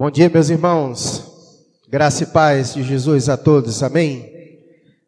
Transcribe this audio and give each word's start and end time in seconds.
Bom 0.00 0.10
dia, 0.10 0.30
meus 0.30 0.48
irmãos. 0.48 1.22
Graça 1.86 2.22
e 2.22 2.26
paz 2.28 2.72
de 2.72 2.82
Jesus 2.82 3.28
a 3.28 3.36
todos. 3.36 3.82
Amém. 3.82 4.32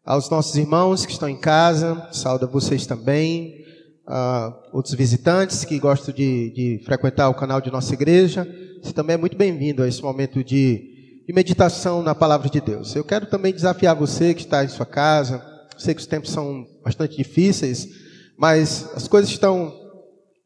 Aos 0.05 0.29
nossos 0.29 0.55
irmãos 0.55 1.07
que 1.07 1.13
estão 1.13 1.31
em 1.31 1.41
casa, 1.41 2.11
saúde 2.13 2.45
a 2.45 2.47
vocês 2.47 2.85
também. 2.85 3.65
Uh, 4.07 4.53
outros 4.71 4.93
visitantes 4.93 5.65
que 5.65 5.79
gostam 5.79 6.15
de, 6.15 6.51
de, 6.51 6.85
frequentar 6.85 7.31
o 7.31 7.35
canal 7.35 7.59
de 7.59 7.71
nossa 7.71 7.95
igreja, 7.95 8.47
você 8.83 8.93
também 8.93 9.15
é 9.15 9.17
muito 9.17 9.35
bem-vindo 9.35 9.83
a 9.83 9.89
esse 9.89 10.03
momento 10.03 10.45
de, 10.45 11.23
de 11.27 11.33
meditação 11.33 12.03
na 12.03 12.15
palavra 12.15 12.51
de 12.51 12.61
Deus. 12.61 12.95
Eu 12.95 13.03
quero 13.03 13.25
também 13.25 13.55
desafiar 13.55 13.97
você 13.97 14.35
que 14.35 14.43
está 14.43 14.63
em 14.63 14.69
sua 14.69 14.85
casa. 14.85 15.43
Sei 15.79 15.95
que 15.95 16.03
os 16.03 16.07
tempos 16.07 16.31
são 16.31 16.67
bastante 16.85 17.17
difíceis, 17.17 17.89
mas 18.37 18.91
as 18.95 19.09
coisas 19.09 19.31
estão 19.31 19.73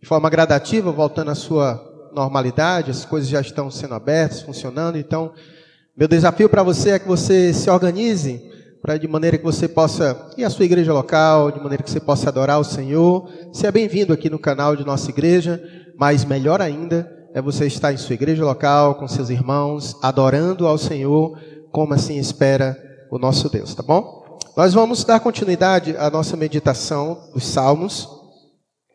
de 0.00 0.06
forma 0.06 0.30
gradativa 0.30 0.92
voltando 0.92 1.32
à 1.32 1.34
sua 1.34 1.95
normalidade, 2.16 2.90
as 2.90 3.04
coisas 3.04 3.28
já 3.28 3.42
estão 3.42 3.70
sendo 3.70 3.92
abertas, 3.92 4.40
funcionando. 4.40 4.96
Então, 4.96 5.32
meu 5.94 6.09
desafio 6.09 6.48
para 6.48 6.62
você 6.62 6.92
é 6.92 6.98
que 6.98 7.06
você 7.06 7.52
se 7.52 7.68
organize 7.68 8.42
para 8.80 8.96
de 8.96 9.06
maneira 9.06 9.36
que 9.36 9.45
você 9.45 9.68
possa 9.68 10.30
ir 10.38 10.44
à 10.44 10.48
sua 10.48 10.64
igreja 10.64 10.94
local, 10.94 11.50
de 11.50 11.60
maneira 11.60 11.82
que 11.82 11.91
você 11.91 12.00
possa 12.00 12.30
adorar 12.30 12.58
o 12.58 12.64
Senhor. 12.64 13.28
Seja 13.52 13.70
bem-vindo 13.70 14.14
aqui 14.14 14.30
no 14.30 14.38
canal 14.38 14.74
de 14.74 14.84
nossa 14.84 15.10
igreja, 15.10 15.62
mas 15.98 16.24
melhor 16.24 16.62
ainda 16.62 17.12
é 17.34 17.42
você 17.42 17.66
estar 17.66 17.92
em 17.92 17.98
sua 17.98 18.14
igreja 18.14 18.42
local 18.42 18.94
com 18.94 19.06
seus 19.06 19.28
irmãos, 19.28 19.94
adorando 20.02 20.66
ao 20.66 20.78
Senhor, 20.78 21.38
como 21.70 21.92
assim 21.92 22.16
espera 22.16 22.78
o 23.10 23.19
nosso 23.19 23.50
Deus, 23.50 23.74
tá 23.74 23.83
bom? 23.83 24.38
Nós 24.56 24.72
vamos 24.72 25.05
dar 25.05 25.20
continuidade 25.20 25.94
à 25.98 26.08
nossa 26.08 26.34
meditação 26.34 27.28
dos 27.34 27.44
Salmos, 27.46 28.08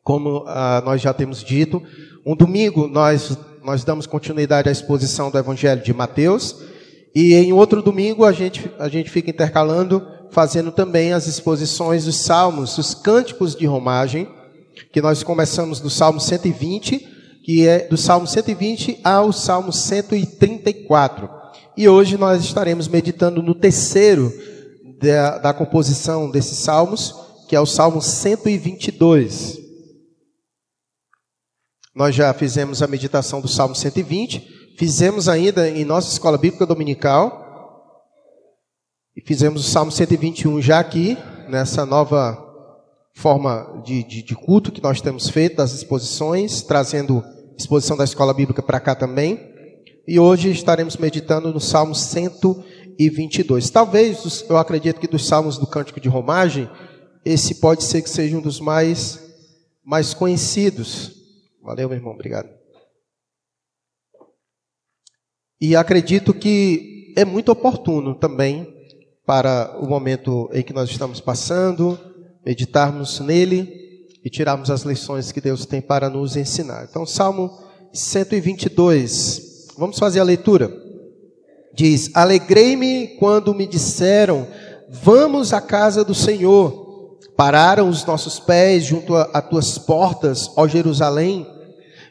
como 0.03 0.43
ah, 0.47 0.81
nós 0.83 0.99
já 1.01 1.13
temos 1.13 1.43
dito. 1.43 1.83
Um 2.23 2.35
domingo 2.35 2.87
nós, 2.87 3.35
nós 3.63 3.83
damos 3.83 4.05
continuidade 4.05 4.69
à 4.69 4.71
exposição 4.71 5.31
do 5.31 5.37
Evangelho 5.39 5.81
de 5.81 5.91
Mateus. 5.91 6.55
E 7.15 7.33
em 7.33 7.51
outro 7.51 7.81
domingo 7.81 8.23
a 8.23 8.31
gente, 8.31 8.69
a 8.77 8.87
gente 8.87 9.09
fica 9.09 9.31
intercalando, 9.31 10.05
fazendo 10.29 10.71
também 10.71 11.13
as 11.13 11.25
exposições 11.25 12.05
dos 12.05 12.17
salmos, 12.17 12.77
os 12.77 12.93
cânticos 12.93 13.55
de 13.55 13.65
romagem, 13.65 14.27
que 14.93 15.01
nós 15.01 15.23
começamos 15.23 15.79
do 15.79 15.89
Salmo 15.89 16.21
120, 16.21 17.07
que 17.43 17.67
é 17.67 17.87
do 17.87 17.97
Salmo 17.97 18.27
120 18.27 18.99
ao 19.03 19.33
Salmo 19.33 19.73
134. 19.73 21.27
E 21.75 21.89
hoje 21.89 22.17
nós 22.17 22.43
estaremos 22.43 22.87
meditando 22.87 23.41
no 23.41 23.55
terceiro 23.55 24.31
da, 25.01 25.39
da 25.39 25.53
composição 25.53 26.29
desses 26.29 26.59
salmos, 26.59 27.15
que 27.47 27.55
é 27.55 27.59
o 27.59 27.65
Salmo 27.65 27.99
122. 27.99 29.60
Nós 31.93 32.15
já 32.15 32.33
fizemos 32.33 32.81
a 32.81 32.87
meditação 32.87 33.41
do 33.41 33.49
Salmo 33.49 33.75
120, 33.75 34.75
fizemos 34.77 35.27
ainda 35.27 35.69
em 35.69 35.83
nossa 35.83 36.09
escola 36.09 36.37
bíblica 36.37 36.65
dominical, 36.65 37.41
e 39.15 39.21
fizemos 39.21 39.67
o 39.67 39.69
Salmo 39.69 39.91
121 39.91 40.61
já 40.61 40.79
aqui, 40.79 41.17
nessa 41.49 41.85
nova 41.85 42.47
forma 43.13 43.83
de, 43.85 44.05
de, 44.05 44.23
de 44.23 44.35
culto 44.35 44.71
que 44.71 44.81
nós 44.81 45.01
temos 45.01 45.29
feito, 45.29 45.57
das 45.57 45.73
exposições, 45.73 46.61
trazendo 46.61 47.21
exposição 47.57 47.97
da 47.97 48.05
escola 48.05 48.33
bíblica 48.33 48.63
para 48.63 48.79
cá 48.79 48.95
também. 48.95 49.51
E 50.07 50.17
hoje 50.17 50.49
estaremos 50.49 50.95
meditando 50.95 51.53
no 51.53 51.59
Salmo 51.59 51.93
122. 51.93 53.69
Talvez, 53.69 54.45
eu 54.47 54.57
acredito 54.57 55.01
que 55.01 55.07
dos 55.07 55.27
salmos 55.27 55.57
do 55.57 55.67
Cântico 55.67 55.99
de 55.99 56.07
Romagem, 56.07 56.69
esse 57.25 57.55
pode 57.55 57.83
ser 57.83 58.01
que 58.01 58.09
seja 58.09 58.37
um 58.37 58.41
dos 58.41 58.61
mais, 58.61 59.19
mais 59.83 60.13
conhecidos. 60.13 61.20
Valeu, 61.61 61.87
meu 61.87 61.97
irmão, 61.97 62.13
obrigado. 62.13 62.49
E 65.59 65.75
acredito 65.75 66.33
que 66.33 67.13
é 67.15 67.23
muito 67.23 67.51
oportuno 67.51 68.15
também 68.15 68.67
para 69.25 69.77
o 69.79 69.87
momento 69.87 70.49
em 70.51 70.63
que 70.63 70.73
nós 70.73 70.89
estamos 70.89 71.21
passando, 71.21 71.99
meditarmos 72.43 73.19
nele 73.19 74.07
e 74.23 74.29
tirarmos 74.29 74.71
as 74.71 74.81
lições 74.81 75.31
que 75.31 75.39
Deus 75.39 75.65
tem 75.65 75.81
para 75.81 76.09
nos 76.09 76.35
ensinar. 76.35 76.87
Então, 76.89 77.05
Salmo 77.05 77.51
122, 77.93 79.67
vamos 79.77 79.99
fazer 79.99 80.19
a 80.19 80.23
leitura. 80.23 80.71
Diz: 81.73 82.09
Alegrei-me 82.15 83.15
quando 83.19 83.53
me 83.53 83.67
disseram, 83.67 84.47
vamos 84.89 85.53
à 85.53 85.61
casa 85.61 86.03
do 86.03 86.15
Senhor. 86.15 86.80
Pararam 87.41 87.89
os 87.89 88.05
nossos 88.05 88.39
pés 88.39 88.83
junto 88.83 89.15
a, 89.15 89.41
tuas 89.41 89.75
portas, 89.75 90.51
ó 90.55 90.67
Jerusalém. 90.67 91.47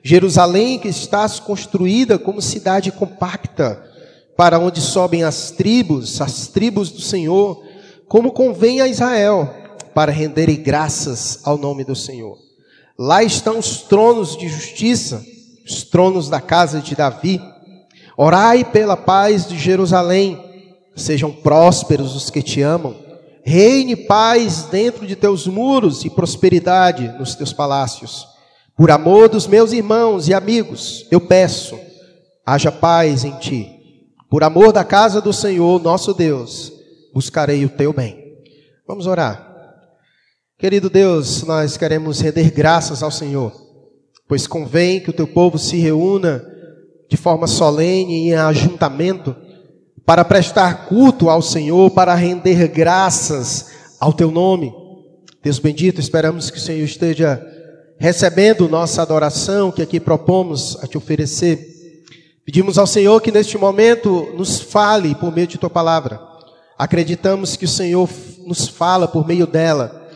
Jerusalém 0.02 0.76
que 0.76 0.88
estás 0.88 1.38
construída 1.38 2.18
como 2.18 2.42
cidade 2.42 2.90
compacta, 2.90 3.80
para 4.36 4.58
onde 4.58 4.80
sobem 4.80 5.22
as 5.22 5.52
tribos, 5.52 6.20
as 6.20 6.48
tribos 6.48 6.90
do 6.90 7.00
Senhor, 7.00 7.62
como 8.08 8.32
convém 8.32 8.80
a 8.80 8.88
Israel, 8.88 9.54
para 9.94 10.10
renderem 10.10 10.60
graças 10.60 11.38
ao 11.44 11.56
nome 11.56 11.84
do 11.84 11.94
Senhor. 11.94 12.36
Lá 12.98 13.22
estão 13.22 13.60
os 13.60 13.82
tronos 13.82 14.36
de 14.36 14.48
justiça, 14.48 15.24
os 15.64 15.84
tronos 15.84 16.28
da 16.28 16.40
casa 16.40 16.80
de 16.80 16.96
Davi. 16.96 17.40
Orai 18.16 18.64
pela 18.64 18.96
paz 18.96 19.46
de 19.46 19.56
Jerusalém, 19.56 20.44
sejam 20.96 21.30
prósperos 21.30 22.16
os 22.16 22.30
que 22.30 22.42
te 22.42 22.62
amam. 22.62 23.09
Reine 23.44 23.96
paz 23.96 24.64
dentro 24.64 25.06
de 25.06 25.16
teus 25.16 25.46
muros 25.46 26.04
e 26.04 26.10
prosperidade 26.10 27.08
nos 27.18 27.34
teus 27.34 27.52
palácios. 27.52 28.26
Por 28.76 28.90
amor 28.90 29.28
dos 29.28 29.46
meus 29.46 29.72
irmãos 29.72 30.28
e 30.28 30.34
amigos, 30.34 31.06
eu 31.10 31.20
peço, 31.20 31.78
haja 32.44 32.70
paz 32.70 33.24
em 33.24 33.36
ti. 33.38 33.68
Por 34.30 34.44
amor 34.44 34.72
da 34.72 34.84
casa 34.84 35.20
do 35.20 35.32
Senhor, 35.32 35.82
nosso 35.82 36.14
Deus, 36.14 36.72
buscarei 37.12 37.64
o 37.64 37.68
teu 37.68 37.92
bem. 37.92 38.38
Vamos 38.86 39.06
orar. 39.06 39.48
Querido 40.58 40.90
Deus, 40.90 41.42
nós 41.42 41.76
queremos 41.76 42.20
render 42.20 42.50
graças 42.50 43.02
ao 43.02 43.10
Senhor, 43.10 43.52
pois 44.28 44.46
convém 44.46 45.00
que 45.00 45.10
o 45.10 45.14
teu 45.14 45.26
povo 45.26 45.58
se 45.58 45.76
reúna 45.76 46.44
de 47.08 47.16
forma 47.16 47.46
solene 47.46 48.28
em 48.28 48.34
ajuntamento 48.34 49.34
para 50.10 50.24
prestar 50.24 50.86
culto 50.86 51.30
ao 51.30 51.40
Senhor, 51.40 51.88
para 51.92 52.16
render 52.16 52.66
graças 52.66 53.66
ao 54.00 54.12
teu 54.12 54.28
nome. 54.28 54.74
Deus 55.40 55.60
bendito, 55.60 56.00
esperamos 56.00 56.50
que 56.50 56.58
o 56.58 56.60
Senhor 56.60 56.84
esteja 56.84 57.40
recebendo 57.96 58.68
nossa 58.68 59.02
adoração 59.02 59.70
que 59.70 59.80
aqui 59.80 60.00
propomos 60.00 60.76
a 60.82 60.88
te 60.88 60.98
oferecer. 60.98 61.64
Pedimos 62.44 62.76
ao 62.76 62.88
Senhor 62.88 63.20
que 63.20 63.30
neste 63.30 63.56
momento 63.56 64.34
nos 64.36 64.60
fale 64.60 65.14
por 65.14 65.32
meio 65.32 65.46
de 65.46 65.58
tua 65.58 65.70
palavra. 65.70 66.20
Acreditamos 66.76 67.54
que 67.54 67.66
o 67.66 67.68
Senhor 67.68 68.10
nos 68.44 68.66
fala 68.66 69.06
por 69.06 69.24
meio 69.24 69.46
dela. 69.46 70.10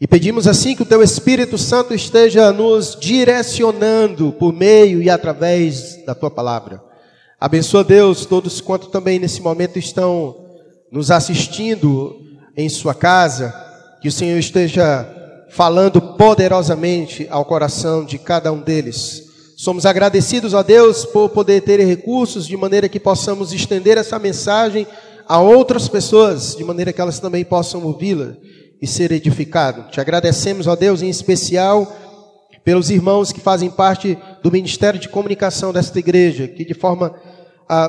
E 0.00 0.06
pedimos 0.06 0.46
assim 0.46 0.74
que 0.74 0.82
o 0.82 0.86
teu 0.86 1.02
Espírito 1.02 1.58
Santo 1.58 1.92
esteja 1.92 2.50
nos 2.54 2.96
direcionando 2.98 4.32
por 4.32 4.54
meio 4.54 5.02
e 5.02 5.10
através 5.10 6.02
da 6.06 6.14
tua 6.14 6.30
palavra. 6.30 6.85
Abençoa 7.38 7.84
Deus 7.84 8.24
todos 8.24 8.62
quanto 8.62 8.86
também 8.86 9.18
nesse 9.18 9.42
momento 9.42 9.78
estão 9.78 10.34
nos 10.90 11.10
assistindo 11.10 12.16
em 12.56 12.66
sua 12.66 12.94
casa. 12.94 13.54
Que 14.00 14.08
o 14.08 14.12
Senhor 14.12 14.38
esteja 14.38 15.06
falando 15.50 16.00
poderosamente 16.00 17.26
ao 17.30 17.44
coração 17.44 18.06
de 18.06 18.18
cada 18.18 18.50
um 18.50 18.62
deles. 18.62 19.22
Somos 19.54 19.84
agradecidos 19.84 20.54
a 20.54 20.62
Deus 20.62 21.04
por 21.04 21.28
poder 21.28 21.60
ter 21.60 21.78
recursos 21.80 22.46
de 22.46 22.56
maneira 22.56 22.88
que 22.88 22.98
possamos 22.98 23.52
estender 23.52 23.98
essa 23.98 24.18
mensagem 24.18 24.86
a 25.28 25.38
outras 25.38 25.88
pessoas, 25.88 26.56
de 26.56 26.64
maneira 26.64 26.92
que 26.92 27.00
elas 27.00 27.20
também 27.20 27.44
possam 27.44 27.84
ouvi-la 27.84 28.34
e 28.80 28.86
ser 28.86 29.12
edificadas. 29.12 29.90
Te 29.90 30.00
agradecemos, 30.00 30.66
ó 30.66 30.74
Deus, 30.74 31.02
em 31.02 31.10
especial 31.10 31.94
pelos 32.66 32.90
irmãos 32.90 33.30
que 33.30 33.38
fazem 33.38 33.70
parte 33.70 34.18
do 34.42 34.50
ministério 34.50 34.98
de 34.98 35.08
comunicação 35.08 35.72
desta 35.72 36.00
igreja, 36.00 36.48
que 36.48 36.64
de 36.64 36.74
forma 36.74 37.14
ah, 37.68 37.88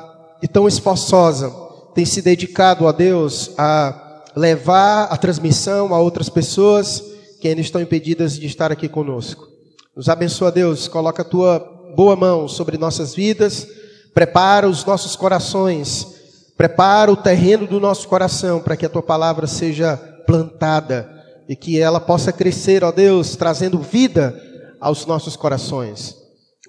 tão 0.53 0.67
esforçosa 0.67 1.51
tem 1.95 2.05
se 2.05 2.21
dedicado, 2.21 2.87
a 2.87 2.91
Deus, 2.91 3.49
a 3.57 4.21
levar 4.35 5.05
a 5.05 5.17
transmissão 5.17 5.95
a 5.95 5.99
outras 5.99 6.29
pessoas 6.29 7.03
que 7.41 7.47
ainda 7.47 7.59
estão 7.59 7.81
impedidas 7.81 8.37
de 8.37 8.45
estar 8.45 8.71
aqui 8.71 8.87
conosco. 8.87 9.47
Nos 9.95 10.09
abençoa, 10.09 10.51
Deus, 10.51 10.87
coloca 10.87 11.23
a 11.23 11.25
tua 11.25 11.57
boa 11.95 12.15
mão 12.15 12.47
sobre 12.47 12.77
nossas 12.77 13.15
vidas, 13.15 13.67
prepara 14.13 14.69
os 14.69 14.85
nossos 14.85 15.15
corações, 15.15 16.05
prepara 16.55 17.11
o 17.11 17.17
terreno 17.17 17.65
do 17.65 17.79
nosso 17.79 18.07
coração 18.07 18.59
para 18.59 18.77
que 18.77 18.85
a 18.85 18.89
tua 18.89 19.01
palavra 19.01 19.47
seja 19.47 19.97
plantada 20.27 21.09
e 21.49 21.55
que 21.55 21.79
ela 21.79 21.99
possa 21.99 22.31
crescer, 22.31 22.83
ó 22.83 22.91
Deus, 22.91 23.35
trazendo 23.35 23.79
vida 23.79 24.43
aos 24.79 25.05
nossos 25.05 25.35
corações. 25.35 26.15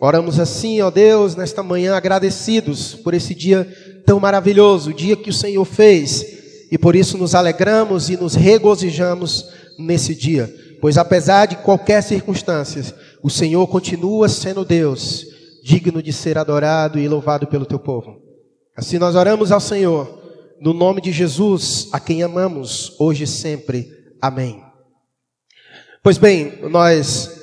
Oramos 0.01 0.39
assim, 0.39 0.81
ó 0.81 0.91
Deus, 0.91 1.35
nesta 1.35 1.63
manhã 1.63 1.95
agradecidos 1.95 2.95
por 2.95 3.15
esse 3.15 3.35
dia 3.35 3.65
tão 4.07 4.21
maravilhoso, 4.21 4.91
o 4.91 4.95
dia 4.95 5.17
que 5.17 5.31
o 5.31 5.35
Senhor 5.35 5.65
fez, 5.65 6.25
e 6.71 6.79
por 6.79 6.95
isso 6.95 7.19
nos 7.19 7.35
alegramos 7.35 8.09
e 8.09 8.17
nos 8.17 8.35
regozijamos 8.35 9.45
nesse 9.79 10.15
dia, 10.15 10.53
pois 10.81 10.97
apesar 10.97 11.47
de 11.47 11.57
qualquer 11.57 12.03
circunstância, 12.03 12.85
o 13.23 13.29
Senhor 13.29 13.67
continua 13.67 14.29
sendo 14.29 14.65
Deus, 14.65 15.27
digno 15.65 16.03
de 16.03 16.13
ser 16.13 16.39
adorado 16.39 16.99
e 16.99 17.09
louvado 17.09 17.47
pelo 17.47 17.67
teu 17.67 17.79
povo. 17.79 18.23
Assim 18.77 18.99
nós 18.99 19.17
oramos 19.17 19.51
ao 19.51 19.61
Senhor, 19.61 20.23
no 20.61 20.73
nome 20.73 21.01
de 21.01 21.11
Jesus, 21.11 21.89
a 21.93 21.99
quem 21.99 22.23
amamos, 22.23 22.95
hoje 23.01 23.25
e 23.25 23.27
sempre. 23.27 23.89
Amém. 24.21 24.63
Pois 26.03 26.19
bem, 26.19 26.61
nós 26.71 27.38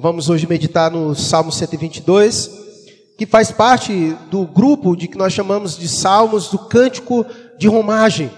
vamos 0.00 0.30
hoje 0.30 0.46
meditar 0.46 0.92
no 0.92 1.12
Salmo 1.12 1.50
122, 1.50 2.50
que 3.18 3.26
faz 3.26 3.50
parte 3.50 4.16
do 4.30 4.46
grupo 4.46 4.94
de 4.94 5.08
que 5.08 5.18
nós 5.18 5.32
chamamos 5.32 5.76
de 5.76 5.88
Salmos 5.88 6.48
do 6.50 6.56
Cântico 6.56 7.26
de 7.58 7.66
Romagem. 7.66 8.30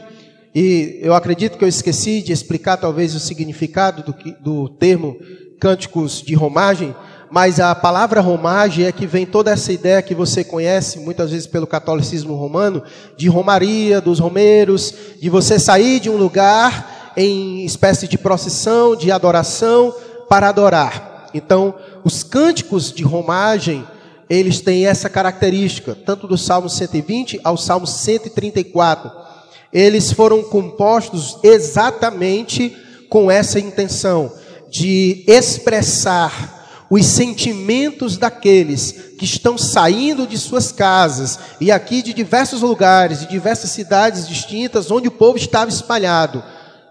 E 0.54 0.98
eu 1.02 1.12
acredito 1.12 1.58
que 1.58 1.64
eu 1.64 1.68
esqueci 1.68 2.22
de 2.22 2.32
explicar 2.32 2.78
talvez 2.78 3.14
o 3.14 3.20
significado 3.20 4.02
do, 4.02 4.14
do 4.40 4.68
termo 4.70 5.18
cânticos 5.60 6.22
de 6.22 6.34
romagem, 6.34 6.96
mas 7.30 7.60
a 7.60 7.74
palavra 7.74 8.22
romagem 8.22 8.86
é 8.86 8.92
que 8.92 9.06
vem 9.06 9.26
toda 9.26 9.50
essa 9.50 9.70
ideia 9.70 10.00
que 10.00 10.14
você 10.14 10.42
conhece 10.42 10.98
muitas 10.98 11.30
vezes 11.30 11.46
pelo 11.46 11.66
catolicismo 11.66 12.34
romano, 12.36 12.82
de 13.18 13.28
romaria, 13.28 14.00
dos 14.00 14.18
romeiros, 14.18 14.94
de 15.20 15.28
você 15.28 15.58
sair 15.58 16.00
de 16.00 16.08
um 16.08 16.16
lugar 16.16 17.12
em 17.14 17.66
espécie 17.66 18.08
de 18.08 18.16
procissão, 18.16 18.96
de 18.96 19.12
adoração, 19.12 19.94
para 20.26 20.48
adorar. 20.48 21.09
Então, 21.32 21.74
os 22.04 22.22
cânticos 22.22 22.92
de 22.92 23.02
romagem, 23.02 23.86
eles 24.28 24.60
têm 24.60 24.86
essa 24.86 25.08
característica, 25.08 25.94
tanto 25.94 26.26
do 26.26 26.38
Salmo 26.38 26.68
120 26.68 27.40
ao 27.42 27.56
Salmo 27.56 27.86
134 27.86 29.20
eles 29.72 30.12
foram 30.12 30.42
compostos 30.42 31.38
exatamente 31.42 32.76
com 33.08 33.30
essa 33.30 33.58
intenção 33.58 34.32
de 34.68 35.24
expressar 35.26 36.58
os 36.90 37.06
sentimentos 37.06 38.16
daqueles 38.16 38.92
que 39.16 39.24
estão 39.24 39.56
saindo 39.56 40.26
de 40.26 40.36
suas 40.36 40.72
casas 40.72 41.38
e 41.60 41.70
aqui 41.70 42.02
de 42.02 42.12
diversos 42.12 42.62
lugares, 42.62 43.20
de 43.20 43.28
diversas 43.28 43.70
cidades 43.70 44.26
distintas 44.26 44.90
onde 44.90 45.06
o 45.06 45.12
povo 45.12 45.36
estava 45.36 45.70
espalhado. 45.70 46.42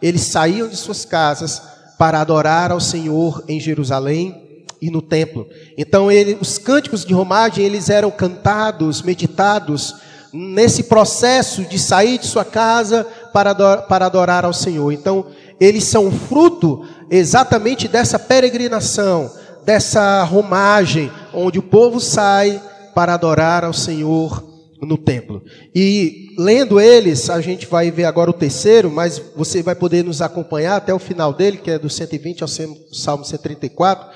Eles 0.02 0.22
saíam 0.22 0.70
de 0.70 0.78
suas 0.78 1.04
casas 1.04 1.62
para 2.00 2.22
adorar 2.22 2.72
ao 2.72 2.80
Senhor 2.80 3.44
em 3.46 3.60
Jerusalém 3.60 4.66
e 4.82 4.90
no 4.90 5.02
templo. 5.02 5.46
Então, 5.78 6.10
ele, 6.10 6.38
os 6.40 6.58
cânticos 6.58 7.04
de 7.04 7.14
romagem, 7.14 7.66
eles 7.66 7.90
eram 7.90 8.10
cantados, 8.10 9.02
meditados 9.02 9.94
nesse 10.32 10.84
processo 10.84 11.66
de 11.66 11.78
sair 11.78 12.18
de 12.18 12.26
sua 12.26 12.46
casa 12.46 13.06
para 13.34 13.50
adorar, 13.50 13.88
para 13.88 14.06
adorar 14.06 14.46
ao 14.46 14.54
Senhor. 14.54 14.94
Então, 14.94 15.26
eles 15.60 15.84
são 15.84 16.10
fruto 16.10 16.86
exatamente 17.12 17.86
dessa 17.86 18.18
peregrinação, 18.18 19.30
dessa 19.66 20.24
romagem, 20.24 21.12
onde 21.34 21.60
o 21.60 21.64
povo 21.64 22.00
sai 22.00 22.62
para 22.96 23.14
adorar 23.14 23.66
ao 23.66 23.74
Senhor 23.74 24.49
no 24.82 24.98
templo. 24.98 25.44
E 25.76 26.34
lendo 26.38 26.80
eles, 26.80 27.30
a 27.30 27.42
gente 27.42 27.66
vai 27.66 27.92
ver 27.92 28.06
agora 28.06 28.30
o 28.30 28.34
terceiro, 28.34 28.90
mas 28.90 29.22
você 29.36 29.62
vai 29.62 29.76
poder 29.76 30.04
nos 30.04 30.22
acompanhar 30.22 30.78
até 30.78 30.94
o 30.94 31.00
final 31.00 31.34
dele, 31.34 31.58
que 31.58 31.72
é 31.72 31.80
do 31.80 31.90
120 31.90 32.42
ao 32.42 32.48
Salmo 32.48 33.26
134. 33.26 34.10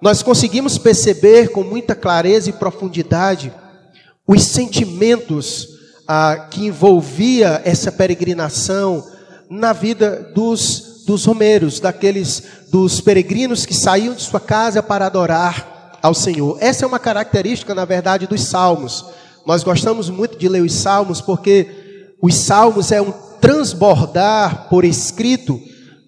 Nós 0.00 0.22
conseguimos 0.22 0.78
perceber 0.78 1.48
com 1.48 1.62
muita 1.62 1.94
clareza 1.94 2.50
e 2.50 2.52
profundidade 2.52 3.52
os 4.26 4.44
sentimentos 4.44 5.68
ah, 6.06 6.48
que 6.50 6.66
envolvia 6.66 7.60
essa 7.64 7.92
peregrinação 7.92 9.04
na 9.48 9.72
vida 9.72 10.30
dos, 10.34 11.04
dos 11.06 11.24
romeiros, 11.24 11.80
daqueles 11.80 12.42
dos 12.70 13.00
peregrinos 13.00 13.64
que 13.64 13.74
saíam 13.74 14.14
de 14.14 14.22
sua 14.22 14.40
casa 14.40 14.82
para 14.82 15.06
adorar 15.06 15.98
ao 16.02 16.14
Senhor. 16.14 16.58
Essa 16.60 16.84
é 16.84 16.88
uma 16.88 16.98
característica, 16.98 17.74
na 17.74 17.84
verdade, 17.84 18.26
dos 18.26 18.44
salmos. 18.44 19.04
Nós 19.46 19.62
gostamos 19.62 20.10
muito 20.10 20.36
de 20.36 20.48
ler 20.48 20.62
os 20.62 20.72
salmos 20.72 21.20
porque 21.20 21.68
os 22.20 22.34
salmos 22.34 22.90
é 22.90 23.00
um 23.00 23.12
transbordar 23.40 24.68
por 24.68 24.84
escrito 24.84 25.60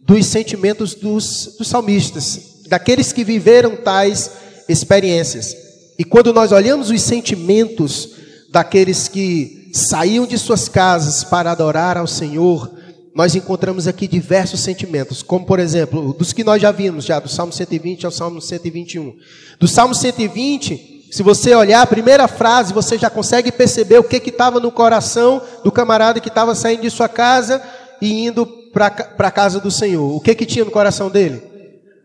dos 0.02 0.26
sentimentos 0.26 0.94
dos, 0.94 1.54
dos 1.56 1.68
salmistas, 1.68 2.62
daqueles 2.66 3.12
que 3.12 3.22
viveram 3.22 3.76
tais 3.76 4.32
experiências. 4.68 5.54
E 5.96 6.04
quando 6.04 6.32
nós 6.32 6.50
olhamos 6.50 6.90
os 6.90 7.00
sentimentos 7.00 8.10
daqueles 8.50 9.06
que 9.06 9.70
saíam 9.72 10.26
de 10.26 10.36
suas 10.36 10.68
casas 10.68 11.22
para 11.22 11.52
adorar 11.52 11.96
ao 11.96 12.06
Senhor, 12.06 12.68
nós 13.14 13.34
encontramos 13.36 13.86
aqui 13.86 14.08
diversos 14.08 14.60
sentimentos, 14.60 15.22
como 15.22 15.46
por 15.46 15.60
exemplo, 15.60 16.12
dos 16.12 16.32
que 16.32 16.42
nós 16.42 16.60
já 16.60 16.72
vimos, 16.72 17.04
já 17.04 17.20
do 17.20 17.28
Salmo 17.28 17.52
120 17.52 18.06
ao 18.06 18.12
Salmo 18.12 18.40
121. 18.40 19.14
Do 19.60 19.68
Salmo 19.68 19.94
120, 19.94 20.97
se 21.10 21.22
você 21.22 21.54
olhar 21.54 21.80
a 21.80 21.86
primeira 21.86 22.28
frase, 22.28 22.72
você 22.72 22.98
já 22.98 23.08
consegue 23.08 23.50
perceber 23.50 23.98
o 23.98 24.04
que 24.04 24.16
estava 24.16 24.60
no 24.60 24.70
coração 24.70 25.40
do 25.64 25.72
camarada 25.72 26.20
que 26.20 26.28
estava 26.28 26.54
saindo 26.54 26.82
de 26.82 26.90
sua 26.90 27.08
casa 27.08 27.62
e 28.00 28.26
indo 28.26 28.46
para 28.72 29.04
a 29.18 29.30
casa 29.30 29.58
do 29.58 29.70
Senhor. 29.70 30.14
O 30.14 30.20
que, 30.20 30.34
que 30.34 30.44
tinha 30.44 30.64
no 30.64 30.70
coração 30.70 31.10
dele? 31.10 31.42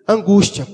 Angústia. 0.07 0.67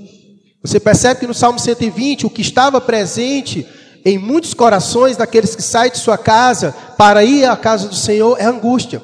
Você 0.61 0.79
percebe 0.79 1.21
que 1.21 1.27
no 1.27 1.33
Salmo 1.33 1.57
120, 1.57 2.25
o 2.25 2.29
que 2.29 2.41
estava 2.41 2.79
presente 2.79 3.65
em 4.05 4.17
muitos 4.17 4.53
corações 4.53 5.17
daqueles 5.17 5.55
que 5.55 5.61
saem 5.61 5.91
de 5.91 5.97
sua 5.97 6.17
casa 6.17 6.75
para 6.97 7.23
ir 7.23 7.45
à 7.45 7.55
casa 7.55 7.87
do 7.87 7.95
Senhor 7.95 8.37
é 8.39 8.45
angústia. 8.45 9.01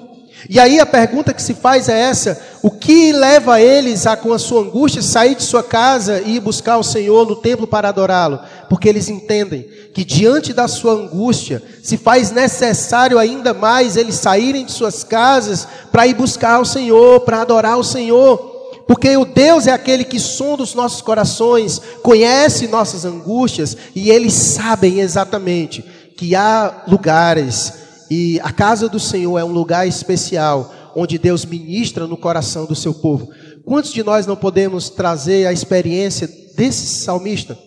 E 0.49 0.59
aí 0.59 0.79
a 0.79 0.85
pergunta 0.85 1.33
que 1.33 1.41
se 1.41 1.53
faz 1.53 1.89
é 1.89 1.99
essa: 1.99 2.39
o 2.61 2.69
que 2.69 3.11
leva 3.11 3.59
eles 3.59 4.05
a, 4.05 4.15
com 4.15 4.33
a 4.33 4.39
sua 4.39 4.61
angústia, 4.61 5.01
sair 5.01 5.35
de 5.35 5.43
sua 5.43 5.63
casa 5.63 6.21
e 6.21 6.35
ir 6.35 6.39
buscar 6.39 6.77
o 6.77 6.83
Senhor 6.83 7.27
no 7.27 7.35
templo 7.35 7.65
para 7.65 7.89
adorá-lo? 7.89 8.39
Porque 8.69 8.87
eles 8.87 9.09
entendem 9.09 9.67
que 9.93 10.03
diante 10.03 10.53
da 10.53 10.67
sua 10.67 10.93
angústia 10.93 11.63
se 11.81 11.97
faz 11.97 12.31
necessário 12.31 13.17
ainda 13.17 13.53
mais 13.53 13.95
eles 13.95 14.15
saírem 14.15 14.65
de 14.65 14.71
suas 14.71 15.03
casas 15.03 15.67
para 15.91 16.05
ir 16.05 16.13
buscar 16.13 16.59
o 16.59 16.65
Senhor, 16.65 17.21
para 17.21 17.41
adorar 17.41 17.77
o 17.77 17.83
Senhor. 17.83 18.53
Porque 18.87 19.15
o 19.17 19.25
Deus 19.25 19.65
é 19.65 19.71
aquele 19.71 20.03
que 20.03 20.19
sonda 20.19 20.61
os 20.61 20.75
nossos 20.75 21.01
corações, 21.01 21.81
conhece 22.03 22.67
nossas 22.67 23.03
angústias 23.03 23.75
e 23.95 24.11
eles 24.11 24.33
sabem 24.33 24.99
exatamente 24.99 25.83
que 26.15 26.35
há 26.35 26.83
lugares 26.87 27.84
e 28.09 28.39
a 28.41 28.51
casa 28.51 28.87
do 28.87 28.99
Senhor 28.99 29.37
é 29.37 29.43
um 29.43 29.51
lugar 29.51 29.87
especial 29.87 30.73
onde 30.95 31.17
Deus 31.17 31.45
ministra 31.45 32.07
no 32.07 32.15
coração 32.15 32.65
do 32.65 32.75
seu 32.75 32.93
povo. 32.93 33.29
Quantos 33.65 33.91
de 33.91 34.03
nós 34.03 34.25
não 34.25 34.35
podemos 34.35 34.89
trazer 34.89 35.47
a 35.47 35.53
experiência 35.53 36.29
desse 36.55 36.87
salmista? 36.87 37.57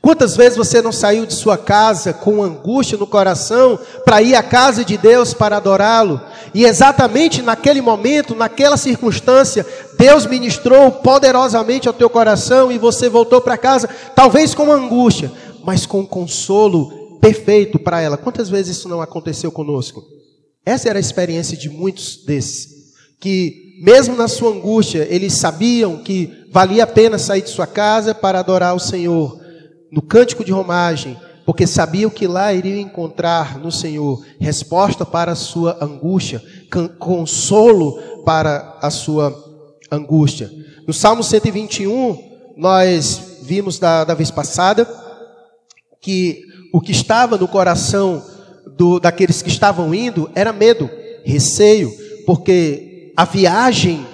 Quantas 0.00 0.34
vezes 0.34 0.56
você 0.56 0.80
não 0.80 0.92
saiu 0.92 1.26
de 1.26 1.34
sua 1.34 1.58
casa 1.58 2.14
com 2.14 2.42
angústia 2.42 2.96
no 2.96 3.06
coração 3.06 3.78
para 4.02 4.22
ir 4.22 4.34
à 4.34 4.42
casa 4.42 4.82
de 4.82 4.96
Deus 4.96 5.34
para 5.34 5.58
adorá-lo? 5.58 6.20
E 6.54 6.64
exatamente 6.64 7.42
naquele 7.42 7.82
momento, 7.82 8.34
naquela 8.34 8.78
circunstância, 8.78 9.66
Deus 9.98 10.24
ministrou 10.24 10.90
poderosamente 10.90 11.86
ao 11.86 11.92
teu 11.92 12.08
coração 12.08 12.72
e 12.72 12.78
você 12.78 13.10
voltou 13.10 13.42
para 13.42 13.58
casa, 13.58 13.90
talvez 14.14 14.54
com 14.54 14.72
angústia, 14.72 15.30
mas 15.62 15.84
com 15.84 16.06
consolo 16.06 16.99
perfeito 17.20 17.78
para 17.78 18.00
ela. 18.00 18.16
Quantas 18.16 18.48
vezes 18.48 18.78
isso 18.78 18.88
não 18.88 19.00
aconteceu 19.00 19.52
conosco? 19.52 20.02
Essa 20.64 20.88
era 20.88 20.98
a 20.98 21.00
experiência 21.00 21.56
de 21.56 21.68
muitos 21.68 22.24
desses, 22.24 22.94
que 23.20 23.70
mesmo 23.82 24.14
na 24.14 24.28
sua 24.28 24.52
angústia, 24.52 25.06
eles 25.10 25.34
sabiam 25.34 26.02
que 26.02 26.46
valia 26.50 26.84
a 26.84 26.86
pena 26.86 27.18
sair 27.18 27.42
de 27.42 27.48
sua 27.48 27.66
casa 27.66 28.14
para 28.14 28.38
adorar 28.38 28.74
o 28.74 28.80
Senhor 28.80 29.40
no 29.90 30.02
cântico 30.02 30.44
de 30.44 30.52
romagem, 30.52 31.16
porque 31.46 31.66
sabiam 31.66 32.10
que 32.10 32.26
lá 32.26 32.52
iriam 32.52 32.78
encontrar 32.78 33.58
no 33.58 33.72
Senhor 33.72 34.22
resposta 34.38 35.06
para 35.06 35.32
a 35.32 35.36
sua 35.36 35.82
angústia, 35.82 36.42
consolo 36.98 37.98
para 38.24 38.78
a 38.82 38.90
sua 38.90 39.34
angústia. 39.90 40.50
No 40.86 40.92
Salmo 40.92 41.22
121, 41.22 42.52
nós 42.56 43.38
vimos 43.42 43.78
da, 43.78 44.04
da 44.04 44.14
vez 44.14 44.30
passada 44.30 44.86
que 46.00 46.49
o 46.72 46.80
que 46.80 46.92
estava 46.92 47.36
no 47.36 47.48
coração 47.48 48.22
do, 48.76 49.00
daqueles 49.00 49.42
que 49.42 49.48
estavam 49.48 49.94
indo 49.94 50.30
era 50.34 50.52
medo, 50.52 50.88
receio, 51.24 51.92
porque 52.26 53.12
a 53.16 53.24
viagem 53.24 54.06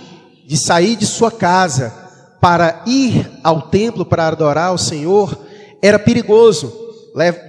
de 0.47 0.57
sair 0.57 0.97
de 0.97 1.07
sua 1.07 1.31
casa 1.31 1.93
para 2.41 2.83
ir 2.87 3.31
ao 3.43 3.63
templo 3.63 4.05
para 4.05 4.29
adorar 4.29 4.69
ao 4.69 4.79
Senhor 4.79 5.37
era 5.83 5.99
perigoso. 5.99 6.85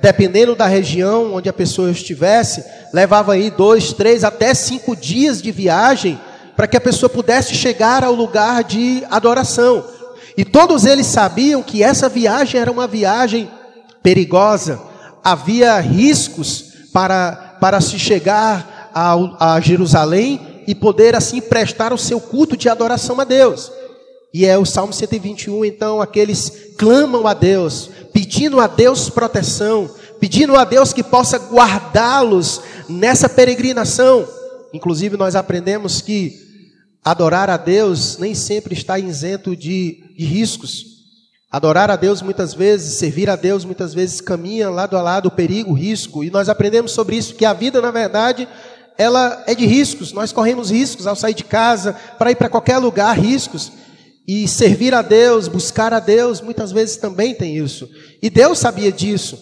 Dependendo 0.01 0.55
da 0.55 0.65
região 0.65 1.33
onde 1.33 1.49
a 1.49 1.53
pessoa 1.53 1.91
estivesse, 1.91 2.63
levava 2.93 3.33
aí 3.33 3.49
dois, 3.49 3.91
três, 3.91 4.23
até 4.23 4.53
cinco 4.53 4.95
dias 4.95 5.41
de 5.41 5.51
viagem 5.51 6.19
para 6.55 6.67
que 6.67 6.77
a 6.77 6.81
pessoa 6.81 7.09
pudesse 7.09 7.53
chegar 7.53 8.03
ao 8.03 8.13
lugar 8.13 8.63
de 8.63 9.03
adoração. 9.11 9.83
E 10.37 10.45
todos 10.45 10.85
eles 10.85 11.05
sabiam 11.07 11.61
que 11.61 11.83
essa 11.83 12.07
viagem 12.07 12.59
era 12.61 12.71
uma 12.71 12.87
viagem 12.87 13.49
perigosa, 14.01 14.79
havia 15.27 15.77
riscos 15.81 16.63
para, 16.93 17.57
para 17.59 17.81
se 17.81 17.99
chegar 17.99 18.89
a, 18.93 19.55
a 19.55 19.59
Jerusalém 19.59 20.63
e 20.65 20.73
poder 20.73 21.15
assim 21.15 21.41
prestar 21.41 21.91
o 21.91 21.97
seu 21.97 22.21
culto 22.21 22.55
de 22.55 22.69
adoração 22.69 23.19
a 23.19 23.25
Deus. 23.25 23.69
E 24.33 24.45
é 24.45 24.57
o 24.57 24.63
Salmo 24.63 24.93
121, 24.93 25.65
então, 25.65 26.01
aqueles 26.01 26.71
clamam 26.77 27.27
a 27.27 27.33
Deus, 27.33 27.89
pedindo 28.13 28.61
a 28.61 28.67
Deus 28.67 29.09
proteção, 29.09 29.89
pedindo 30.17 30.55
a 30.55 30.63
Deus 30.63 30.93
que 30.93 31.03
possa 31.03 31.37
guardá-los 31.37 32.61
nessa 32.87 33.27
peregrinação. 33.27 34.25
Inclusive, 34.73 35.17
nós 35.17 35.35
aprendemos 35.35 35.99
que 35.99 36.37
adorar 37.03 37.49
a 37.49 37.57
Deus 37.57 38.17
nem 38.17 38.33
sempre 38.33 38.73
está 38.73 38.97
isento 38.97 39.57
de, 39.57 40.05
de 40.17 40.23
riscos. 40.25 40.96
Adorar 41.49 41.89
a 41.89 41.95
Deus 41.95 42.21
muitas 42.21 42.53
vezes, 42.53 42.95
servir 42.95 43.29
a 43.29 43.35
Deus 43.37 43.63
muitas 43.63 43.93
vezes 43.93 44.19
caminha 44.19 44.69
lado 44.69 44.97
a 44.97 45.01
lado 45.01 45.31
perigo, 45.31 45.71
risco. 45.73 46.23
E 46.23 46.29
nós 46.29 46.49
aprendemos 46.49 46.91
sobre 46.91 47.15
isso 47.15 47.35
que 47.35 47.45
a 47.45 47.53
vida, 47.53 47.81
na 47.81 47.89
verdade, 47.89 48.47
ela 48.97 49.43
é 49.47 49.55
de 49.55 49.65
riscos. 49.65 50.11
Nós 50.11 50.33
corremos 50.33 50.69
riscos 50.69 51.07
ao 51.07 51.15
sair 51.15 51.33
de 51.33 51.45
casa, 51.45 51.93
para 52.17 52.31
ir 52.31 52.35
para 52.35 52.49
qualquer 52.49 52.77
lugar, 52.79 53.17
riscos. 53.17 53.71
E 54.27 54.45
servir 54.45 54.93
a 54.93 55.01
Deus, 55.01 55.47
buscar 55.47 55.93
a 55.93 56.01
Deus, 56.01 56.41
muitas 56.41 56.73
vezes 56.73 56.97
também 56.97 57.33
tem 57.33 57.55
isso. 57.55 57.89
E 58.21 58.29
Deus 58.29 58.59
sabia 58.59 58.91
disso, 58.91 59.39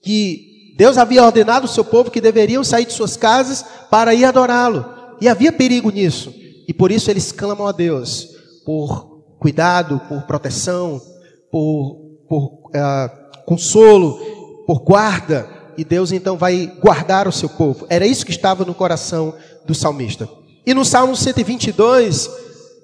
que 0.00 0.74
Deus 0.76 0.96
havia 0.96 1.24
ordenado 1.24 1.66
o 1.66 1.68
seu 1.68 1.84
povo 1.84 2.12
que 2.12 2.20
deveriam 2.20 2.62
sair 2.62 2.86
de 2.86 2.92
suas 2.92 3.16
casas 3.16 3.64
para 3.90 4.14
ir 4.14 4.24
adorá-lo. 4.24 4.86
E 5.20 5.28
havia 5.28 5.50
perigo 5.50 5.90
nisso. 5.90 6.32
E 6.68 6.72
por 6.72 6.92
isso 6.92 7.10
eles 7.10 7.32
clamam 7.32 7.66
a 7.66 7.72
Deus 7.72 8.28
por 8.64 9.24
cuidado, 9.40 10.00
por 10.08 10.22
proteção, 10.22 11.02
por, 11.50 11.96
por 12.28 12.44
uh, 12.68 13.44
consolo, 13.44 14.18
por 14.66 14.80
guarda. 14.80 15.48
E 15.76 15.84
Deus 15.84 16.12
então 16.12 16.36
vai 16.36 16.66
guardar 16.80 17.26
o 17.26 17.32
seu 17.32 17.48
povo. 17.48 17.86
Era 17.88 18.06
isso 18.06 18.24
que 18.24 18.32
estava 18.32 18.64
no 18.64 18.74
coração 18.74 19.34
do 19.64 19.74
salmista. 19.74 20.28
E 20.66 20.74
no 20.74 20.84
Salmo 20.84 21.16
122, 21.16 22.30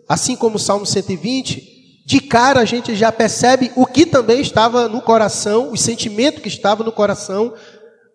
assim 0.08 0.34
como 0.34 0.56
o 0.56 0.58
Salmo 0.58 0.86
120, 0.86 2.02
de 2.06 2.20
cara 2.20 2.60
a 2.60 2.64
gente 2.64 2.94
já 2.94 3.12
percebe 3.12 3.70
o 3.76 3.84
que 3.84 4.06
também 4.06 4.40
estava 4.40 4.88
no 4.88 5.02
coração, 5.02 5.72
o 5.72 5.76
sentimento 5.76 6.40
que 6.40 6.48
estava 6.48 6.84
no 6.84 6.92
coração 6.92 7.52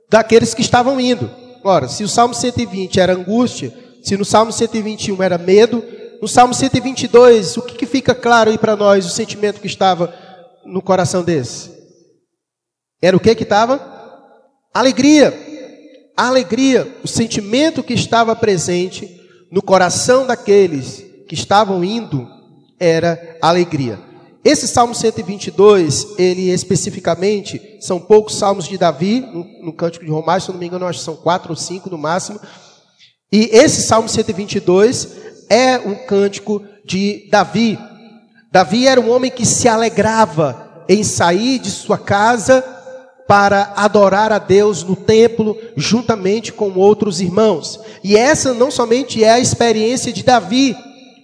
daqueles 0.09 0.53
que 0.53 0.61
estavam 0.61 0.99
indo. 0.99 1.29
Ora, 1.63 1.87
se 1.87 2.03
o 2.03 2.09
Salmo 2.09 2.33
120 2.33 2.99
era 2.99 3.13
angústia, 3.13 3.71
se 4.01 4.17
no 4.17 4.25
Salmo 4.25 4.51
121 4.51 5.21
era 5.21 5.37
medo, 5.37 5.83
no 6.21 6.27
Salmo 6.27 6.53
122, 6.53 7.57
o 7.57 7.61
que, 7.61 7.75
que 7.75 7.85
fica 7.85 8.15
claro 8.15 8.49
aí 8.49 8.57
para 8.57 8.75
nós, 8.75 9.05
o 9.05 9.09
sentimento 9.09 9.61
que 9.61 9.67
estava 9.67 10.13
no 10.65 10.81
coração 10.81 11.23
desse? 11.23 11.71
Era 13.01 13.17
o 13.17 13.19
que 13.19 13.33
que 13.35 13.43
estava? 13.43 13.79
Alegria. 14.73 15.33
alegria, 16.15 16.97
o 17.03 17.07
sentimento 17.07 17.83
que 17.83 17.93
estava 17.93 18.35
presente 18.35 19.19
no 19.51 19.61
coração 19.61 20.25
daqueles 20.25 21.03
que 21.27 21.33
estavam 21.33 21.83
indo 21.83 22.27
era 22.79 23.37
alegria. 23.41 23.99
Esse 24.43 24.67
Salmo 24.67 24.95
122, 24.95 26.15
ele 26.17 26.49
especificamente, 26.49 27.77
são 27.79 27.99
poucos 27.99 28.35
salmos 28.35 28.67
de 28.67 28.77
Davi, 28.77 29.19
no, 29.19 29.45
no 29.65 29.73
Cântico 29.73 30.03
de 30.03 30.09
Romanos, 30.09 30.45
se 30.45 30.51
não 30.51 30.57
me 30.57 30.65
engano, 30.65 30.87
acho 30.87 30.99
que 30.99 31.05
são 31.05 31.15
quatro 31.15 31.51
ou 31.51 31.55
cinco 31.55 31.89
no 31.91 31.97
máximo. 31.97 32.39
E 33.31 33.49
esse 33.53 33.83
Salmo 33.83 34.09
122 34.09 35.09
é 35.47 35.77
um 35.77 35.95
cântico 36.07 36.63
de 36.83 37.29
Davi. 37.29 37.77
Davi 38.51 38.85
era 38.85 38.99
um 38.99 39.09
homem 39.09 39.31
que 39.31 39.45
se 39.45 39.69
alegrava 39.69 40.83
em 40.89 41.05
sair 41.05 41.57
de 41.57 41.71
sua 41.71 41.97
casa 41.97 42.61
para 43.25 43.71
adorar 43.77 44.33
a 44.33 44.37
Deus 44.37 44.83
no 44.83 44.93
templo, 44.93 45.57
juntamente 45.77 46.51
com 46.51 46.73
outros 46.73 47.21
irmãos. 47.21 47.79
E 48.03 48.17
essa 48.17 48.53
não 48.53 48.69
somente 48.69 49.23
é 49.23 49.31
a 49.31 49.39
experiência 49.39 50.11
de 50.11 50.21
Davi, 50.21 50.75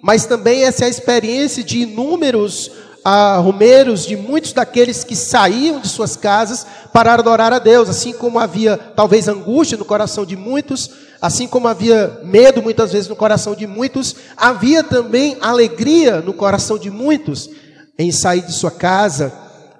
mas 0.01 0.25
também 0.25 0.63
essa 0.63 0.86
é 0.86 0.88
a 0.88 0.89
experiência 0.89 1.62
de 1.62 1.79
inúmeros 1.79 2.72
ah, 3.03 3.38
romeiros, 3.38 4.05
de 4.05 4.15
muitos 4.15 4.53
daqueles 4.53 5.03
que 5.03 5.15
saíam 5.15 5.81
de 5.81 5.89
suas 5.89 6.15
casas 6.15 6.65
para 6.93 7.13
adorar 7.13 7.51
a 7.51 7.60
Deus, 7.60 7.89
assim 7.89 8.13
como 8.13 8.39
havia 8.39 8.77
talvez 8.77 9.27
angústia 9.27 9.77
no 9.77 9.84
coração 9.84 10.25
de 10.25 10.38
muitos, 10.38 10.89
assim 11.21 11.47
como 11.47 11.67
havia 11.67 12.21
medo 12.24 12.62
muitas 12.62 12.91
vezes 12.91 13.07
no 13.07 13.15
coração 13.15 13.55
de 13.55 13.65
muitos, 13.65 14.15
havia 14.36 14.83
também 14.83 15.38
alegria 15.41 16.21
no 16.21 16.33
coração 16.33 16.77
de 16.77 16.89
muitos 16.89 17.50
em 17.97 18.12
sair 18.12 18.41
de 18.41 18.53
sua 18.53 18.71
casa 18.71 19.33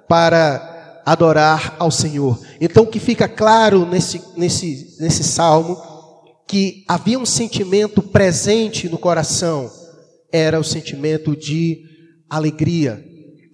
para 0.08 1.02
adorar 1.06 1.76
ao 1.78 1.90
Senhor. 1.90 2.38
Então, 2.60 2.82
o 2.82 2.86
que 2.86 3.00
fica 3.00 3.28
claro 3.28 3.86
nesse, 3.86 4.20
nesse, 4.36 4.96
nesse 5.00 5.24
salmo, 5.24 5.80
que 6.46 6.84
havia 6.88 7.18
um 7.18 7.26
sentimento 7.26 8.02
presente 8.02 8.88
no 8.88 8.98
coração 8.98 9.70
era 10.32 10.58
o 10.58 10.64
sentimento 10.64 11.36
de 11.36 11.82
alegria. 12.28 13.02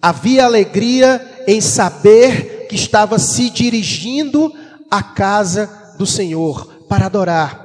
Havia 0.01 0.45
alegria 0.45 1.43
em 1.47 1.61
saber 1.61 2.67
que 2.67 2.75
estava 2.75 3.17
se 3.17 3.49
dirigindo 3.49 4.53
à 4.89 5.01
casa 5.01 5.93
do 5.97 6.05
Senhor 6.05 6.85
para 6.87 7.05
adorar. 7.05 7.64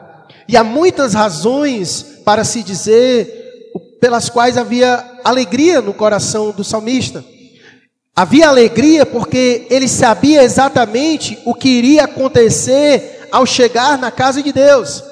E 0.50 0.57
há 0.57 0.64
muitas 0.64 1.14
razões 1.14 2.04
para 2.25 2.42
se 2.42 2.64
dizer 2.64 3.71
pelas 4.00 4.28
quais 4.28 4.59
havia 4.59 5.21
alegria 5.23 5.80
no 5.80 5.95
coração 5.95 6.50
do 6.50 6.64
salmista. 6.64 7.25
Havia 8.16 8.49
alegria 8.49 9.07
porque 9.07 9.69
ele 9.71 9.87
sabia 9.87 10.42
exatamente 10.42 11.38
o 11.45 11.54
que 11.54 11.69
iria 11.69 12.02
acontecer 12.02 13.28
ao 13.30 13.47
chegar 13.47 13.97
na 13.97 14.11
casa 14.11 14.42
de 14.42 14.52
Deus. 14.52 15.04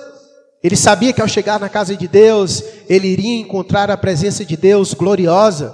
Ele 0.61 0.75
sabia 0.75 1.13
que 1.13 1.23
ao 1.23 1.29
chegar 1.29 1.61
na 1.61 1.69
casa 1.69 1.95
de 1.95 2.09
Deus, 2.09 2.61
ele 2.89 3.07
iria 3.07 3.41
encontrar 3.41 3.93
a 3.93 3.97
presença 3.97 4.45
de 4.45 4.57
Deus 4.57 4.93
gloriosa. 4.93 5.73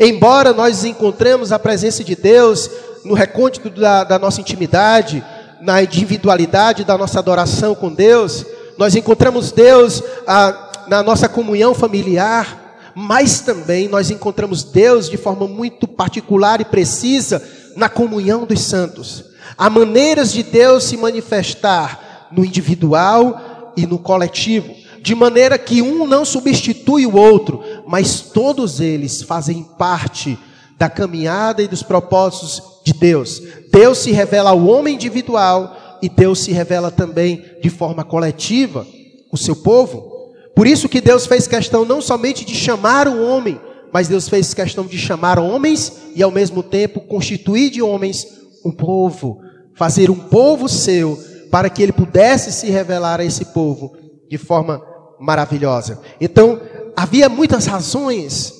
Embora 0.00 0.52
nós 0.52 0.84
encontremos 0.84 1.52
a 1.52 1.58
presença 1.60 2.02
de 2.02 2.16
Deus 2.16 2.68
no 3.04 3.14
recôndito 3.14 3.70
da, 3.70 4.02
da 4.02 4.18
nossa 4.18 4.40
intimidade, 4.40 5.24
na 5.60 5.84
individualidade 5.84 6.82
da 6.82 6.98
nossa 6.98 7.20
adoração 7.20 7.76
com 7.76 7.94
Deus, 7.94 8.44
nós 8.76 8.94
encontramos 8.94 9.52
Deus 9.52 10.02
ah, 10.26 10.84
na 10.88 11.02
nossa 11.02 11.28
comunhão 11.28 11.74
familiar, 11.74 12.92
mas 12.94 13.40
também 13.40 13.88
nós 13.88 14.10
encontramos 14.10 14.62
Deus 14.62 15.08
de 15.08 15.16
forma 15.16 15.46
muito 15.46 15.86
particular 15.86 16.60
e 16.60 16.64
precisa 16.64 17.42
na 17.76 17.88
comunhão 17.88 18.44
dos 18.44 18.60
santos. 18.60 19.24
Há 19.56 19.68
maneiras 19.68 20.32
de 20.32 20.42
Deus 20.42 20.84
se 20.84 20.96
manifestar 20.96 22.28
no 22.30 22.44
individual 22.44 23.72
e 23.76 23.86
no 23.86 23.98
coletivo, 23.98 24.74
de 25.00 25.14
maneira 25.14 25.58
que 25.58 25.82
um 25.82 26.06
não 26.06 26.24
substitui 26.24 27.06
o 27.06 27.16
outro, 27.16 27.62
mas 27.86 28.20
todos 28.20 28.80
eles 28.80 29.22
fazem 29.22 29.62
parte 29.76 30.38
da 30.78 30.88
caminhada 30.88 31.62
e 31.62 31.68
dos 31.68 31.82
propósitos 31.82 32.62
de 32.84 32.92
Deus. 32.92 33.40
Deus 33.70 33.98
se 33.98 34.12
revela 34.12 34.50
ao 34.50 34.66
homem 34.66 34.94
individual 34.94 35.76
e 36.04 36.08
Deus 36.10 36.40
se 36.40 36.52
revela 36.52 36.90
também 36.90 37.42
de 37.62 37.70
forma 37.70 38.04
coletiva 38.04 38.86
o 39.32 39.38
seu 39.38 39.56
povo. 39.56 40.34
Por 40.54 40.66
isso 40.66 40.86
que 40.86 41.00
Deus 41.00 41.24
fez 41.26 41.48
questão 41.48 41.82
não 41.86 42.02
somente 42.02 42.44
de 42.44 42.54
chamar 42.54 43.08
o 43.08 43.24
homem, 43.24 43.58
mas 43.90 44.06
Deus 44.06 44.28
fez 44.28 44.52
questão 44.52 44.84
de 44.84 44.98
chamar 44.98 45.38
homens 45.38 45.94
e 46.14 46.22
ao 46.22 46.30
mesmo 46.30 46.62
tempo 46.62 47.00
constituir 47.00 47.70
de 47.70 47.80
homens 47.80 48.26
um 48.62 48.70
povo, 48.70 49.40
fazer 49.74 50.10
um 50.10 50.18
povo 50.18 50.68
seu 50.68 51.18
para 51.50 51.70
que 51.70 51.82
ele 51.82 51.92
pudesse 51.92 52.52
se 52.52 52.66
revelar 52.66 53.18
a 53.18 53.24
esse 53.24 53.46
povo 53.46 53.96
de 54.28 54.36
forma 54.36 54.82
maravilhosa. 55.18 56.02
Então, 56.20 56.60
havia 56.94 57.30
muitas 57.30 57.64
razões 57.64 58.52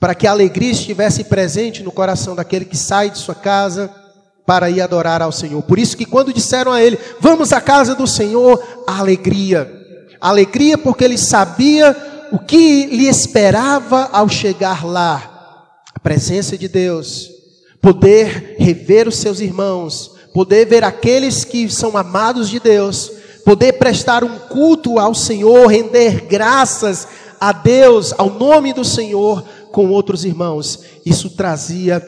para 0.00 0.16
que 0.16 0.26
a 0.26 0.32
alegria 0.32 0.72
estivesse 0.72 1.22
presente 1.22 1.80
no 1.80 1.92
coração 1.92 2.34
daquele 2.34 2.64
que 2.64 2.76
sai 2.76 3.08
de 3.08 3.18
sua 3.18 3.36
casa 3.36 4.01
para 4.46 4.70
ir 4.70 4.80
adorar 4.80 5.22
ao 5.22 5.32
Senhor. 5.32 5.62
Por 5.62 5.78
isso 5.78 5.96
que 5.96 6.04
quando 6.04 6.32
disseram 6.32 6.72
a 6.72 6.82
ele: 6.82 6.98
"Vamos 7.20 7.52
à 7.52 7.60
casa 7.60 7.94
do 7.94 8.06
Senhor", 8.06 8.62
a 8.86 8.98
alegria. 8.98 9.70
A 10.20 10.28
alegria 10.28 10.78
porque 10.78 11.04
ele 11.04 11.18
sabia 11.18 11.96
o 12.32 12.38
que 12.38 12.86
lhe 12.86 13.08
esperava 13.08 14.08
ao 14.12 14.28
chegar 14.28 14.84
lá. 14.84 15.66
A 15.94 15.98
presença 15.98 16.56
de 16.56 16.68
Deus, 16.68 17.28
poder 17.80 18.56
rever 18.58 19.06
os 19.06 19.16
seus 19.16 19.40
irmãos, 19.40 20.12
poder 20.32 20.66
ver 20.66 20.82
aqueles 20.84 21.44
que 21.44 21.68
são 21.68 21.96
amados 21.96 22.48
de 22.48 22.58
Deus, 22.58 23.10
poder 23.44 23.74
prestar 23.74 24.24
um 24.24 24.38
culto 24.38 24.98
ao 24.98 25.14
Senhor, 25.14 25.66
render 25.66 26.26
graças 26.26 27.06
a 27.40 27.52
Deus, 27.52 28.14
ao 28.16 28.30
nome 28.30 28.72
do 28.72 28.84
Senhor, 28.84 29.44
com 29.72 29.88
outros 29.88 30.24
irmãos. 30.24 30.80
Isso 31.04 31.30
trazia 31.30 32.02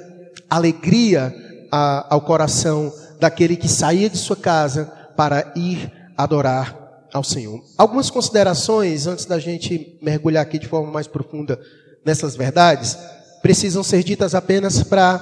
alegria 0.49 1.35
a, 1.75 2.07
ao 2.14 2.21
coração 2.21 2.95
daquele 3.19 3.57
que 3.57 3.69
saía 3.69 4.09
de 4.09 4.16
sua 4.16 4.37
casa 4.37 4.85
para 5.16 5.52
ir 5.57 5.93
adorar 6.16 7.09
ao 7.12 7.25
Senhor. 7.25 7.61
Algumas 7.76 8.11
considerações 8.11 9.09
antes 9.09 9.25
da 9.25 9.40
gente 9.40 9.99
mergulhar 10.00 10.43
aqui 10.43 10.57
de 10.57 10.69
forma 10.69 10.93
mais 10.93 11.09
profunda 11.09 11.61
nessas 12.07 12.37
verdades 12.37 12.97
precisam 13.43 13.83
ser 13.83 14.04
ditas 14.04 14.37
apenas 14.37 14.85
para 14.85 15.21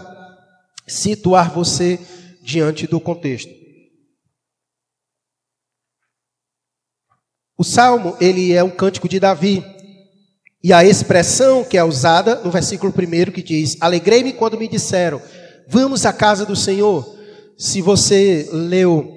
situar 0.87 1.51
você 1.51 1.99
diante 2.43 2.87
do 2.87 3.01
contexto. 3.01 3.51
O 7.57 7.65
salmo, 7.65 8.15
ele 8.21 8.53
é 8.53 8.63
um 8.63 8.71
cântico 8.71 9.09
de 9.09 9.19
Davi. 9.19 9.65
E 10.63 10.73
a 10.73 10.85
expressão 10.85 11.65
que 11.65 11.79
é 11.79 11.85
usada 11.85 12.37
no 12.45 12.51
versículo 12.51 12.93
1 12.93 13.33
que 13.33 13.43
diz: 13.43 13.77
Alegrei-me 13.81 14.33
quando 14.33 14.59
me 14.59 14.69
disseram, 14.69 15.21
vamos 15.73 16.05
à 16.05 16.13
casa 16.13 16.45
do 16.45 16.55
Senhor, 16.55 17.17
se 17.57 17.81
você 17.81 18.47
leu 18.53 19.11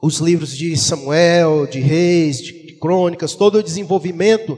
os 0.00 0.18
livros 0.18 0.56
de 0.56 0.76
Samuel, 0.76 1.66
de 1.66 1.80
Reis, 1.80 2.38
de 2.38 2.52
Crônicas, 2.80 3.34
todo 3.34 3.58
o 3.58 3.62
desenvolvimento 3.62 4.56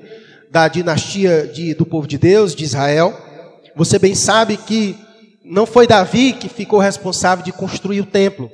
da 0.51 0.69
dinastia 0.69 1.47
de, 1.47 1.73
do 1.73 1.87
povo 1.87 2.07
de 2.07 2.19
Deus, 2.19 2.55
de 2.55 2.65
Israel, 2.65 3.17
você 3.75 3.99
bem 3.99 4.15
sabe 4.15 4.59
que 4.59 4.95
não 5.43 5.65
foi 5.65 5.87
Davi 5.87 6.35
que 6.35 6.51
ficou 6.51 6.79
responsável 6.79 7.43
de 7.43 7.51
construir 7.51 8.03
o 8.03 8.07
templo, 8.07 8.51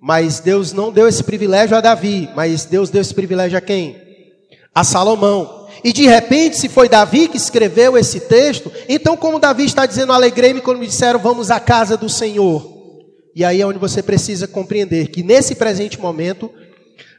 mas 0.00 0.38
Deus 0.38 0.72
não 0.72 0.92
deu 0.92 1.08
esse 1.08 1.24
privilégio 1.24 1.76
a 1.76 1.80
Davi, 1.80 2.30
mas 2.36 2.64
Deus 2.64 2.90
deu 2.90 3.00
esse 3.00 3.12
privilégio 3.12 3.58
a 3.58 3.60
quem? 3.60 3.96
A 4.72 4.84
Salomão. 4.84 5.63
E 5.84 5.92
de 5.92 6.06
repente, 6.06 6.56
se 6.56 6.66
foi 6.70 6.88
Davi 6.88 7.28
que 7.28 7.36
escreveu 7.36 7.98
esse 7.98 8.20
texto, 8.20 8.72
então 8.88 9.18
como 9.18 9.38
Davi 9.38 9.66
está 9.66 9.84
dizendo, 9.84 10.14
alegrei-me 10.14 10.62
quando 10.62 10.78
me 10.78 10.86
disseram, 10.86 11.20
vamos 11.20 11.50
à 11.50 11.60
casa 11.60 11.94
do 11.94 12.08
Senhor. 12.08 12.72
E 13.36 13.44
aí 13.44 13.60
é 13.60 13.66
onde 13.66 13.78
você 13.78 14.02
precisa 14.02 14.48
compreender 14.48 15.08
que 15.08 15.22
nesse 15.22 15.54
presente 15.54 16.00
momento, 16.00 16.50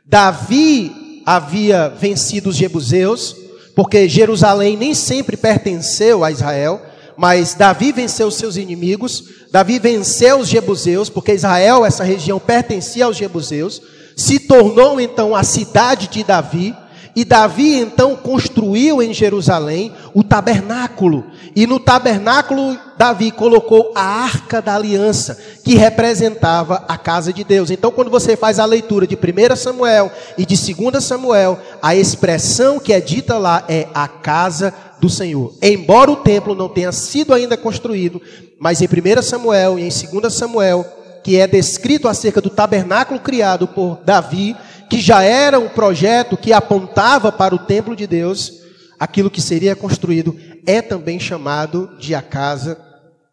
Davi 0.03 1.21
havia 1.25 1.89
vencido 1.89 2.49
os 2.49 2.55
jebuseus, 2.55 3.35
porque 3.75 4.09
Jerusalém 4.09 4.75
nem 4.75 4.95
sempre 4.95 5.37
pertenceu 5.37 6.23
a 6.23 6.31
Israel, 6.31 6.81
mas 7.15 7.53
Davi 7.53 7.91
venceu 7.91 8.27
os 8.27 8.35
seus 8.35 8.55
inimigos, 8.55 9.25
Davi 9.51 9.77
venceu 9.77 10.39
os 10.39 10.47
jebuseus, 10.47 11.07
porque 11.07 11.33
Israel, 11.33 11.85
essa 11.85 12.03
região, 12.03 12.39
pertencia 12.39 13.05
aos 13.05 13.17
jebuseus, 13.17 13.81
se 14.15 14.39
tornou 14.39 14.99
então 14.99 15.35
a 15.35 15.43
cidade 15.43 16.07
de 16.07 16.23
Davi, 16.23 16.73
e 17.15 17.23
Davi 17.23 17.79
então 17.79 18.15
construiu 18.15 19.01
em 19.01 19.13
Jerusalém 19.13 19.93
o 20.13 20.21
tabernáculo. 20.21 21.23
E 21.55 21.65
no 21.65 21.79
tabernáculo, 21.79 22.77
Davi 22.97 23.31
colocou 23.31 23.93
a 23.95 24.01
arca 24.01 24.61
da 24.61 24.75
aliança, 24.75 25.37
que 25.63 25.75
representava 25.75 26.83
a 26.87 26.97
casa 26.97 27.31
de 27.31 27.45
Deus. 27.45 27.71
Então, 27.71 27.91
quando 27.91 28.11
você 28.11 28.35
faz 28.35 28.59
a 28.59 28.65
leitura 28.65 29.07
de 29.07 29.15
1 29.15 29.55
Samuel 29.55 30.11
e 30.37 30.45
de 30.45 30.55
2 30.73 31.01
Samuel, 31.01 31.57
a 31.81 31.95
expressão 31.95 32.79
que 32.79 32.91
é 32.91 32.99
dita 32.99 33.37
lá 33.37 33.63
é 33.69 33.87
a 33.93 34.09
casa 34.09 34.73
do 34.99 35.09
Senhor. 35.09 35.53
Embora 35.61 36.11
o 36.11 36.17
templo 36.17 36.53
não 36.53 36.67
tenha 36.67 36.91
sido 36.91 37.33
ainda 37.33 37.55
construído, 37.55 38.21
mas 38.59 38.81
em 38.81 38.87
1 38.87 39.21
Samuel 39.21 39.79
e 39.79 39.83
em 39.83 40.19
2 40.21 40.33
Samuel, 40.33 40.85
que 41.23 41.39
é 41.39 41.47
descrito 41.47 42.07
acerca 42.07 42.41
do 42.41 42.49
tabernáculo 42.49 43.19
criado 43.19 43.67
por 43.67 43.99
Davi, 44.05 44.55
que 44.89 44.99
já 44.99 45.23
era 45.23 45.59
um 45.59 45.69
projeto 45.69 46.37
que 46.37 46.53
apontava 46.53 47.31
para 47.31 47.55
o 47.55 47.59
templo 47.59 47.95
de 47.95 48.05
Deus, 48.07 48.61
aquilo 48.99 49.29
que 49.29 49.41
seria 49.41 49.75
construído 49.75 50.35
é 50.65 50.81
também 50.81 51.19
chamado 51.19 51.89
de 51.99 52.15
a 52.15 52.21
casa 52.21 52.77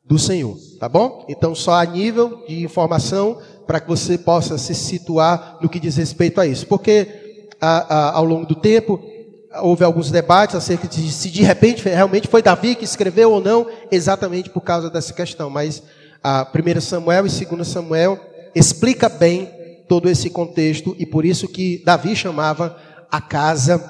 do 0.05 0.19
Senhor, 0.19 0.57
tá 0.79 0.89
bom? 0.89 1.25
Então, 1.29 1.55
só 1.55 1.75
a 1.75 1.85
nível 1.85 2.45
de 2.47 2.63
informação 2.63 3.39
para 3.67 3.81
que 3.81 3.89
você 3.89 4.19
possa 4.19 4.59
se 4.59 4.75
situar 4.75 5.59
no 5.61 5.69
que 5.69 5.81
diz 5.81 5.97
respeito 5.97 6.41
a 6.41 6.47
isso, 6.47 6.67
porque 6.67 7.49
a, 7.61 7.95
a, 7.95 8.13
ao 8.17 8.25
longo 8.25 8.45
do 8.45 8.57
tempo 8.57 9.01
houve 9.61 9.85
alguns 9.85 10.11
debates 10.11 10.57
acerca 10.57 10.89
de 10.89 11.13
se 11.13 11.31
de 11.31 11.43
repente 11.43 11.85
realmente 11.85 12.27
foi 12.27 12.43
Davi 12.43 12.75
que 12.75 12.85
escreveu 12.85 13.33
ou 13.33 13.41
não, 13.41 13.67
exatamente 13.91 14.51
por 14.51 14.63
causa 14.63 14.91
dessa 14.91 15.13
questão, 15.13 15.49
mas 15.49 15.83
a 16.23 16.47
1 16.47 16.81
Samuel 16.81 17.27
e 17.27 17.45
2 17.45 17.69
Samuel 17.69 18.19
explica 18.55 19.09
bem 19.09 19.51
todo 19.89 20.09
esse 20.09 20.31
contexto 20.31 20.95
e 20.99 21.07
por 21.07 21.25
isso 21.25 21.49
que 21.49 21.83
Davi 21.85 22.15
chamava 22.17 22.77
a 23.11 23.21
casa 23.21 23.83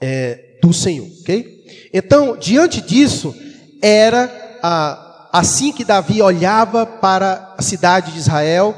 é, 0.00 0.58
do 0.62 0.72
Senhor, 0.72 1.08
ok? 1.20 1.62
Então, 1.92 2.36
diante 2.36 2.80
disso, 2.80 3.34
era 3.80 4.30
assim 5.32 5.72
que 5.72 5.84
Davi 5.84 6.22
olhava 6.22 6.86
para 6.86 7.54
a 7.56 7.62
cidade 7.62 8.12
de 8.12 8.18
Israel 8.18 8.74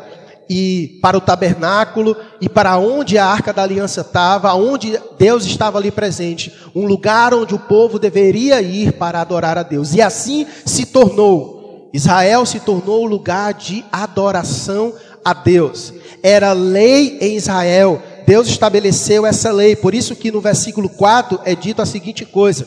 e 0.49 0.99
para 1.01 1.17
o 1.17 1.21
tabernáculo 1.21 2.17
e 2.41 2.49
para 2.49 2.77
onde 2.79 3.17
a 3.19 3.27
arca 3.27 3.53
da 3.53 3.63
aliança 3.63 4.03
estava, 4.03 4.53
onde 4.55 4.99
Deus 5.19 5.45
estava 5.45 5.79
ali 5.79 5.91
presente, 5.91 6.53
um 6.75 6.87
lugar 6.87 7.33
onde 7.35 7.55
o 7.55 7.59
povo 7.59 7.99
deveria 7.99 8.61
ir 8.61 8.93
para 8.93 9.21
adorar 9.21 9.57
a 9.57 9.63
Deus. 9.63 9.95
E 9.95 10.03
assim 10.03 10.47
se 10.65 10.87
tornou. 10.87 11.91
Israel 11.93 12.45
se 12.45 12.61
tornou 12.61 13.05
o 13.05 13.09
lugar 13.09 13.55
de 13.55 13.85
adoração 13.93 14.93
a 15.25 15.33
Deus 15.33 15.93
era 16.25 16.55
lei 16.55 17.19
em 17.21 17.37
Israel. 17.37 18.03
Deus 18.27 18.49
estabeleceu 18.49 19.27
essa 19.27 19.53
lei. 19.53 19.77
Por 19.77 19.95
isso 19.95 20.17
que 20.17 20.33
no 20.33 20.41
versículo 20.41 20.89
4 20.89 21.39
é 21.45 21.55
dito 21.55 21.83
a 21.83 21.87
seguinte 21.87 22.25
coisa: 22.25 22.67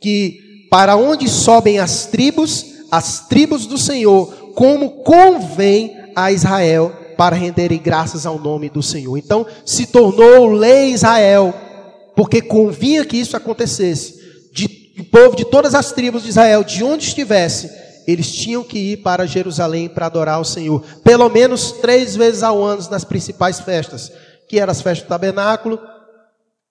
que 0.00 0.66
para 0.70 0.94
onde 0.94 1.28
sobem 1.28 1.80
as 1.80 2.06
tribos, 2.06 2.64
as 2.88 3.26
tribos 3.26 3.66
do 3.66 3.76
Senhor, 3.76 4.52
como 4.54 5.02
convém 5.02 5.96
a 6.14 6.30
Israel 6.30 6.92
para 7.16 7.34
renderem 7.34 7.80
graças 7.82 8.24
ao 8.24 8.38
nome 8.38 8.68
do 8.68 8.80
Senhor. 8.82 9.16
Então, 9.16 9.44
se 9.66 9.86
tornou 9.86 10.46
lei 10.46 10.92
Israel, 10.92 11.52
porque 12.14 12.40
convinha 12.40 13.04
que 13.04 13.16
isso 13.16 13.36
acontecesse. 13.36 14.16
De, 14.52 14.92
o 15.00 15.04
povo 15.04 15.34
de 15.34 15.44
todas 15.44 15.74
as 15.74 15.90
tribos 15.90 16.22
de 16.22 16.28
Israel, 16.28 16.62
de 16.62 16.84
onde 16.84 17.06
estivesse, 17.06 17.68
eles 18.08 18.32
tinham 18.34 18.64
que 18.64 18.78
ir 18.78 18.96
para 19.02 19.26
Jerusalém 19.26 19.86
para 19.86 20.06
adorar 20.06 20.40
o 20.40 20.44
Senhor, 20.44 20.82
pelo 21.04 21.28
menos 21.28 21.72
três 21.72 22.16
vezes 22.16 22.42
ao 22.42 22.64
ano 22.64 22.82
nas 22.90 23.04
principais 23.04 23.60
festas, 23.60 24.10
que 24.48 24.58
eram 24.58 24.70
as 24.70 24.80
festas 24.80 25.06
do 25.06 25.10
tabernáculo, 25.10 25.78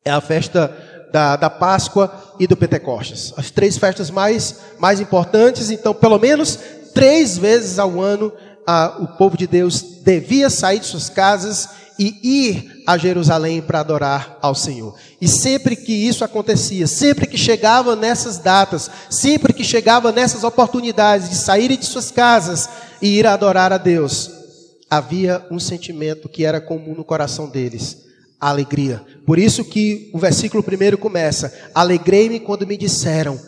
é 0.03 0.09
a 0.09 0.19
festa 0.19 0.75
da, 1.11 1.35
da 1.35 1.47
Páscoa 1.47 2.11
e 2.39 2.47
do 2.47 2.57
Pentecostes. 2.57 3.35
As 3.37 3.51
três 3.51 3.77
festas 3.77 4.09
mais, 4.09 4.61
mais 4.79 4.99
importantes, 4.99 5.69
então, 5.69 5.93
pelo 5.93 6.17
menos 6.17 6.57
três 6.95 7.37
vezes 7.37 7.77
ao 7.77 8.01
ano, 8.01 8.33
a, 8.65 8.97
o 8.99 9.07
povo 9.15 9.37
de 9.37 9.45
Deus 9.45 9.79
devia 10.03 10.49
sair 10.49 10.79
de 10.79 10.87
suas 10.87 11.07
casas 11.07 11.69
e 11.99 12.19
ir 12.23 12.83
a 12.85 12.97
Jerusalém 12.97 13.61
para 13.61 13.79
adorar 13.79 14.37
ao 14.41 14.55
Senhor. 14.55 14.95
E 15.19 15.27
sempre 15.27 15.75
que 15.75 15.91
isso 15.91 16.23
acontecia, 16.23 16.87
sempre 16.87 17.27
que 17.27 17.37
chegava 17.37 17.95
nessas 17.95 18.37
datas, 18.37 18.89
sempre 19.09 19.53
que 19.53 19.63
chegava 19.63 20.11
nessas 20.11 20.43
oportunidades 20.43 21.29
de 21.29 21.35
saírem 21.35 21.77
de 21.77 21.85
suas 21.85 22.11
casas 22.11 22.69
e 23.01 23.17
ir 23.17 23.27
adorar 23.27 23.73
a 23.73 23.77
Deus, 23.77 24.31
havia 24.89 25.45
um 25.51 25.59
sentimento 25.59 26.29
que 26.29 26.45
era 26.45 26.61
comum 26.61 26.95
no 26.95 27.03
coração 27.03 27.49
deles, 27.49 27.97
a 28.39 28.49
alegria. 28.49 29.03
Por 29.25 29.37
isso 29.37 29.65
que 29.65 30.09
o 30.13 30.19
versículo 30.19 30.63
primeiro 30.63 30.97
começa: 30.97 31.53
Alegrei-me 31.73 32.39
quando 32.39 32.67
me 32.67 32.77
disseram, 32.77 33.39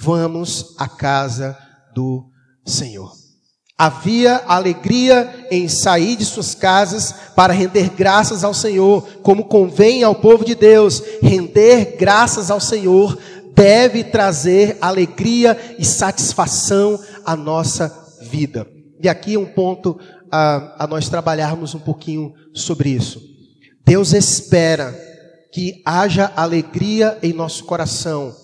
vamos 0.00 0.74
à 0.78 0.88
casa 0.88 1.56
do 1.94 2.24
Senhor. 2.64 3.21
Havia 3.78 4.42
alegria 4.46 5.46
em 5.50 5.66
sair 5.66 6.16
de 6.16 6.24
suas 6.24 6.54
casas 6.54 7.14
para 7.34 7.52
render 7.52 7.90
graças 7.90 8.44
ao 8.44 8.54
Senhor, 8.54 9.02
como 9.22 9.44
convém 9.44 10.04
ao 10.04 10.14
povo 10.14 10.44
de 10.44 10.54
Deus. 10.54 11.02
Render 11.20 11.96
graças 11.98 12.50
ao 12.50 12.60
Senhor 12.60 13.18
deve 13.54 14.04
trazer 14.04 14.78
alegria 14.80 15.58
e 15.78 15.84
satisfação 15.84 16.98
à 17.24 17.34
nossa 17.34 17.92
vida. 18.20 18.66
E 19.00 19.08
aqui 19.08 19.36
um 19.36 19.46
ponto 19.46 19.98
a, 20.30 20.84
a 20.84 20.86
nós 20.86 21.08
trabalharmos 21.08 21.74
um 21.74 21.80
pouquinho 21.80 22.32
sobre 22.54 22.90
isso. 22.90 23.20
Deus 23.84 24.12
espera 24.12 24.94
que 25.52 25.82
haja 25.84 26.32
alegria 26.36 27.18
em 27.22 27.32
nosso 27.32 27.64
coração 27.64 28.34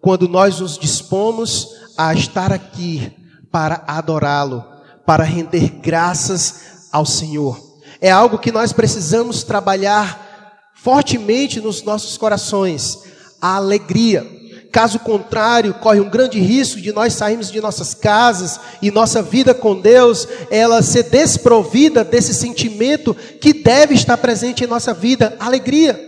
quando 0.00 0.28
nós 0.28 0.60
nos 0.60 0.78
dispomos 0.78 1.68
a 1.98 2.14
estar 2.14 2.52
aqui 2.52 3.12
para 3.50 3.84
adorá-lo 3.86 4.75
para 5.06 5.24
render 5.24 5.70
graças 5.80 6.88
ao 6.92 7.06
Senhor. 7.06 7.58
É 8.00 8.10
algo 8.10 8.38
que 8.38 8.52
nós 8.52 8.72
precisamos 8.72 9.42
trabalhar 9.44 10.26
fortemente 10.74 11.60
nos 11.60 11.82
nossos 11.82 12.18
corações, 12.18 12.98
a 13.40 13.56
alegria. 13.56 14.26
Caso 14.72 14.98
contrário, 14.98 15.72
corre 15.74 16.00
um 16.00 16.10
grande 16.10 16.38
risco 16.38 16.80
de 16.80 16.92
nós 16.92 17.14
sairmos 17.14 17.50
de 17.50 17.60
nossas 17.62 17.94
casas 17.94 18.60
e 18.82 18.90
nossa 18.90 19.22
vida 19.22 19.54
com 19.54 19.80
Deus, 19.80 20.28
ela 20.50 20.82
ser 20.82 21.04
desprovida 21.04 22.04
desse 22.04 22.34
sentimento 22.34 23.14
que 23.40 23.54
deve 23.54 23.94
estar 23.94 24.18
presente 24.18 24.64
em 24.64 24.66
nossa 24.66 24.92
vida, 24.92 25.34
alegria. 25.40 25.98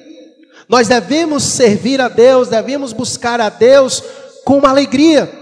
Nós 0.69 0.87
devemos 0.87 1.45
servir 1.45 1.99
a 2.01 2.09
Deus, 2.09 2.49
devemos 2.49 2.93
buscar 2.93 3.41
a 3.41 3.49
Deus 3.49 4.03
com 4.45 4.67
alegria. 4.67 5.38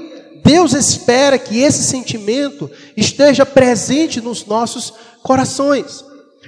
Deus 0.47 0.75
espera 0.75 1.37
que 1.41 1.61
esse 1.61 1.83
sentimento 1.83 2.71
esteja 2.97 3.45
presente 3.45 4.21
nos 4.21 4.47
nossos 4.47 4.95
corações. 5.21 6.05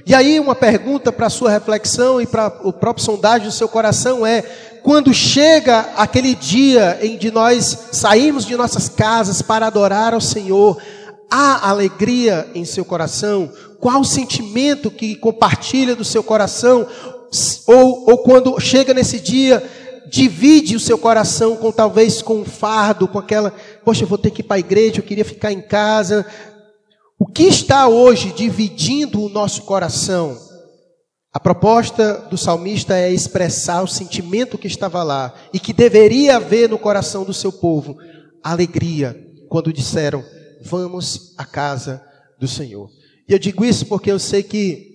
E 0.07 0.15
aí, 0.15 0.39
uma 0.39 0.55
pergunta 0.55 1.11
para 1.11 1.27
a 1.27 1.31
sua 1.31 1.51
reflexão 1.51 2.21
e 2.21 2.27
para 2.27 2.61
o 2.63 2.73
próprio 2.73 3.05
sondagem 3.05 3.49
do 3.49 3.53
seu 3.53 3.69
coração 3.69 4.25
é: 4.25 4.43
quando 4.85 5.13
chega 5.13 5.81
aquele 5.97 6.37
dia 6.37 6.97
em 7.03 7.19
que 7.19 7.33
nós 7.33 7.77
saímos 7.91 8.47
de 8.47 8.57
nossas 8.57 8.89
casas 8.89 9.43
para 9.43 9.67
adorar 9.67 10.15
ao 10.15 10.21
Senhor, 10.21 10.81
há 11.29 11.69
alegria 11.69 12.49
em 12.55 12.65
seu 12.65 12.85
coração? 12.85 13.51
Qual 13.81 14.01
o 14.01 14.05
sentimento 14.05 14.93
que 14.93 15.17
compartilha 15.17 15.97
do 15.97 16.05
seu 16.05 16.23
coração? 16.23 16.87
Ou, 17.67 18.11
ou 18.11 18.19
quando 18.19 18.59
chega 18.61 18.95
nesse 18.95 19.19
dia, 19.19 19.63
divide 20.09 20.75
o 20.75 20.81
seu 20.81 20.97
coração 20.97 21.57
com 21.57 21.71
talvez 21.71 22.23
com 22.23 22.41
um 22.41 22.45
fardo, 22.45 23.07
com 23.07 23.19
aquela, 23.19 23.53
poxa, 23.89 24.05
eu 24.05 24.09
vou 24.09 24.19
ter 24.19 24.31
que 24.31 24.43
ir 24.43 24.45
para 24.45 24.57
a 24.57 24.61
igreja, 24.61 24.99
eu 24.99 25.03
queria 25.03 25.25
ficar 25.25 25.51
em 25.51 25.63
casa. 25.63 26.27
O 27.19 27.25
que 27.25 27.45
está 27.45 27.89
hoje 27.89 28.35
dividindo 28.35 29.19
o 29.23 29.31
nosso 29.31 29.63
coração? 29.63 30.37
A 31.33 31.41
proposta 31.41 32.19
do 32.29 32.37
salmista 32.37 32.95
é 32.95 33.11
expressar 33.11 33.83
o 33.83 33.89
sentimento 33.89 34.59
que 34.59 34.67
estava 34.67 35.03
lá 35.03 35.35
e 35.55 35.59
que 35.59 35.73
deveria 35.73 36.37
haver 36.37 36.69
no 36.69 36.79
coração 36.79 37.25
do 37.25 37.33
seu 37.33 37.51
povo, 37.51 37.97
alegria, 38.43 39.17
quando 39.49 39.73
disseram: 39.73 40.23
Vamos 40.61 41.35
à 41.39 41.47
casa 41.47 42.05
do 42.39 42.47
Senhor. 42.47 42.91
E 43.27 43.33
eu 43.33 43.39
digo 43.39 43.65
isso 43.65 43.87
porque 43.87 44.13
eu 44.13 44.19
sei 44.19 44.43
que 44.43 44.87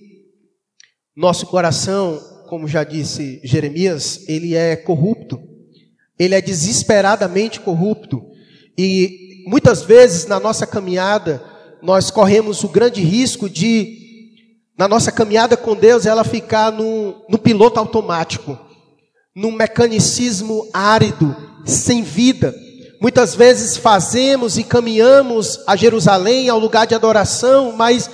nosso 1.18 1.48
coração, 1.48 2.22
como 2.48 2.68
já 2.68 2.84
disse 2.84 3.42
Jeremias, 3.44 4.24
ele 4.28 4.54
é 4.54 4.76
corrupto, 4.76 5.42
ele 6.20 6.36
é 6.36 6.42
desesperadamente 6.42 7.60
corrupto, 7.60 8.33
e 8.78 9.44
muitas 9.48 9.82
vezes 9.84 10.26
na 10.26 10.40
nossa 10.40 10.66
caminhada, 10.66 11.44
nós 11.82 12.10
corremos 12.10 12.64
o 12.64 12.70
grande 12.70 13.02
risco 13.02 13.50
de, 13.50 13.98
na 14.78 14.88
nossa 14.88 15.12
caminhada 15.12 15.58
com 15.58 15.76
Deus, 15.76 16.06
ela 16.06 16.24
ficar 16.24 16.72
no, 16.72 17.16
no 17.30 17.38
piloto 17.38 17.80
automático, 17.80 18.58
num 19.36 19.52
mecanicismo 19.52 20.68
árido, 20.74 21.36
sem 21.66 22.02
vida. 22.02 22.56
Muitas 23.02 23.36
vezes 23.36 23.76
fazemos 23.76 24.58
e 24.58 24.64
caminhamos 24.64 25.60
a 25.68 25.76
Jerusalém, 25.76 26.48
ao 26.48 26.58
lugar 26.58 26.88
de 26.88 26.96
adoração, 26.96 27.74
mas 27.74 28.10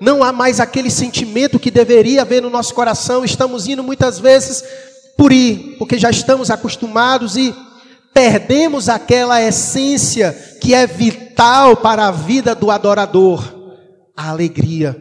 não 0.00 0.22
há 0.22 0.30
mais 0.30 0.60
aquele 0.60 0.90
sentimento 0.90 1.58
que 1.58 1.72
deveria 1.72 2.22
haver 2.22 2.40
no 2.40 2.50
nosso 2.50 2.72
coração. 2.72 3.24
Estamos 3.24 3.66
indo 3.66 3.82
muitas 3.82 4.20
vezes 4.20 4.62
por 5.16 5.32
ir, 5.32 5.74
porque 5.76 5.98
já 5.98 6.10
estamos 6.10 6.50
acostumados 6.50 7.36
e 7.36 7.52
perdemos 8.12 8.88
aquela 8.88 9.40
essência 9.42 10.32
que 10.60 10.74
é 10.74 10.86
vital 10.86 11.76
para 11.76 12.08
a 12.08 12.10
vida 12.10 12.54
do 12.54 12.70
adorador, 12.70 13.44
a 14.16 14.30
alegria, 14.30 14.96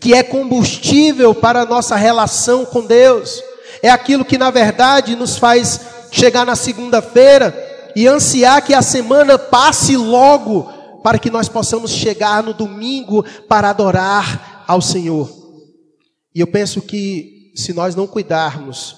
que 0.00 0.14
é 0.14 0.22
combustível 0.22 1.34
para 1.34 1.62
a 1.62 1.66
nossa 1.66 1.96
relação 1.96 2.64
com 2.64 2.84
Deus. 2.84 3.42
É 3.82 3.88
aquilo 3.88 4.24
que 4.24 4.36
na 4.36 4.50
verdade 4.50 5.16
nos 5.16 5.36
faz 5.36 5.80
chegar 6.10 6.44
na 6.44 6.56
segunda-feira 6.56 7.56
e 7.96 8.06
ansiar 8.06 8.62
que 8.64 8.74
a 8.74 8.82
semana 8.82 9.38
passe 9.38 9.96
logo 9.96 10.64
para 11.02 11.18
que 11.18 11.30
nós 11.30 11.48
possamos 11.48 11.90
chegar 11.90 12.42
no 12.42 12.52
domingo 12.52 13.24
para 13.48 13.70
adorar 13.70 14.64
ao 14.66 14.80
Senhor. 14.80 15.30
E 16.34 16.40
eu 16.40 16.46
penso 16.46 16.82
que 16.82 17.52
se 17.54 17.72
nós 17.72 17.94
não 17.94 18.06
cuidarmos, 18.06 18.96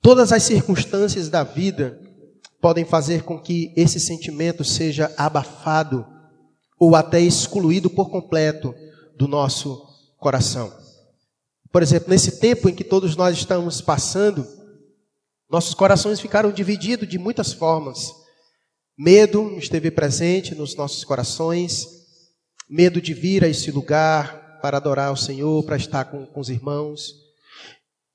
todas 0.00 0.32
as 0.32 0.42
circunstâncias 0.42 1.28
da 1.28 1.42
vida 1.42 1.98
podem 2.64 2.86
fazer 2.86 3.24
com 3.24 3.38
que 3.38 3.74
esse 3.76 4.00
sentimento 4.00 4.64
seja 4.64 5.12
abafado 5.18 6.06
ou 6.80 6.96
até 6.96 7.20
excluído 7.20 7.90
por 7.90 8.08
completo 8.08 8.74
do 9.18 9.28
nosso 9.28 9.86
coração. 10.16 10.72
Por 11.70 11.82
exemplo, 11.82 12.08
nesse 12.08 12.40
tempo 12.40 12.66
em 12.66 12.74
que 12.74 12.82
todos 12.82 13.16
nós 13.16 13.36
estamos 13.36 13.82
passando, 13.82 14.46
nossos 15.46 15.74
corações 15.74 16.18
ficaram 16.18 16.50
divididos 16.50 17.06
de 17.06 17.18
muitas 17.18 17.52
formas. 17.52 18.10
Medo 18.96 19.58
esteve 19.58 19.90
presente 19.90 20.54
nos 20.54 20.74
nossos 20.74 21.04
corações, 21.04 21.86
medo 22.66 22.98
de 22.98 23.12
vir 23.12 23.44
a 23.44 23.48
esse 23.48 23.70
lugar 23.70 24.58
para 24.62 24.78
adorar 24.78 25.12
o 25.12 25.18
Senhor, 25.18 25.62
para 25.64 25.76
estar 25.76 26.06
com, 26.06 26.24
com 26.24 26.40
os 26.40 26.48
irmãos. 26.48 27.12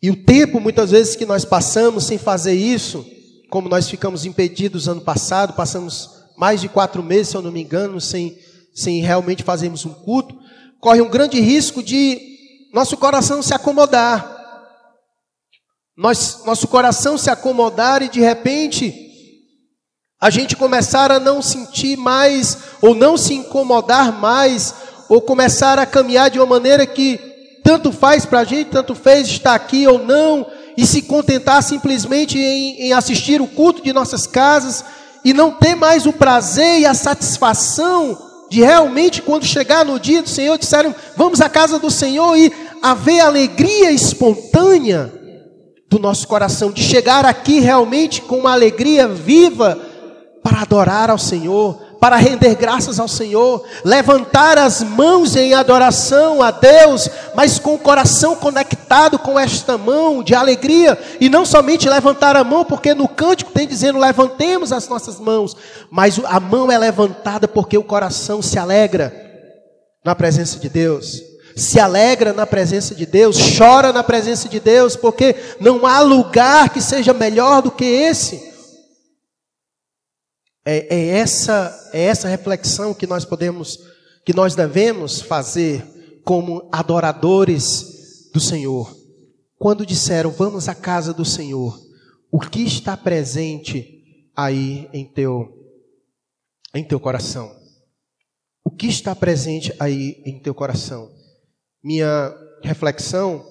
E 0.02 0.10
o 0.10 0.26
tempo, 0.26 0.60
muitas 0.60 0.90
vezes, 0.90 1.16
que 1.16 1.24
nós 1.24 1.46
passamos 1.46 2.06
sem 2.06 2.18
fazer 2.18 2.56
isso, 2.56 3.06
como 3.50 3.68
nós 3.68 3.90
ficamos 3.90 4.26
impedidos 4.26 4.88
ano 4.88 5.02
passado, 5.02 5.54
passamos 5.54 6.10
mais 6.38 6.62
de 6.62 6.70
quatro 6.70 7.04
meses, 7.04 7.30
se 7.30 7.38
eu 7.38 7.42
não 7.42 7.52
me 7.52 7.62
engano, 7.62 8.00
sem, 8.00 8.38
sem 8.74 9.02
realmente 9.02 9.44
fazermos 9.44 9.86
um 9.86 9.94
culto, 9.94 10.38
corre 10.80 11.02
um 11.02 11.10
grande 11.10 11.40
risco 11.40 11.84
de 11.84 12.22
nosso 12.74 12.96
coração 12.96 13.42
se 13.42 13.54
acomodar. 13.54 14.38
Nós, 15.98 16.44
nosso 16.46 16.68
coração 16.68 17.18
se 17.18 17.30
acomodar 17.30 18.02
e 18.02 18.08
de 18.08 18.22
repente 18.22 19.08
a 20.22 20.30
gente 20.30 20.56
começar 20.56 21.12
a 21.12 21.20
não 21.20 21.42
sentir 21.42 21.98
mais, 21.98 22.58
ou 22.82 22.94
não 22.94 23.18
se 23.18 23.34
incomodar 23.34 24.12
mais, 24.20 24.74
ou 25.10 25.22
começar 25.22 25.80
a 25.80 25.86
caminhar 25.86 26.30
de 26.30 26.40
uma 26.40 26.46
maneira 26.46 26.86
que 26.86 27.18
tanto 27.64 27.92
faz 27.92 28.26
para 28.26 28.40
a 28.40 28.44
gente, 28.44 28.70
tanto 28.70 28.94
fez 28.94 29.28
estar 29.28 29.56
aqui 29.56 29.88
ou 29.88 29.98
não, 29.98 30.46
e 30.80 30.88
se 30.88 31.02
contentar 31.02 31.62
simplesmente 31.62 32.40
em, 32.40 32.84
em 32.84 32.94
assistir 32.94 33.42
o 33.42 33.48
culto 33.48 33.84
de 33.84 33.92
nossas 33.92 34.26
casas 34.26 34.86
e 35.26 35.34
não 35.34 35.52
ter 35.52 35.76
mais 35.76 36.06
o 36.06 36.14
prazer 36.14 36.80
e 36.80 36.86
a 36.86 36.94
satisfação 36.94 38.18
de 38.50 38.62
realmente, 38.62 39.22
quando 39.22 39.44
chegar 39.44 39.84
no 39.84 40.00
dia 40.00 40.22
do 40.22 40.30
Senhor, 40.30 40.58
disseram: 40.58 40.96
vamos 41.18 41.42
à 41.42 41.50
casa 41.50 41.80
do 41.80 41.92
Senhor 41.92 42.34
e 42.38 42.50
haver 42.82 43.20
alegria 43.20 43.92
espontânea 43.92 45.12
do 45.90 46.00
nosso 46.00 46.26
coração, 46.26 46.72
de 46.72 46.82
chegar 46.82 47.26
aqui 47.26 47.60
realmente 47.60 48.22
com 48.22 48.38
uma 48.38 48.54
alegria 48.54 49.06
viva 49.06 49.78
para 50.42 50.62
adorar 50.62 51.10
ao 51.10 51.18
Senhor, 51.18 51.78
para 52.00 52.16
render 52.16 52.56
graças 52.56 53.00
ao 53.00 53.08
Senhor, 53.08 53.64
levantar 53.84 54.58
as 54.58 54.82
mãos 54.82 55.36
em 55.36 55.54
adoração 55.54 56.42
a 56.42 56.50
Deus, 56.50 57.10
mas 57.36 57.60
com 57.60 57.76
o 57.76 57.80
coração 57.80 58.36
conectado 58.36 59.20
com 59.20 59.38
esta 59.38 59.78
mão 59.78 60.24
de 60.24 60.34
alegria, 60.34 60.98
e 61.20 61.30
não 61.30 61.46
somente 61.46 61.90
levantar 61.90 62.38
a 62.38 62.44
mão, 62.44 62.64
porque 62.64 62.94
no 62.94 63.08
cântico 63.08 63.52
tem 63.52 63.68
dizendo 63.68 64.00
levantemos 64.00 64.72
as 64.72 64.88
nossas 64.88 65.20
mãos, 65.20 65.56
mas 65.92 66.20
a 66.26 66.40
mão 66.40 66.72
é 66.72 66.78
levantada 66.78 67.48
porque 67.48 67.78
o 67.78 67.84
coração 67.84 68.42
se 68.42 68.58
alegra 68.58 69.14
na 70.04 70.16
presença 70.16 70.58
de 70.58 70.70
Deus. 70.70 71.22
Se 71.56 71.78
alegra 71.78 72.32
na 72.32 72.46
presença 72.46 72.96
de 72.96 73.06
Deus, 73.06 73.38
chora 73.58 73.92
na 73.92 74.02
presença 74.02 74.48
de 74.48 74.62
Deus, 74.62 74.96
porque 74.96 75.36
não 75.60 75.86
há 75.86 76.00
lugar 76.00 76.70
que 76.70 76.82
seja 76.82 77.14
melhor 77.14 77.62
do 77.62 77.70
que 77.70 77.84
esse. 77.84 78.49
É, 80.66 80.96
é, 80.96 81.08
essa, 81.18 81.90
é 81.94 82.04
essa 82.04 82.28
reflexão 82.28 82.94
que 82.94 83.08
nós 83.08 83.26
podemos, 83.26 83.78
que 84.26 84.34
nós 84.34 84.56
devemos 84.56 85.22
fazer 85.22 85.84
como 86.24 86.70
adoradores 86.72 88.30
do 88.34 88.40
Senhor. 88.40 88.96
Quando 89.58 89.86
disseram, 89.86 90.32
vamos 90.32 90.70
à 90.70 90.76
casa 90.76 91.14
do 91.14 91.26
Senhor, 91.26 91.80
o 92.32 92.40
que 92.40 92.62
está 92.62 92.96
presente 92.96 94.30
aí 94.36 94.90
em 94.94 95.06
teu, 95.06 95.48
em 96.74 96.84
teu 96.84 97.00
coração? 97.00 97.58
O 98.64 98.70
que 98.70 98.88
está 98.88 99.16
presente 99.16 99.74
aí 99.80 100.22
em 100.26 100.40
teu 100.40 100.54
coração? 100.54 101.10
Minha 101.84 102.34
reflexão 102.62 103.46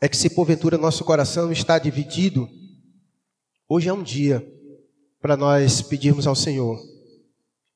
é 0.00 0.08
que 0.08 0.16
se 0.16 0.30
porventura 0.30 0.78
nosso 0.78 1.04
coração 1.04 1.52
está 1.52 1.78
dividido 1.78 2.48
Hoje 3.72 3.88
é 3.88 3.92
um 3.92 4.02
dia 4.02 4.44
para 5.22 5.36
nós 5.36 5.80
pedirmos 5.80 6.26
ao 6.26 6.34
Senhor: 6.34 6.76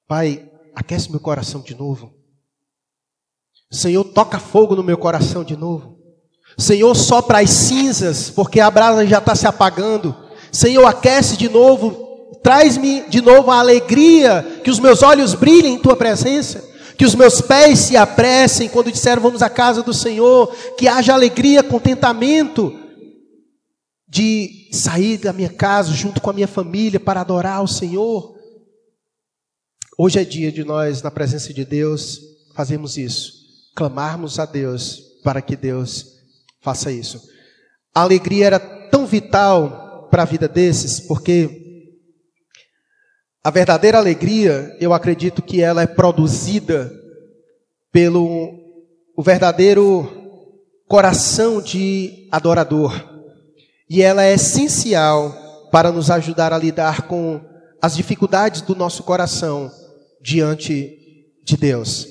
Pai, 0.09 0.45
aquece 0.75 1.09
meu 1.09 1.21
coração 1.21 1.61
de 1.61 1.73
novo. 1.73 2.13
Senhor, 3.71 4.03
toca 4.03 4.41
fogo 4.41 4.75
no 4.75 4.83
meu 4.83 4.99
coração 4.99 5.45
de 5.45 5.57
novo. 5.57 5.97
Senhor, 6.59 6.93
sopra 6.97 7.39
as 7.39 7.51
cinzas, 7.51 8.29
porque 8.29 8.59
a 8.59 8.69
brasa 8.73 9.07
já 9.07 9.19
está 9.19 9.37
se 9.37 9.47
apagando. 9.47 10.17
Senhor, 10.51 10.85
aquece 10.85 11.37
de 11.37 11.49
novo, 11.49 12.41
traz-me 12.43 13.09
de 13.09 13.21
novo 13.21 13.53
a 13.53 13.61
alegria, 13.61 14.63
que 14.65 14.71
os 14.71 14.81
meus 14.81 15.01
olhos 15.01 15.33
brilhem 15.33 15.75
em 15.75 15.79
tua 15.79 15.95
presença, 15.95 16.69
que 16.99 17.05
os 17.05 17.15
meus 17.15 17.41
pés 17.41 17.79
se 17.79 17.97
apressem 17.97 18.69
quando 18.69 18.91
disseram 18.91 19.23
vamos 19.23 19.43
à 19.43 19.49
casa 19.49 19.81
do 19.81 19.95
Senhor, 19.95 20.53
que 20.77 20.89
haja 20.89 21.15
alegria, 21.15 21.63
contentamento 21.63 22.81
de 24.09 24.64
sair 24.75 25.19
da 25.19 25.33
minha 25.33 25.49
casa 25.49 25.93
junto 25.93 26.21
com 26.21 26.31
a 26.31 26.33
minha 26.33 26.49
família 26.49 26.99
para 26.99 27.21
adorar 27.21 27.59
ao 27.59 27.67
Senhor. 27.67 28.35
Hoje 29.97 30.19
é 30.19 30.25
dia 30.25 30.51
de 30.51 30.65
nós, 30.65 31.01
na 31.03 31.11
presença 31.11 31.55
de 31.55 31.65
Deus, 31.65 32.21
fazermos 32.55 32.99
isso, 32.99 33.33
clamarmos 33.75 34.39
a 34.39 34.45
Deus 34.45 35.01
para 35.23 35.41
que 35.41 35.55
Deus 35.57 36.07
faça 36.61 36.91
isso. 36.91 37.23
A 37.95 38.03
alegria 38.03 38.47
era 38.47 38.59
tão 38.59 39.07
vital 39.07 40.09
para 40.11 40.23
a 40.23 40.27
vida 40.27 40.49
desses, 40.49 40.99
porque 41.01 41.63
a 43.43 43.51
verdadeira 43.51 43.99
alegria, 43.99 44.77
eu 44.81 44.93
acredito 44.93 45.43
que 45.43 45.61
ela 45.61 45.83
é 45.83 45.87
produzida 45.87 46.93
pelo 47.93 48.53
o 49.17 49.23
verdadeiro 49.23 50.11
coração 50.89 51.61
de 51.63 52.29
adorador 52.33 53.14
e 53.89 54.03
ela 54.03 54.23
é 54.25 54.35
essencial 54.35 55.69
para 55.71 55.93
nos 55.93 56.11
ajudar 56.11 56.53
a 56.53 56.59
lidar 56.59 57.03
com 57.03 57.41
as 57.81 57.95
dificuldades 57.97 58.63
do 58.63 58.75
nosso 58.75 59.03
coração 59.03 59.71
diante 60.23 60.99
de 61.45 61.57
Deus. 61.57 62.07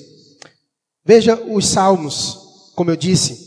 Veja 1.04 1.34
os 1.34 1.66
salmos, 1.66 2.38
como 2.74 2.90
eu 2.90 2.96
disse. 2.96 3.44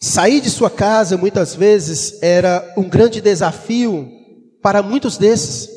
Sair 0.00 0.40
de 0.40 0.50
sua 0.50 0.70
casa 0.70 1.16
muitas 1.16 1.54
vezes 1.54 2.22
era 2.22 2.74
um 2.76 2.88
grande 2.88 3.20
desafio 3.20 4.08
para 4.62 4.82
muitos 4.82 5.16
desses. 5.16 5.72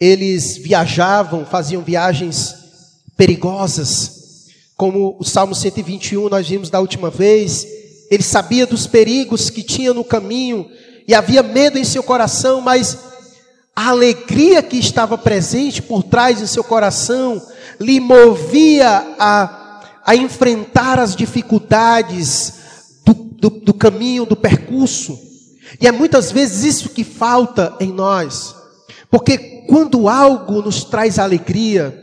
eles 0.00 0.56
viajavam, 0.56 1.46
faziam 1.46 1.82
viagens 1.82 2.54
perigosas, 3.16 4.46
como 4.76 5.16
o 5.18 5.24
Salmo 5.24 5.54
121 5.54 6.28
nós 6.28 6.48
vimos 6.48 6.68
da 6.68 6.80
última 6.80 7.10
vez, 7.10 7.66
ele 8.10 8.22
sabia 8.22 8.66
dos 8.66 8.86
perigos 8.86 9.50
que 9.50 9.62
tinha 9.62 9.94
no 9.94 10.04
caminho 10.04 10.68
e 11.06 11.14
havia 11.14 11.42
medo 11.42 11.78
em 11.78 11.84
seu 11.84 12.02
coração, 12.02 12.60
mas 12.60 12.98
a 13.74 13.88
alegria 13.88 14.62
que 14.62 14.78
estava 14.78 15.18
presente 15.18 15.82
por 15.82 16.02
trás 16.02 16.38
de 16.38 16.46
seu 16.46 16.62
coração 16.62 17.42
lhe 17.80 17.98
movia 17.98 19.14
a, 19.18 19.80
a 20.06 20.14
enfrentar 20.14 20.98
as 20.98 21.16
dificuldades 21.16 22.54
do, 23.04 23.14
do, 23.14 23.50
do 23.50 23.74
caminho, 23.74 24.24
do 24.24 24.36
percurso. 24.36 25.18
E 25.80 25.86
é 25.86 25.92
muitas 25.92 26.30
vezes 26.30 26.62
isso 26.64 26.90
que 26.90 27.02
falta 27.02 27.74
em 27.80 27.92
nós, 27.92 28.54
porque 29.10 29.64
quando 29.66 30.08
algo 30.08 30.62
nos 30.62 30.84
traz 30.84 31.18
alegria, 31.18 32.00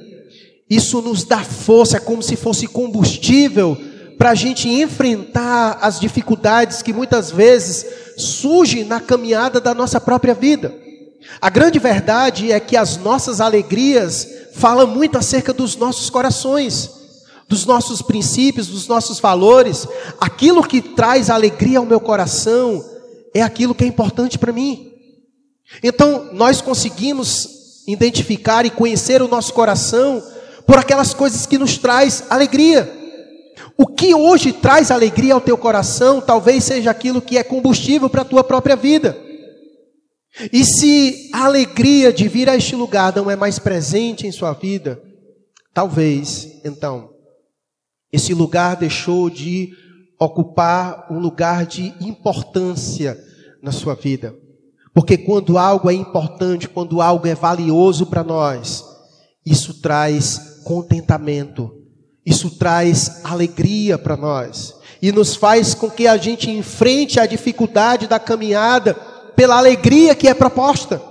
isso 0.69 1.01
nos 1.01 1.23
dá 1.23 1.43
força, 1.43 1.97
é 1.97 1.99
como 1.99 2.21
se 2.21 2.35
fosse 2.35 2.67
combustível 2.67 3.77
para 4.21 4.29
a 4.29 4.35
gente 4.35 4.69
enfrentar 4.69 5.79
as 5.81 5.99
dificuldades 5.99 6.83
que 6.83 6.93
muitas 6.93 7.31
vezes 7.31 7.83
surgem 8.15 8.83
na 8.83 8.99
caminhada 8.99 9.59
da 9.59 9.73
nossa 9.73 9.99
própria 9.99 10.35
vida. 10.35 10.71
A 11.41 11.49
grande 11.49 11.79
verdade 11.79 12.51
é 12.51 12.59
que 12.59 12.77
as 12.77 12.97
nossas 12.97 13.41
alegrias 13.41 14.27
falam 14.53 14.85
muito 14.85 15.17
acerca 15.17 15.51
dos 15.51 15.75
nossos 15.75 16.07
corações, 16.11 16.87
dos 17.49 17.65
nossos 17.65 18.03
princípios, 18.03 18.67
dos 18.67 18.87
nossos 18.87 19.19
valores. 19.19 19.87
Aquilo 20.19 20.61
que 20.61 20.83
traz 20.83 21.31
alegria 21.31 21.79
ao 21.79 21.85
meu 21.87 21.99
coração 21.99 22.85
é 23.33 23.41
aquilo 23.41 23.73
que 23.73 23.85
é 23.85 23.87
importante 23.87 24.37
para 24.37 24.53
mim. 24.53 24.93
Então, 25.81 26.29
nós 26.31 26.61
conseguimos 26.61 27.83
identificar 27.87 28.67
e 28.67 28.69
conhecer 28.69 29.19
o 29.23 29.27
nosso 29.27 29.51
coração 29.51 30.21
por 30.67 30.77
aquelas 30.77 31.11
coisas 31.11 31.47
que 31.47 31.57
nos 31.57 31.79
traz 31.79 32.25
alegria. 32.29 33.00
O 33.77 33.85
que 33.87 34.13
hoje 34.13 34.53
traz 34.53 34.91
alegria 34.91 35.33
ao 35.33 35.41
teu 35.41 35.57
coração, 35.57 36.21
talvez 36.21 36.63
seja 36.63 36.91
aquilo 36.91 37.21
que 37.21 37.37
é 37.37 37.43
combustível 37.43 38.09
para 38.09 38.21
a 38.21 38.25
tua 38.25 38.43
própria 38.43 38.75
vida. 38.75 39.17
E 40.51 40.63
se 40.63 41.29
a 41.33 41.45
alegria 41.45 42.11
de 42.13 42.27
vir 42.27 42.49
a 42.49 42.55
este 42.55 42.75
lugar 42.75 43.13
não 43.15 43.29
é 43.29 43.35
mais 43.35 43.59
presente 43.59 44.25
em 44.25 44.31
sua 44.31 44.53
vida, 44.53 45.01
talvez, 45.73 46.61
então, 46.63 47.09
esse 48.11 48.33
lugar 48.33 48.75
deixou 48.75 49.29
de 49.29 49.71
ocupar 50.19 51.07
um 51.11 51.19
lugar 51.19 51.65
de 51.65 51.93
importância 51.99 53.17
na 53.61 53.71
sua 53.71 53.95
vida. 53.95 54.35
Porque 54.93 55.17
quando 55.17 55.57
algo 55.57 55.89
é 55.89 55.93
importante, 55.93 56.67
quando 56.67 57.01
algo 57.01 57.27
é 57.27 57.33
valioso 57.33 58.05
para 58.05 58.23
nós, 58.23 58.83
isso 59.45 59.81
traz 59.81 60.61
contentamento. 60.63 61.80
Isso 62.25 62.51
traz 62.51 63.21
alegria 63.23 63.97
para 63.97 64.15
nós 64.15 64.75
e 65.01 65.11
nos 65.11 65.35
faz 65.35 65.73
com 65.73 65.89
que 65.89 66.07
a 66.07 66.15
gente 66.17 66.49
enfrente 66.49 67.19
a 67.19 67.25
dificuldade 67.25 68.07
da 68.07 68.19
caminhada 68.19 68.93
pela 69.35 69.57
alegria 69.57 70.13
que 70.13 70.27
é 70.27 70.33
proposta. 70.33 71.01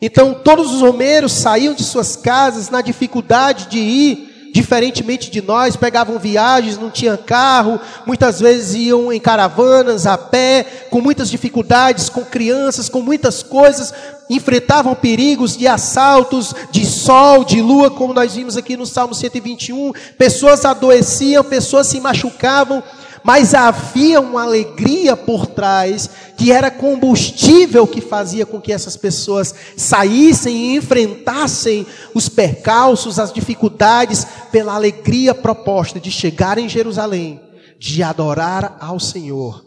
Então, 0.00 0.34
todos 0.34 0.72
os 0.72 0.80
romeiros 0.82 1.32
saíam 1.32 1.74
de 1.74 1.82
suas 1.82 2.16
casas 2.16 2.70
na 2.70 2.80
dificuldade 2.80 3.66
de 3.68 3.78
ir 3.78 4.25
diferentemente 4.56 5.30
de 5.30 5.42
nós, 5.42 5.76
pegavam 5.76 6.18
viagens, 6.18 6.78
não 6.78 6.88
tinham 6.88 7.14
carro, 7.14 7.78
muitas 8.06 8.40
vezes 8.40 8.74
iam 8.74 9.12
em 9.12 9.20
caravanas, 9.20 10.06
a 10.06 10.16
pé, 10.16 10.64
com 10.88 10.98
muitas 11.02 11.28
dificuldades, 11.28 12.08
com 12.08 12.24
crianças, 12.24 12.88
com 12.88 13.02
muitas 13.02 13.42
coisas, 13.42 13.92
enfrentavam 14.30 14.94
perigos 14.94 15.58
de 15.58 15.66
assaltos, 15.66 16.54
de 16.70 16.86
sol, 16.86 17.44
de 17.44 17.60
lua, 17.60 17.90
como 17.90 18.14
nós 18.14 18.34
vimos 18.34 18.56
aqui 18.56 18.78
no 18.78 18.86
Salmo 18.86 19.14
121. 19.14 19.92
Pessoas 20.16 20.64
adoeciam, 20.64 21.44
pessoas 21.44 21.88
se 21.88 22.00
machucavam, 22.00 22.82
mas 23.26 23.54
havia 23.54 24.20
uma 24.20 24.44
alegria 24.44 25.16
por 25.16 25.48
trás, 25.48 26.08
que 26.38 26.52
era 26.52 26.70
combustível 26.70 27.84
que 27.84 28.00
fazia 28.00 28.46
com 28.46 28.60
que 28.60 28.72
essas 28.72 28.96
pessoas 28.96 29.52
saíssem 29.76 30.54
e 30.54 30.76
enfrentassem 30.76 31.84
os 32.14 32.28
percalços, 32.28 33.18
as 33.18 33.32
dificuldades, 33.32 34.24
pela 34.52 34.76
alegria 34.76 35.34
proposta 35.34 35.98
de 35.98 36.08
chegar 36.08 36.56
em 36.56 36.68
Jerusalém, 36.68 37.40
de 37.80 38.00
adorar 38.00 38.76
ao 38.78 39.00
Senhor, 39.00 39.66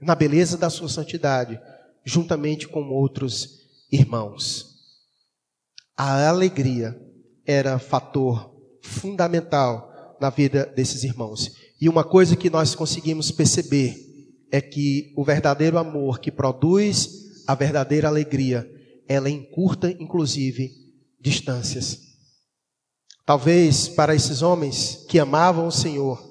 na 0.00 0.14
beleza 0.14 0.56
da 0.56 0.70
sua 0.70 0.88
santidade, 0.88 1.60
juntamente 2.06 2.66
com 2.66 2.88
outros 2.88 3.66
irmãos. 3.92 4.78
A 5.94 6.26
alegria 6.26 6.98
era 7.46 7.78
fator 7.78 8.50
fundamental 8.80 10.16
na 10.18 10.30
vida 10.30 10.64
desses 10.74 11.04
irmãos. 11.04 11.63
E 11.84 11.88
uma 11.90 12.02
coisa 12.02 12.34
que 12.34 12.48
nós 12.48 12.74
conseguimos 12.74 13.30
perceber 13.30 13.94
é 14.50 14.58
que 14.58 15.12
o 15.14 15.22
verdadeiro 15.22 15.76
amor 15.76 16.18
que 16.18 16.32
produz 16.32 17.44
a 17.46 17.54
verdadeira 17.54 18.08
alegria, 18.08 18.66
ela 19.06 19.28
encurta, 19.28 19.90
inclusive, 20.00 20.70
distâncias. 21.20 21.98
Talvez 23.26 23.86
para 23.86 24.14
esses 24.14 24.40
homens 24.40 25.04
que 25.10 25.18
amavam 25.18 25.66
o 25.66 25.70
Senhor 25.70 26.26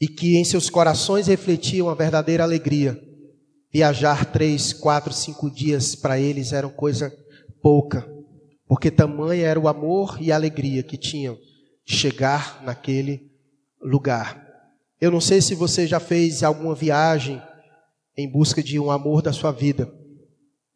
e 0.00 0.06
que 0.06 0.36
em 0.36 0.44
seus 0.44 0.70
corações 0.70 1.26
refletiam 1.26 1.88
a 1.88 1.94
verdadeira 1.96 2.44
alegria, 2.44 2.96
viajar 3.72 4.26
três, 4.26 4.72
quatro, 4.72 5.12
cinco 5.12 5.50
dias 5.50 5.96
para 5.96 6.20
eles 6.20 6.52
era 6.52 6.68
coisa 6.68 7.12
pouca, 7.60 8.08
porque 8.68 8.92
tamanha 8.92 9.44
era 9.44 9.58
o 9.58 9.66
amor 9.66 10.18
e 10.20 10.30
a 10.30 10.36
alegria 10.36 10.84
que 10.84 10.96
tinham 10.96 11.36
de 11.84 11.96
chegar 11.96 12.62
naquele 12.62 13.28
lugar. 13.82 14.41
Eu 15.02 15.10
não 15.10 15.20
sei 15.20 15.40
se 15.40 15.56
você 15.56 15.84
já 15.84 15.98
fez 15.98 16.44
alguma 16.44 16.76
viagem 16.76 17.42
em 18.16 18.30
busca 18.30 18.62
de 18.62 18.78
um 18.78 18.88
amor 18.88 19.20
da 19.20 19.32
sua 19.32 19.50
vida. 19.50 19.92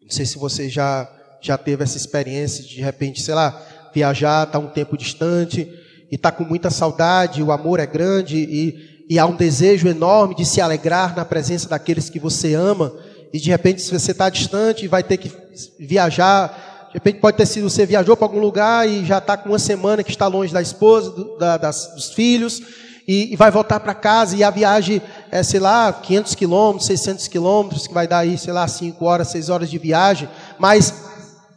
Não 0.02 0.10
sei 0.10 0.26
se 0.26 0.36
você 0.36 0.68
já, 0.68 1.08
já 1.40 1.56
teve 1.56 1.84
essa 1.84 1.96
experiência 1.96 2.64
de, 2.64 2.70
de 2.70 2.80
repente, 2.80 3.22
sei 3.22 3.34
lá, 3.34 3.64
viajar, 3.94 4.44
está 4.44 4.58
um 4.58 4.66
tempo 4.66 4.96
distante 4.96 5.72
e 6.10 6.16
está 6.16 6.32
com 6.32 6.42
muita 6.42 6.70
saudade, 6.70 7.40
o 7.40 7.52
amor 7.52 7.78
é 7.78 7.86
grande 7.86 8.36
e, 8.36 9.06
e 9.08 9.16
há 9.16 9.24
um 9.26 9.36
desejo 9.36 9.86
enorme 9.86 10.34
de 10.34 10.44
se 10.44 10.60
alegrar 10.60 11.14
na 11.14 11.24
presença 11.24 11.68
daqueles 11.68 12.10
que 12.10 12.18
você 12.18 12.52
ama. 12.54 12.92
E 13.32 13.38
de 13.38 13.48
repente, 13.50 13.80
se 13.80 13.96
você 13.96 14.10
está 14.10 14.28
distante, 14.28 14.88
vai 14.88 15.04
ter 15.04 15.18
que 15.18 15.30
viajar. 15.78 16.88
De 16.88 16.94
repente, 16.94 17.20
pode 17.20 17.36
ter 17.36 17.46
sido 17.46 17.70
você 17.70 17.86
viajou 17.86 18.16
para 18.16 18.26
algum 18.26 18.40
lugar 18.40 18.88
e 18.88 19.04
já 19.04 19.18
está 19.18 19.36
com 19.36 19.50
uma 19.50 19.58
semana 19.60 20.02
que 20.02 20.10
está 20.10 20.26
longe 20.26 20.52
da 20.52 20.60
esposa, 20.60 21.12
do, 21.12 21.38
da, 21.38 21.56
das, 21.56 21.94
dos 21.94 22.10
filhos 22.10 22.60
e, 23.06 23.32
e 23.32 23.36
vai 23.36 23.50
voltar 23.50 23.78
para 23.80 23.94
casa 23.94 24.36
e 24.36 24.42
a 24.42 24.50
viagem 24.50 25.00
é, 25.30 25.42
sei 25.42 25.60
lá, 25.60 25.92
500 25.92 26.34
quilômetros, 26.34 26.86
600 26.86 27.28
quilômetros, 27.28 27.86
que 27.86 27.94
vai 27.94 28.08
dar 28.08 28.18
aí, 28.18 28.36
sei 28.36 28.52
lá, 28.52 28.66
5 28.66 29.04
horas, 29.04 29.28
6 29.28 29.48
horas 29.48 29.70
de 29.70 29.78
viagem, 29.78 30.28
mas 30.58 30.92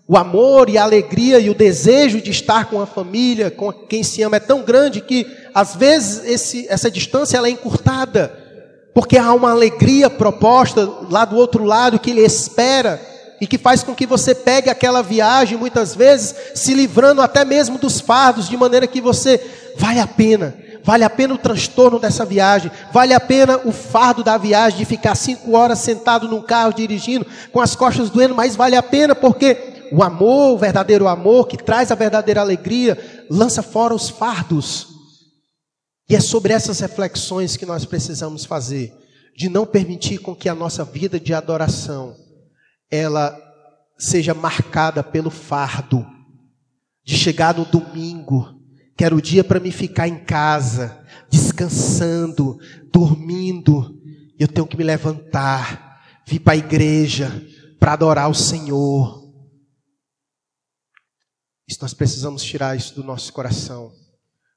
o 0.08 0.18
amor 0.18 0.70
e 0.70 0.78
a 0.78 0.84
alegria 0.84 1.40
e 1.40 1.50
o 1.50 1.56
desejo 1.56 2.22
de 2.22 2.32
estar 2.32 2.66
com 2.66 2.82
a 2.82 2.86
família, 2.86 3.50
com 3.50 3.72
quem 3.72 4.04
se 4.04 4.22
ama, 4.22 4.38
é 4.38 4.40
tão 4.40 4.62
grande 4.62 5.02
que 5.02 5.26
às 5.54 5.76
vezes 5.76 6.26
esse, 6.26 6.68
essa 6.70 6.90
distância 6.90 7.38
ela 7.38 7.48
é 7.48 7.52
encurtada, 7.52 8.32
porque 8.94 9.18
há 9.18 9.34
uma 9.34 9.52
alegria 9.52 10.10
proposta 10.10 10.88
lá 11.10 11.26
do 11.26 11.36
outro 11.36 11.64
lado 11.64 12.00
que 12.00 12.12
ele 12.12 12.22
espera 12.22 13.00
e 13.42 13.48
que 13.48 13.58
faz 13.58 13.84
com 13.84 13.96
que 13.96 14.06
você 14.06 14.36
pegue 14.36 14.70
aquela 14.70 15.02
viagem 15.02 15.58
muitas 15.58 15.96
vezes 15.96 16.36
se 16.54 16.74
livrando 16.74 17.22
até 17.22 17.46
mesmo 17.46 17.78
dos 17.78 18.00
fardos, 18.00 18.50
de 18.50 18.58
maneira 18.58 18.86
que 18.86 19.00
você 19.00 19.40
vale 19.78 20.00
a 20.00 20.08
pena 20.08 20.56
vale 20.84 21.04
a 21.04 21.10
pena 21.10 21.34
o 21.34 21.38
transtorno 21.38 22.00
dessa 22.00 22.26
viagem, 22.26 22.72
vale 22.92 23.14
a 23.14 23.20
pena 23.20 23.58
o 23.66 23.72
fardo 23.72 24.24
da 24.24 24.38
viagem 24.38 24.80
de 24.80 24.86
ficar 24.86 25.16
cinco 25.16 25.56
horas 25.56 25.80
sentado 25.80 26.28
num 26.28 26.42
carro 26.42 26.74
dirigindo, 26.74 27.26
com 27.52 27.62
as 27.62 27.76
costas 27.76 28.10
doendo, 28.10 28.36
mas 28.36 28.56
vale 28.56 28.76
a 28.76 28.84
pena 28.84 29.14
porque 29.16 29.90
o 29.92 30.04
amor, 30.04 30.54
o 30.54 30.58
verdadeiro 30.58 31.08
amor, 31.08 31.48
que 31.48 31.58
traz 31.58 31.92
a 31.92 31.96
verdadeira 31.96 32.42
alegria, 32.42 33.26
lança 33.30 33.62
fora 33.62 33.94
os 33.94 34.10
fardos. 34.10 34.88
E 36.10 36.16
é 36.16 36.20
sobre 36.20 36.54
essas 36.54 36.80
reflexões 36.80 37.56
que 37.56 37.66
nós 37.66 37.86
precisamos 37.86 38.46
fazer, 38.46 38.94
de 39.36 39.50
não 39.50 39.66
permitir 39.66 40.18
com 40.20 40.36
que 40.36 40.50
a 40.50 40.56
nossa 40.56 40.84
vida 40.84 41.20
de 41.20 41.34
adoração 41.34 42.16
ela 42.92 43.38
seja 43.98 44.34
marcada 44.34 45.04
pelo 45.04 45.30
fardo, 45.30 46.06
de 47.04 47.18
chegar 47.18 47.56
no 47.56 47.66
domingo 47.66 48.59
Quero 49.00 49.16
o 49.16 49.22
dia 49.22 49.46
para 49.46 49.62
me 49.62 49.72
ficar 49.72 50.10
em 50.10 50.26
casa, 50.26 51.08
descansando, 51.30 52.60
dormindo. 52.92 53.98
Eu 54.38 54.46
tenho 54.46 54.68
que 54.68 54.76
me 54.76 54.84
levantar, 54.84 56.04
vir 56.28 56.40
para 56.40 56.52
a 56.52 56.58
igreja 56.58 57.32
para 57.80 57.94
adorar 57.94 58.30
o 58.30 58.36
Senhor. 58.36 59.34
Isso 61.66 61.80
nós 61.82 61.94
precisamos 61.94 62.44
tirar 62.44 62.76
isso 62.76 62.94
do 62.94 63.02
nosso 63.02 63.32
coração. 63.32 63.94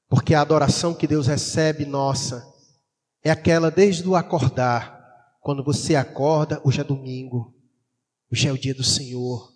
Porque 0.09 0.33
a 0.33 0.41
adoração 0.41 0.93
que 0.93 1.07
Deus 1.07 1.27
recebe 1.27 1.85
nossa 1.85 2.45
é 3.23 3.31
aquela 3.31 3.71
desde 3.71 4.05
o 4.05 4.13
acordar. 4.13 5.37
Quando 5.39 5.63
você 5.63 5.95
acorda, 5.95 6.59
hoje 6.65 6.81
é 6.81 6.83
domingo. 6.83 7.55
Hoje 8.29 8.49
é 8.49 8.51
o 8.51 8.57
dia 8.57 8.75
do 8.75 8.83
Senhor. 8.83 9.53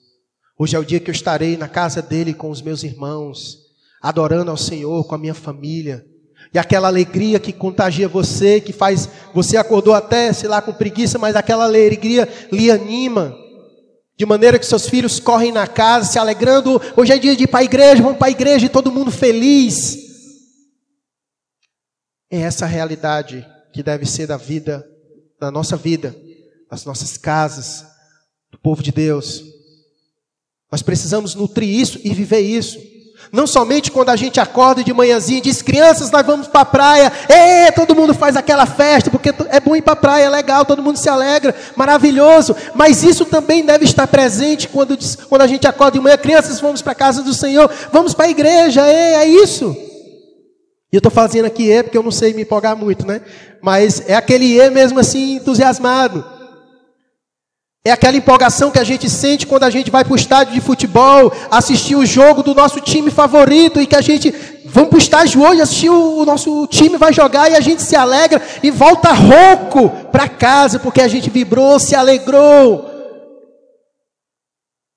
Hoje 0.57 0.77
é 0.77 0.79
o 0.79 0.85
dia 0.85 1.01
que 1.01 1.09
eu 1.09 1.13
estarei 1.13 1.57
na 1.57 1.67
casa 1.67 2.01
dele 2.01 2.33
com 2.33 2.49
os 2.49 2.61
meus 2.61 2.83
irmãos, 2.83 3.66
adorando 4.01 4.51
ao 4.51 4.57
Senhor 4.57 5.03
com 5.05 5.15
a 5.15 5.17
minha 5.17 5.33
família. 5.33 6.05
E 6.53 6.57
aquela 6.57 6.87
alegria 6.87 7.39
que 7.39 7.51
contagia 7.51 8.07
você, 8.07 8.61
que 8.61 8.71
faz 8.71 9.09
você 9.33 9.57
acordou 9.57 9.93
até, 9.93 10.31
sei 10.31 10.47
lá, 10.47 10.61
com 10.61 10.73
preguiça, 10.73 11.17
mas 11.17 11.35
aquela 11.35 11.65
alegria 11.65 12.27
lhe 12.51 12.71
anima. 12.71 13.35
De 14.17 14.25
maneira 14.25 14.57
que 14.57 14.65
seus 14.65 14.87
filhos 14.87 15.19
correm 15.19 15.51
na 15.51 15.67
casa 15.67 16.11
se 16.11 16.17
alegrando. 16.17 16.81
Hoje 16.95 17.13
é 17.13 17.19
dia 17.19 17.35
de 17.35 17.43
ir 17.43 17.47
para 17.47 17.59
a 17.59 17.63
igreja, 17.63 18.01
vamos 18.01 18.17
para 18.17 18.27
a 18.27 18.31
igreja 18.31 18.65
e 18.65 18.69
todo 18.69 18.91
mundo 18.91 19.11
feliz. 19.11 19.97
É 22.29 22.39
essa 22.39 22.65
realidade 22.65 23.45
que 23.73 23.83
deve 23.83 24.05
ser 24.05 24.27
da 24.27 24.37
vida, 24.37 24.83
da 25.39 25.51
nossa 25.51 25.77
vida, 25.77 26.15
das 26.69 26.83
nossas 26.83 27.17
casas, 27.17 27.85
do 28.51 28.57
povo 28.57 28.81
de 28.81 28.91
Deus. 28.91 29.43
Nós 30.71 30.81
precisamos 30.81 31.35
nutrir 31.35 31.69
isso 31.69 31.99
e 32.03 32.13
viver 32.13 32.39
isso. 32.39 32.79
Não 33.31 33.45
somente 33.45 33.91
quando 33.91 34.09
a 34.09 34.15
gente 34.15 34.39
acorda 34.39 34.83
de 34.83 34.93
manhãzinha 34.93 35.39
e 35.39 35.41
diz, 35.41 35.61
crianças, 35.61 36.09
nós 36.11 36.25
vamos 36.25 36.47
para 36.47 36.61
a 36.61 36.65
praia, 36.65 37.11
é, 37.27 37.71
todo 37.71 37.95
mundo 37.95 38.13
faz 38.13 38.35
aquela 38.35 38.65
festa, 38.65 39.09
porque 39.09 39.33
é 39.49 39.59
bom 39.59 39.75
ir 39.75 39.81
para 39.81 39.93
a 39.93 39.97
praia, 39.97 40.25
é 40.25 40.29
legal, 40.29 40.65
todo 40.65 40.81
mundo 40.81 40.97
se 40.97 41.09
alegra, 41.09 41.53
maravilhoso. 41.75 42.55
Mas 42.73 43.03
isso 43.03 43.25
também 43.25 43.65
deve 43.65 43.85
estar 43.85 44.07
presente 44.07 44.67
quando, 44.67 44.97
quando 45.27 45.41
a 45.41 45.47
gente 45.47 45.67
acorda 45.67 45.97
de 45.97 46.03
manhã, 46.03 46.17
crianças, 46.17 46.59
vamos 46.59 46.81
para 46.81 46.93
a 46.93 46.95
casa 46.95 47.21
do 47.21 47.33
Senhor, 47.33 47.69
vamos 47.91 48.13
para 48.13 48.25
a 48.25 48.29
igreja, 48.29 48.87
é, 48.87 49.13
é 49.15 49.25
isso. 49.27 49.75
E 50.91 50.95
eu 50.95 50.99
estou 50.99 51.11
fazendo 51.11 51.45
aqui 51.45 51.69
é 51.69 51.83
porque 51.83 51.97
eu 51.97 52.03
não 52.03 52.11
sei 52.11 52.33
me 52.33 52.43
empolgar 52.43 52.75
muito, 52.75 53.05
né? 53.05 53.21
Mas 53.61 54.01
é 54.07 54.15
aquele 54.15 54.57
é 54.59 54.69
mesmo 54.69 54.99
assim 54.99 55.35
entusiasmado. 55.35 56.36
É 57.87 57.91
aquela 57.91 58.17
empolgação 58.17 58.69
que 58.69 58.79
a 58.79 58.83
gente 58.83 59.09
sente 59.09 59.47
quando 59.47 59.63
a 59.63 59.69
gente 59.69 59.89
vai 59.89 60.03
para 60.03 60.11
o 60.11 60.17
estádio 60.17 60.53
de 60.53 60.59
futebol, 60.59 61.31
assistir 61.49 61.95
o 61.95 62.05
jogo 62.05 62.43
do 62.43 62.53
nosso 62.53 62.81
time 62.81 63.09
favorito 63.09 63.79
e 63.79 63.87
que 63.87 63.95
a 63.95 64.01
gente 64.01 64.29
vamos 64.65 64.89
para 64.89 64.97
o 64.97 64.99
estádio 64.99 65.41
hoje 65.41 65.61
assistir 65.61 65.89
o, 65.89 66.17
o 66.17 66.25
nosso 66.25 66.67
time 66.67 66.97
vai 66.97 67.13
jogar 67.13 67.49
e 67.49 67.55
a 67.55 67.61
gente 67.61 67.81
se 67.81 67.95
alegra 67.95 68.45
e 68.61 68.69
volta 68.69 69.13
rouco 69.13 69.89
para 70.11 70.27
casa 70.27 70.79
porque 70.79 70.99
a 70.99 71.07
gente 71.07 71.29
vibrou, 71.29 71.79
se 71.79 71.95
alegrou. 71.95 72.91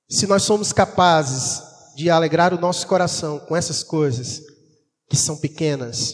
Se 0.09 0.26
nós 0.26 0.42
somos 0.42 0.72
capazes 0.72 1.62
de 1.94 2.11
alegrar 2.11 2.53
o 2.53 2.61
nosso 2.61 2.88
coração 2.88 3.38
com 3.38 3.55
essas 3.55 3.85
coisas 3.85 4.42
que 5.09 5.16
são 5.16 5.37
pequenas, 5.37 6.12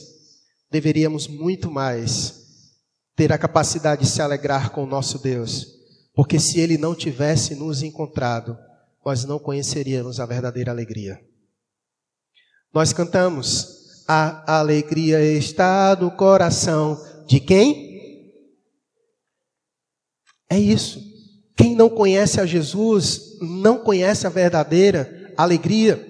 deveríamos 0.70 1.26
muito 1.26 1.70
mais 1.70 2.34
ter 3.16 3.32
a 3.32 3.38
capacidade 3.38 4.02
de 4.02 4.10
se 4.10 4.20
alegrar 4.20 4.68
com 4.72 4.84
o 4.84 4.86
nosso 4.86 5.18
Deus 5.18 5.74
porque 6.16 6.40
se 6.40 6.58
ele 6.58 6.78
não 6.78 6.94
tivesse 6.94 7.54
nos 7.54 7.82
encontrado, 7.82 8.58
nós 9.04 9.26
não 9.26 9.38
conheceríamos 9.38 10.18
a 10.18 10.24
verdadeira 10.24 10.70
alegria. 10.72 11.20
Nós 12.72 12.94
cantamos: 12.94 14.02
A 14.08 14.58
alegria 14.58 15.22
está 15.22 15.94
no 15.94 16.10
coração 16.10 16.98
de 17.26 17.38
quem? 17.38 18.32
É 20.48 20.58
isso. 20.58 21.04
Quem 21.54 21.76
não 21.76 21.90
conhece 21.90 22.40
a 22.40 22.46
Jesus 22.46 23.36
não 23.40 23.78
conhece 23.78 24.26
a 24.26 24.30
verdadeira 24.30 25.34
alegria. 25.36 26.02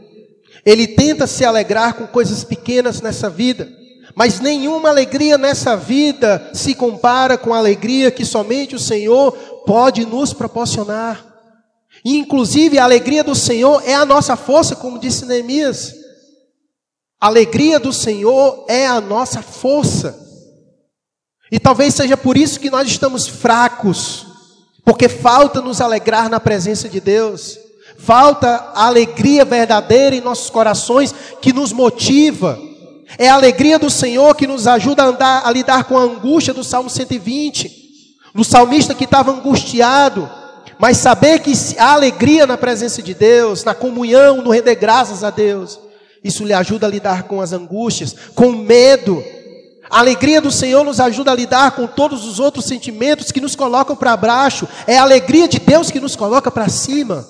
Ele 0.64 0.86
tenta 0.86 1.26
se 1.26 1.44
alegrar 1.44 1.94
com 1.94 2.06
coisas 2.06 2.44
pequenas 2.44 3.00
nessa 3.00 3.28
vida, 3.28 3.68
mas 4.14 4.40
nenhuma 4.40 4.88
alegria 4.88 5.36
nessa 5.36 5.76
vida 5.76 6.50
se 6.54 6.74
compara 6.74 7.36
com 7.36 7.52
a 7.52 7.58
alegria 7.58 8.10
que 8.10 8.24
somente 8.24 8.74
o 8.74 8.80
Senhor 8.80 9.55
pode 9.66 10.06
nos 10.06 10.32
proporcionar. 10.32 11.26
E, 12.04 12.16
inclusive, 12.16 12.78
a 12.78 12.84
alegria 12.84 13.24
do 13.24 13.34
Senhor 13.34 13.82
é 13.84 13.94
a 13.94 14.04
nossa 14.04 14.36
força, 14.36 14.76
como 14.76 14.98
disse 14.98 15.26
Neemias. 15.26 15.92
A 17.20 17.26
alegria 17.26 17.80
do 17.80 17.92
Senhor 17.92 18.64
é 18.68 18.86
a 18.86 19.00
nossa 19.00 19.42
força. 19.42 20.24
E 21.50 21.58
talvez 21.58 21.94
seja 21.94 22.16
por 22.16 22.36
isso 22.36 22.60
que 22.60 22.70
nós 22.70 22.88
estamos 22.88 23.26
fracos, 23.26 24.26
porque 24.84 25.08
falta 25.08 25.60
nos 25.60 25.80
alegrar 25.80 26.28
na 26.28 26.38
presença 26.38 26.88
de 26.88 27.00
Deus. 27.00 27.58
Falta 27.98 28.48
a 28.74 28.86
alegria 28.86 29.44
verdadeira 29.44 30.14
em 30.14 30.20
nossos 30.20 30.50
corações 30.50 31.14
que 31.40 31.52
nos 31.52 31.72
motiva. 31.72 32.58
É 33.16 33.28
a 33.28 33.34
alegria 33.34 33.78
do 33.78 33.88
Senhor 33.88 34.34
que 34.34 34.46
nos 34.46 34.66
ajuda 34.66 35.04
a, 35.04 35.06
andar, 35.06 35.46
a 35.46 35.50
lidar 35.50 35.84
com 35.84 35.96
a 35.96 36.02
angústia 36.02 36.52
do 36.52 36.62
Salmo 36.62 36.90
120 36.90 37.85
do 38.36 38.44
salmista 38.44 38.94
que 38.94 39.04
estava 39.04 39.32
angustiado, 39.32 40.30
mas 40.78 40.98
saber 40.98 41.40
que 41.40 41.52
há 41.78 41.94
alegria 41.94 42.46
na 42.46 42.58
presença 42.58 43.02
de 43.02 43.14
Deus, 43.14 43.64
na 43.64 43.74
comunhão, 43.74 44.42
no 44.42 44.50
render 44.50 44.74
graças 44.74 45.24
a 45.24 45.30
Deus, 45.30 45.80
isso 46.22 46.44
lhe 46.44 46.52
ajuda 46.52 46.86
a 46.86 46.90
lidar 46.90 47.22
com 47.22 47.40
as 47.40 47.54
angústias, 47.54 48.14
com 48.34 48.52
medo. 48.52 49.24
A 49.88 50.00
alegria 50.00 50.38
do 50.38 50.50
Senhor 50.50 50.84
nos 50.84 51.00
ajuda 51.00 51.32
a 51.32 51.34
lidar 51.34 51.70
com 51.74 51.86
todos 51.86 52.26
os 52.26 52.38
outros 52.38 52.66
sentimentos 52.66 53.32
que 53.32 53.40
nos 53.40 53.56
colocam 53.56 53.96
para 53.96 54.14
baixo. 54.18 54.68
É 54.86 54.98
a 54.98 55.02
alegria 55.02 55.48
de 55.48 55.58
Deus 55.58 55.90
que 55.90 56.00
nos 56.00 56.14
coloca 56.14 56.50
para 56.50 56.68
cima. 56.68 57.26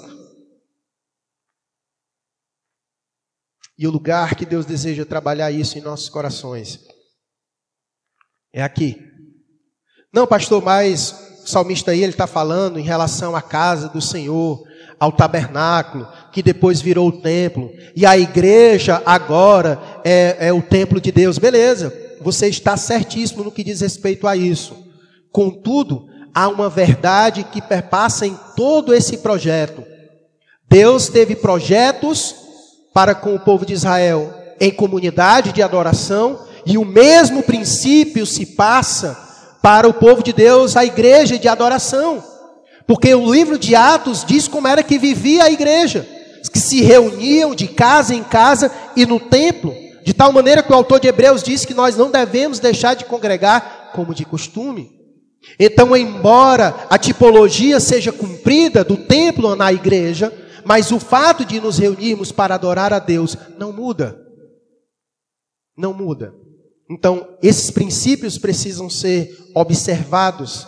E 3.79 3.87
o 3.87 3.92
lugar 3.92 4.35
que 4.35 4.45
Deus 4.45 4.66
deseja 4.66 5.05
trabalhar 5.05 5.53
isso 5.53 5.79
em 5.79 5.83
nossos 5.83 6.09
corações 6.09 6.81
é 8.53 8.62
aqui, 8.62 9.06
não, 10.12 10.27
pastor, 10.27 10.62
mas 10.62 11.14
o 11.45 11.49
salmista 11.49 11.90
aí 11.90 12.03
ele 12.03 12.12
está 12.12 12.27
falando 12.27 12.79
em 12.79 12.83
relação 12.83 13.37
à 13.37 13.42
casa 13.42 13.88
do 13.88 14.01
Senhor, 14.01 14.62
ao 14.99 15.12
tabernáculo, 15.12 16.09
que 16.33 16.42
depois 16.42 16.81
virou 16.81 17.09
o 17.09 17.21
templo, 17.21 17.71
e 17.95 18.07
a 18.07 18.16
igreja 18.16 19.03
agora 19.05 19.81
é, 20.05 20.37
é 20.40 20.53
o 20.53 20.62
templo 20.62 21.01
de 21.01 21.12
Deus. 21.12 21.38
Beleza, 21.38 21.92
você 22.21 22.49
está 22.49 22.77
certíssimo 22.77 23.45
no 23.45 23.53
que 23.53 23.62
diz 23.62 23.81
respeito 23.81 24.27
a 24.27 24.37
isso. 24.37 24.77
Contudo, 25.31 26.09
há 26.35 26.49
uma 26.49 26.69
verdade 26.69 27.45
que 27.45 27.61
perpassa 27.61 28.27
em 28.27 28.38
todo 28.57 28.95
esse 28.95 29.19
projeto. 29.19 29.85
Deus 30.69 31.09
teve 31.09 31.37
projetos 31.37 32.35
para 32.92 33.14
com 33.14 33.35
o 33.35 33.40
povo 33.40 33.66
de 33.66 33.75
Israel 33.75 34.35
em 34.59 34.71
comunidade 34.71 35.53
de 35.53 35.62
adoração, 35.62 36.40
e 36.64 36.79
o 36.79 36.85
mesmo 36.85 37.42
princípio 37.42 38.27
se 38.27 38.47
passa 38.47 39.26
para 39.66 39.88
o 39.88 39.94
povo 39.94 40.22
de 40.22 40.33
Deus 40.33 40.76
a 40.76 40.85
igreja 40.85 41.37
de 41.37 41.48
adoração. 41.48 42.22
Porque 42.87 43.12
o 43.12 43.33
livro 43.33 43.59
de 43.59 43.74
Atos 43.74 44.24
diz 44.24 44.46
como 44.46 44.68
era 44.68 44.81
que 44.81 44.96
vivia 44.96 45.42
a 45.42 45.50
igreja, 45.50 46.07
que 46.52 46.61
se 46.61 46.83
reuniam 46.83 47.52
de 47.52 47.66
casa 47.66 48.14
em 48.14 48.22
casa 48.22 48.70
e 48.94 49.05
no 49.05 49.18
templo, 49.18 49.74
de 50.05 50.14
tal 50.14 50.31
maneira 50.31 50.62
que 50.62 50.70
o 50.70 50.74
autor 50.76 51.00
de 51.00 51.09
Hebreus 51.09 51.42
diz 51.42 51.64
que 51.64 51.74
nós 51.74 51.96
não 51.96 52.12
devemos 52.12 52.61
deixar 52.61 52.94
de 52.94 53.07
congregar 53.07 53.90
como 53.92 54.14
de 54.14 54.24
costume. 54.24 54.88
Então, 55.59 55.96
embora 55.96 56.87
a 56.88 56.96
tipologia 56.96 57.81
seja 57.81 58.12
cumprida 58.12 58.85
do 58.85 58.96
templo 58.96 59.57
na 59.57 59.72
igreja, 59.72 60.33
mas 60.64 60.92
o 60.92 61.00
fato 61.00 61.44
de 61.44 61.61
nos 61.61 61.76
reunirmos 61.76 62.31
para 62.31 62.55
adorar 62.55 62.92
a 62.92 63.00
Deus 63.00 63.37
não 63.59 63.72
muda. 63.72 64.16
Não 65.76 65.92
muda. 65.92 66.46
Então, 66.88 67.37
esses 67.42 67.70
princípios 67.70 68.38
precisam 68.38 68.88
ser 68.88 69.37
observados 69.55 70.66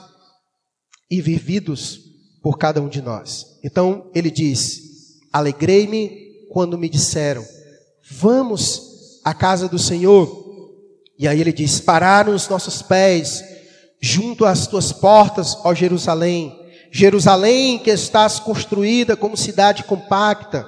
e 1.11 1.21
vividos 1.21 2.01
por 2.43 2.59
cada 2.59 2.81
um 2.81 2.89
de 2.89 3.01
nós. 3.01 3.59
Então, 3.63 4.11
ele 4.15 4.31
diz: 4.31 4.81
Alegrei-me 5.33 6.47
quando 6.51 6.79
me 6.79 6.89
disseram, 6.89 7.45
vamos 8.11 9.21
à 9.25 9.33
casa 9.33 9.69
do 9.69 9.79
Senhor. 9.79 10.47
E 11.19 11.29
aí 11.29 11.41
ele 11.41 11.53
diz: 11.53 11.81
Pararam 11.81 12.35
os 12.35 12.49
nossos 12.49 12.83
pés 12.83 13.45
junto 14.01 14.45
às 14.45 14.67
tuas 14.67 14.93
portas, 14.93 15.57
ó 15.65 15.75
Jerusalém. 15.75 16.57
Jerusalém 16.91 17.79
que 17.79 17.91
estás 17.91 18.41
construída 18.41 19.17
como 19.17 19.37
cidade 19.37 19.85
compacta, 19.85 20.67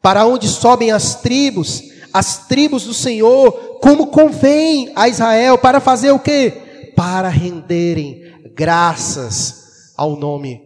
para 0.00 0.26
onde 0.26 0.48
sobem 0.48 0.90
as 0.90 1.16
tribos, 1.16 1.82
as 2.12 2.46
tribos 2.46 2.84
do 2.84 2.94
Senhor 2.94 3.78
como 3.80 4.08
convém 4.08 4.92
a 4.94 5.08
Israel, 5.08 5.58
para 5.58 5.80
fazer 5.80 6.12
o 6.12 6.18
quê? 6.18 6.92
Para 6.94 7.28
renderem 7.28 8.22
graças 8.54 9.92
ao 9.96 10.16
nome 10.16 10.62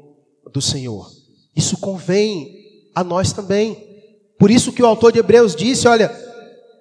do 0.53 0.61
Senhor. 0.61 1.11
Isso 1.55 1.79
convém 1.79 2.55
a 2.95 3.03
nós 3.03 3.33
também. 3.33 3.85
Por 4.39 4.51
isso 4.51 4.73
que 4.73 4.83
o 4.83 4.87
autor 4.87 5.13
de 5.13 5.19
Hebreus 5.19 5.57
disse: 5.57 5.89
olha, 5.89 6.15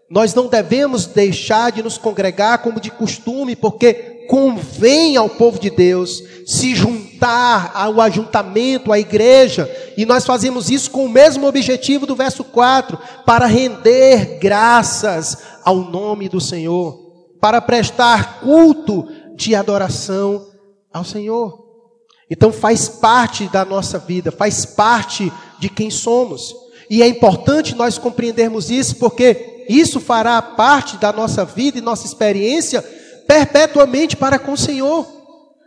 nós 0.09 0.34
não 0.34 0.47
devemos 0.47 1.05
deixar 1.05 1.72
de 1.72 1.82
nos 1.82 1.97
congregar 1.97 2.59
como 2.59 2.80
de 2.80 2.91
costume, 2.91 3.55
porque 3.55 4.14
convém 4.28 5.17
ao 5.17 5.30
povo 5.30 5.59
de 5.59 5.69
Deus 5.69 6.23
se 6.45 6.76
juntar 6.76 7.71
ao 7.73 7.99
ajuntamento, 7.99 8.91
à 8.91 8.99
igreja, 8.99 9.69
e 9.97 10.05
nós 10.05 10.26
fazemos 10.26 10.69
isso 10.69 10.91
com 10.91 11.05
o 11.05 11.09
mesmo 11.09 11.47
objetivo 11.47 12.05
do 12.05 12.15
verso 12.15 12.43
4, 12.43 12.97
para 13.26 13.45
render 13.45 14.38
graças 14.39 15.38
ao 15.63 15.78
nome 15.78 16.30
do 16.30 16.39
Senhor, 16.39 16.97
para 17.41 17.61
prestar 17.61 18.41
culto 18.41 19.07
de 19.36 19.55
adoração 19.55 20.47
ao 20.93 21.03
Senhor. 21.03 21.65
Então 22.30 22.51
faz 22.51 22.88
parte 22.88 23.47
da 23.47 23.65
nossa 23.65 23.97
vida, 23.99 24.32
faz 24.32 24.65
parte 24.65 25.32
de 25.59 25.69
quem 25.69 25.89
somos. 25.89 26.53
E 26.89 27.01
é 27.01 27.07
importante 27.07 27.76
nós 27.76 27.97
compreendermos 27.97 28.69
isso, 28.69 28.95
porque 28.97 29.65
isso 29.67 29.99
fará 29.99 30.41
parte 30.41 30.97
da 30.97 31.11
nossa 31.11 31.43
vida 31.43 31.80
e 31.80 31.82
nossa 31.82 32.05
experiência 32.05 32.84
perpetuamente 33.28 34.15
para 34.15 34.39
com 34.39 34.53
o 34.53 34.57
Senhor. 34.57 35.05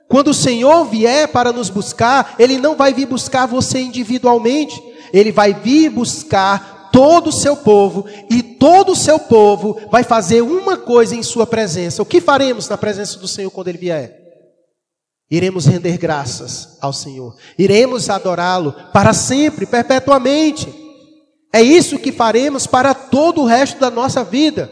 Quando 0.09 0.29
o 0.29 0.35
Senhor 0.35 0.85
vier 0.87 1.29
para 1.29 1.53
nos 1.53 1.69
buscar, 1.69 2.35
Ele 2.39 2.59
não 2.59 2.75
vai 2.75 2.95
vir 2.95 3.07
buscar 3.07 3.47
você 3.47 3.81
individualmente, 3.81 4.83
Ele 5.13 5.31
vai 5.31 5.53
vir 5.53 5.91
buscar 5.91 6.89
todo 6.91 7.29
o 7.29 7.33
seu 7.33 7.55
povo, 7.57 8.07
e 8.31 8.43
todo 8.43 8.93
o 8.93 8.97
seu 8.97 9.19
povo 9.19 9.79
vai 9.91 10.03
fazer 10.03 10.41
uma 10.41 10.79
coisa 10.79 11.15
em 11.15 11.23
Sua 11.23 11.47
presença. 11.47 12.03
O 12.03 12.07
que 12.07 12.21
faremos 12.21 12.69
na 12.69 12.79
presença 12.79 13.19
do 13.19 13.29
Senhor 13.29 13.51
quando 13.51 13.69
Ele 13.69 13.79
vier? 13.79 14.19
Iremos 15.31 15.67
render 15.67 15.99
graças 15.99 16.79
ao 16.81 16.93
Senhor, 16.93 17.37
iremos 17.59 18.09
adorá-lo 18.09 18.75
para 18.95 19.13
sempre, 19.13 19.67
perpetuamente. 19.67 20.75
É 21.53 21.61
isso 21.63 21.99
que 21.99 22.13
faremos 22.13 22.67
para 22.67 22.95
todo 22.95 23.43
o 23.43 23.47
resto 23.47 23.79
da 23.79 23.91
nossa 23.91 24.25
vida. 24.25 24.71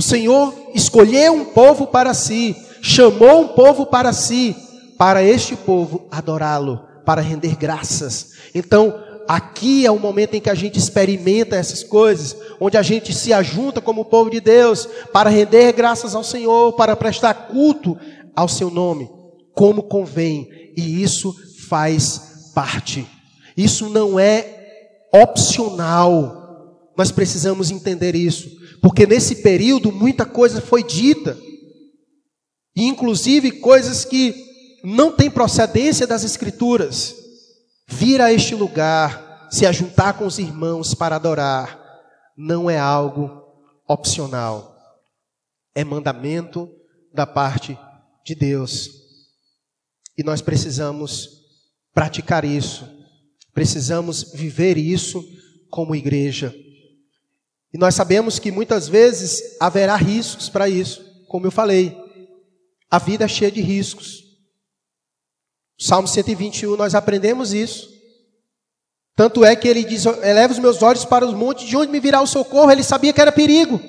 O 0.00 0.02
Senhor 0.02 0.54
escolheu 0.74 1.32
um 1.32 1.44
povo 1.46 1.88
para 1.88 2.14
si, 2.14 2.54
chamou 2.80 3.40
um 3.40 3.48
povo 3.48 3.84
para 3.84 4.12
si, 4.12 4.54
para 4.96 5.24
este 5.24 5.56
povo 5.56 6.06
adorá-lo, 6.08 6.86
para 7.04 7.20
render 7.20 7.56
graças. 7.56 8.30
Então, 8.54 8.94
aqui 9.26 9.84
é 9.84 9.90
o 9.90 9.98
momento 9.98 10.34
em 10.34 10.40
que 10.40 10.50
a 10.50 10.54
gente 10.54 10.78
experimenta 10.78 11.56
essas 11.56 11.82
coisas, 11.82 12.36
onde 12.60 12.76
a 12.76 12.82
gente 12.82 13.12
se 13.12 13.32
ajunta 13.32 13.80
como 13.80 14.04
povo 14.04 14.30
de 14.30 14.40
Deus 14.40 14.88
para 15.12 15.30
render 15.30 15.72
graças 15.72 16.14
ao 16.14 16.22
Senhor, 16.22 16.74
para 16.74 16.94
prestar 16.94 17.34
culto 17.48 17.98
ao 18.36 18.46
seu 18.46 18.70
nome, 18.70 19.10
como 19.52 19.82
convém, 19.82 20.48
e 20.76 21.02
isso 21.02 21.34
faz 21.68 22.52
parte. 22.54 23.04
Isso 23.56 23.88
não 23.88 24.16
é 24.16 24.46
opcional. 25.12 26.37
Nós 26.98 27.12
precisamos 27.12 27.70
entender 27.70 28.16
isso, 28.16 28.50
porque 28.82 29.06
nesse 29.06 29.36
período 29.36 29.92
muita 29.92 30.26
coisa 30.26 30.60
foi 30.60 30.82
dita, 30.82 31.38
e 32.74 32.82
inclusive 32.82 33.52
coisas 33.52 34.04
que 34.04 34.34
não 34.82 35.12
têm 35.12 35.30
procedência 35.30 36.08
das 36.08 36.24
Escrituras. 36.24 37.14
Vir 37.86 38.20
a 38.20 38.32
este 38.32 38.56
lugar, 38.56 39.46
se 39.48 39.64
ajuntar 39.64 40.18
com 40.18 40.26
os 40.26 40.40
irmãos 40.40 40.92
para 40.92 41.14
adorar, 41.14 41.78
não 42.36 42.68
é 42.68 42.78
algo 42.78 43.30
opcional, 43.86 44.76
é 45.76 45.84
mandamento 45.84 46.68
da 47.14 47.26
parte 47.26 47.78
de 48.26 48.34
Deus. 48.34 48.90
E 50.16 50.24
nós 50.24 50.42
precisamos 50.42 51.28
praticar 51.94 52.44
isso, 52.44 52.88
precisamos 53.54 54.32
viver 54.34 54.76
isso 54.76 55.24
como 55.70 55.94
igreja. 55.94 56.52
E 57.72 57.78
nós 57.78 57.94
sabemos 57.94 58.38
que 58.38 58.50
muitas 58.50 58.88
vezes 58.88 59.56
haverá 59.60 59.94
riscos 59.96 60.48
para 60.48 60.68
isso, 60.68 61.04
como 61.28 61.46
eu 61.46 61.50
falei. 61.50 61.96
A 62.90 62.98
vida 62.98 63.24
é 63.24 63.28
cheia 63.28 63.50
de 63.50 63.60
riscos. 63.60 64.24
Salmo 65.78 66.08
121, 66.08 66.76
nós 66.76 66.94
aprendemos 66.94 67.52
isso. 67.52 67.88
Tanto 69.14 69.44
é 69.44 69.54
que 69.54 69.68
ele 69.68 69.84
diz: 69.84 70.06
Eleva 70.06 70.52
os 70.52 70.58
meus 70.58 70.82
olhos 70.82 71.04
para 71.04 71.26
os 71.26 71.34
montes, 71.34 71.66
de 71.66 71.76
onde 71.76 71.92
me 71.92 72.00
virá 72.00 72.20
o 72.20 72.26
socorro? 72.26 72.70
Ele 72.70 72.82
sabia 72.82 73.12
que 73.12 73.20
era 73.20 73.32
perigo. 73.32 73.80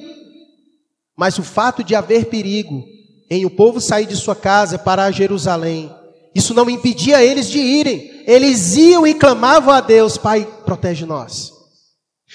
Mas 1.16 1.38
o 1.38 1.44
fato 1.44 1.84
de 1.84 1.96
haver 1.96 2.26
perigo 2.26 2.84
em 3.30 3.46
o 3.46 3.50
povo 3.50 3.80
sair 3.80 4.06
de 4.06 4.16
sua 4.16 4.36
casa 4.36 4.78
para 4.78 5.12
Jerusalém, 5.12 5.94
isso 6.34 6.54
não 6.54 6.70
impedia 6.70 7.24
eles 7.24 7.50
de 7.50 7.60
irem. 7.60 8.24
Eles 8.26 8.76
iam 8.76 9.08
e 9.08 9.14
clamavam 9.14 9.74
a 9.74 9.82
Deus: 9.82 10.18
Pai, 10.18 10.48
protege 10.66 11.06
nós. 11.06 11.59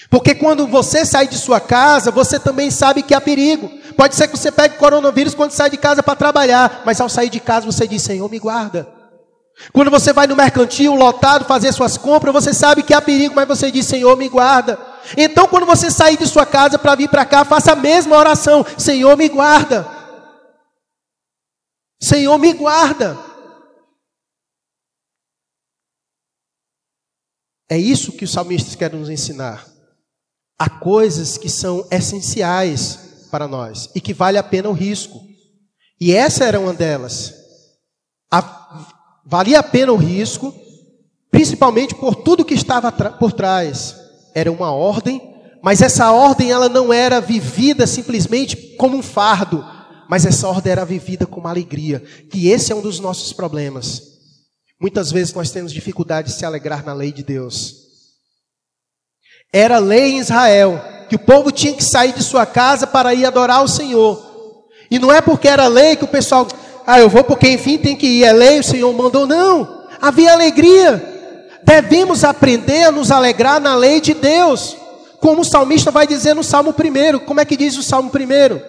Porque 0.09 0.35
quando 0.35 0.67
você 0.67 1.05
sai 1.05 1.27
de 1.27 1.37
sua 1.37 1.59
casa, 1.59 2.11
você 2.11 2.37
também 2.37 2.69
sabe 2.69 3.01
que 3.01 3.13
há 3.13 3.21
perigo. 3.21 3.69
Pode 3.95 4.15
ser 4.15 4.27
que 4.27 4.37
você 4.37 4.51
pegue 4.51 4.75
coronavírus 4.75 5.33
quando 5.33 5.51
sai 5.51 5.69
de 5.69 5.77
casa 5.77 6.03
para 6.03 6.15
trabalhar, 6.15 6.83
mas 6.85 6.99
ao 6.99 7.07
sair 7.07 7.29
de 7.29 7.39
casa 7.39 7.65
você 7.65 7.87
diz: 7.87 8.01
Senhor, 8.01 8.29
me 8.29 8.37
guarda. 8.37 8.87
Quando 9.71 9.89
você 9.89 10.11
vai 10.11 10.27
no 10.27 10.35
mercantil 10.35 10.95
lotado 10.95 11.45
fazer 11.45 11.71
suas 11.71 11.97
compras, 11.97 12.33
você 12.33 12.53
sabe 12.53 12.83
que 12.83 12.93
há 12.93 13.01
perigo, 13.01 13.33
mas 13.33 13.47
você 13.47 13.71
diz: 13.71 13.85
Senhor, 13.85 14.17
me 14.17 14.27
guarda. 14.27 14.77
Então, 15.15 15.47
quando 15.47 15.65
você 15.65 15.89
sair 15.89 16.17
de 16.17 16.27
sua 16.27 16.45
casa 16.45 16.77
para 16.77 16.95
vir 16.95 17.09
para 17.09 17.25
cá, 17.25 17.45
faça 17.45 17.71
a 17.71 17.75
mesma 17.75 18.17
oração: 18.17 18.65
Senhor, 18.77 19.15
me 19.15 19.29
guarda. 19.29 19.87
Senhor, 22.01 22.37
me 22.37 22.51
guarda. 22.51 23.17
É 27.69 27.77
isso 27.77 28.11
que 28.11 28.25
os 28.25 28.31
salmistas 28.31 28.75
querem 28.75 28.99
nos 28.99 29.09
ensinar. 29.09 29.74
Há 30.57 30.69
coisas 30.69 31.37
que 31.37 31.49
são 31.49 31.85
essenciais 31.91 33.27
para 33.29 33.47
nós 33.47 33.89
e 33.93 33.99
que 33.99 34.13
vale 34.13 34.37
a 34.37 34.43
pena 34.43 34.69
o 34.69 34.73
risco. 34.73 35.21
E 35.99 36.13
essa 36.13 36.45
era 36.45 36.59
uma 36.59 36.73
delas. 36.73 37.33
A, 38.31 38.87
valia 39.25 39.59
a 39.59 39.63
pena 39.63 39.91
o 39.91 39.97
risco, 39.97 40.53
principalmente 41.29 41.93
por 41.95 42.15
tudo 42.15 42.45
que 42.45 42.53
estava 42.53 42.91
por 42.91 43.33
trás. 43.33 43.95
Era 44.33 44.51
uma 44.51 44.71
ordem, 44.71 45.21
mas 45.61 45.81
essa 45.81 46.11
ordem 46.11 46.51
ela 46.51 46.69
não 46.69 46.93
era 46.93 47.19
vivida 47.19 47.85
simplesmente 47.85 48.55
como 48.77 48.97
um 48.97 49.03
fardo, 49.03 49.65
mas 50.09 50.25
essa 50.25 50.47
ordem 50.47 50.71
era 50.71 50.85
vivida 50.85 51.25
com 51.25 51.39
uma 51.41 51.49
alegria. 51.49 51.99
Que 52.29 52.47
esse 52.47 52.71
é 52.71 52.75
um 52.75 52.81
dos 52.81 52.99
nossos 52.99 53.33
problemas. 53.33 54.01
Muitas 54.79 55.11
vezes 55.11 55.33
nós 55.33 55.51
temos 55.51 55.73
dificuldade 55.73 56.29
de 56.29 56.35
se 56.35 56.45
alegrar 56.45 56.85
na 56.85 56.93
lei 56.93 57.11
de 57.11 57.23
Deus. 57.23 57.84
Era 59.51 59.77
lei 59.77 60.11
em 60.11 60.19
Israel 60.19 60.81
que 61.09 61.15
o 61.15 61.19
povo 61.19 61.51
tinha 61.51 61.73
que 61.73 61.83
sair 61.83 62.13
de 62.13 62.23
sua 62.23 62.45
casa 62.45 62.87
para 62.87 63.13
ir 63.13 63.25
adorar 63.25 63.63
o 63.63 63.67
Senhor. 63.67 64.21
E 64.89 64.99
não 64.99 65.11
é 65.11 65.21
porque 65.21 65.47
era 65.47 65.67
lei 65.67 65.95
que 65.95 66.03
o 66.03 66.07
pessoal, 66.07 66.47
ah, 66.85 66.99
eu 66.99 67.09
vou 67.09 67.23
porque 67.23 67.49
enfim 67.49 67.77
tem 67.77 67.95
que 67.95 68.07
ir, 68.07 68.23
é 68.23 68.33
lei, 68.33 68.59
o 68.59 68.63
Senhor 68.63 68.91
mandou. 68.93 69.25
Não, 69.25 69.85
havia 70.01 70.33
alegria. 70.33 71.13
Devemos 71.63 72.23
aprender 72.23 72.83
a 72.85 72.91
nos 72.91 73.11
alegrar 73.11 73.59
na 73.59 73.75
lei 73.75 73.99
de 73.99 74.13
Deus. 74.13 74.77
Como 75.19 75.41
o 75.41 75.45
salmista 75.45 75.89
vai 75.89 76.05
dizer 76.05 76.35
no 76.35 76.43
Salmo 76.43 76.71
1. 76.71 77.19
Como 77.19 77.39
é 77.39 77.45
que 77.45 77.57
diz 77.57 77.77
o 77.77 77.83
Salmo 77.83 78.11
1? 78.13 78.61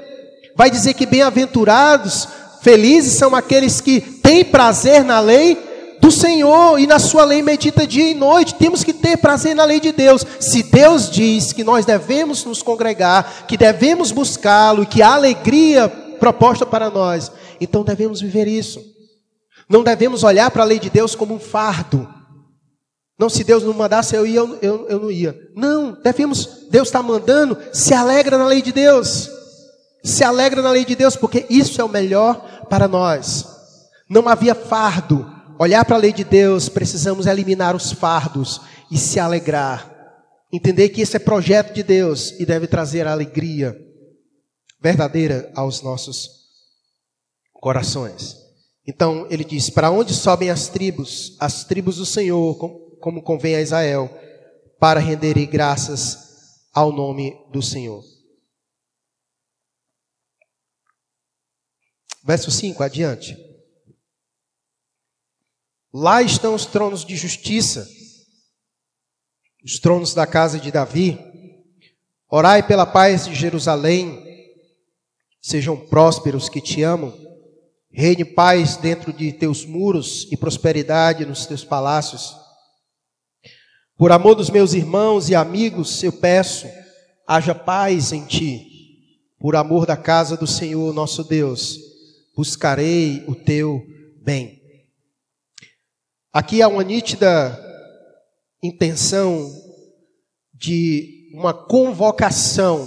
Vai 0.55 0.71
dizer 0.71 0.95
que 0.95 1.05
bem-aventurados, 1.05 2.27
felizes 2.63 3.19
são 3.19 3.35
aqueles 3.35 3.81
que 3.81 4.01
têm 4.01 4.43
prazer 4.43 5.05
na 5.05 5.21
lei 5.21 5.66
do 6.07 6.11
Senhor 6.13 6.79
e 6.79 6.87
na 6.87 7.01
sua 7.01 7.25
lei 7.25 7.43
medita 7.43 7.85
dia 7.85 8.09
e 8.09 8.15
noite. 8.15 8.55
Temos 8.55 8.85
que 8.85 8.93
ter 8.93 9.17
prazer 9.17 9.57
na 9.57 9.65
lei 9.65 9.81
de 9.81 9.91
Deus. 9.91 10.25
Se 10.39 10.63
Deus 10.63 11.11
diz 11.11 11.53
que 11.53 11.65
nós 11.65 11.85
devemos 11.85 12.45
nos 12.45 12.63
congregar, 12.63 13.45
que 13.49 13.57
devemos 13.57 14.13
buscá-lo 14.13 14.85
e 14.85 14.87
que 14.87 15.03
há 15.03 15.15
alegria 15.15 15.89
proposta 16.21 16.65
para 16.65 16.91
nós, 16.91 17.33
então 17.61 17.83
devemos 17.83 18.21
viver 18.21 18.47
isso. 18.47 18.81
Não 19.69 19.83
devemos 19.83 20.23
olhar 20.23 20.49
para 20.53 20.63
a 20.63 20.67
lei 20.67 20.79
de 20.79 20.89
Deus 20.89 21.17
como 21.17 21.35
um 21.35 21.41
fardo. 21.41 22.09
Não, 23.19 23.29
se 23.29 23.43
Deus 23.43 23.65
não 23.65 23.75
mandasse, 23.75 24.15
eu 24.15 24.25
ia, 24.25 24.39
eu, 24.63 24.87
eu 24.89 25.01
não 25.01 25.11
ia. 25.11 25.37
Não, 25.57 25.91
devemos, 25.91 26.69
Deus 26.71 26.87
está 26.87 27.03
mandando, 27.03 27.59
se 27.73 27.93
alegra 27.93 28.39
na 28.39 28.47
lei 28.47 28.63
de 28.63 28.71
Deus. 28.71 29.29
Se 30.05 30.23
alegra 30.23 30.63
na 30.63 30.71
lei 30.71 30.85
de 30.85 30.95
Deus, 30.95 31.17
porque 31.17 31.47
isso 31.51 31.81
é 31.81 31.85
o 31.85 31.89
melhor 31.89 32.65
para 32.71 32.87
nós. 32.87 33.45
Não 34.09 34.29
havia 34.29 34.55
fardo, 34.55 35.35
olhar 35.59 35.85
para 35.85 35.97
a 35.97 35.99
lei 35.99 36.13
de 36.13 36.25
Deus, 36.25 36.69
precisamos 36.69 37.27
eliminar 37.27 37.75
os 37.75 37.93
fardos 37.93 38.61
e 38.91 38.99
se 38.99 39.19
alegrar. 39.19 39.95
Entender 40.53 40.91
que 40.91 41.01
esse 41.01 41.17
é 41.17 41.21
projeto 41.21 41.75
de 41.75 41.83
Deus 41.83 42.33
e 42.39 42.47
deve 42.47 42.67
trazer 42.67 43.07
alegria 43.07 43.77
verdadeira 44.81 45.51
aos 45.55 45.83
nossos 45.83 46.31
corações. 47.53 48.37
Então 48.87 49.27
ele 49.29 49.45
diz: 49.45 49.69
Para 49.69 49.91
onde 49.91 50.15
sobem 50.15 50.51
as 50.51 50.69
tribos? 50.69 51.37
As 51.41 51.65
tribos 51.65 51.97
do 51.97 52.07
Senhor, 52.07 52.55
como 53.01 53.23
convém 53.23 53.57
a 53.57 53.61
Israel, 53.61 54.09
para 54.79 55.01
renderem 55.01 55.47
graças 55.47 56.19
ao 56.73 56.93
nome 56.93 57.35
do 57.51 57.61
Senhor. 57.61 58.05
Verso 62.25 62.51
5, 62.51 62.83
adiante. 62.83 63.37
Lá 65.99 66.21
estão 66.21 66.55
os 66.55 66.67
tronos 66.67 67.07
de 67.07 67.17
justiça, 67.17 67.89
os 69.65 69.79
tronos 69.79 70.13
da 70.13 70.27
casa 70.27 70.61
de 70.61 70.71
Davi. 70.71 71.19
Orai 72.31 72.63
pela 72.63 72.85
paz 72.85 73.25
de 73.25 73.35
Jerusalém. 73.35 74.23
Sejam 75.41 75.75
prósperos 75.75 76.51
que 76.51 76.61
te 76.61 76.83
amam. 76.83 77.15
Reine 77.91 78.27
paz 78.27 78.77
dentro 78.77 79.11
de 79.11 79.33
teus 79.33 79.65
muros 79.65 80.31
e 80.31 80.37
prosperidade 80.37 81.25
nos 81.25 81.47
teus 81.47 81.65
palácios. 81.65 82.37
Por 83.97 84.13
amor 84.13 84.35
dos 84.35 84.51
meus 84.51 84.75
irmãos 84.75 85.31
e 85.31 85.35
amigos, 85.35 86.03
eu 86.03 86.13
peço, 86.13 86.67
haja 87.27 87.55
paz 87.55 88.13
em 88.13 88.27
ti. 88.27 88.67
Por 89.39 89.57
amor 89.57 89.87
da 89.87 89.97
casa 89.97 90.37
do 90.37 90.47
Senhor 90.47 90.93
nosso 90.93 91.25
Deus, 91.25 91.79
buscarei 92.37 93.25
o 93.27 93.35
teu 93.35 93.83
bem. 94.23 94.56
Aqui 96.37 96.61
há 96.61 96.69
uma 96.69 96.85
nítida 96.85 97.59
intenção 98.63 99.51
de 100.53 101.31
uma 101.33 101.55
convocação 101.55 102.87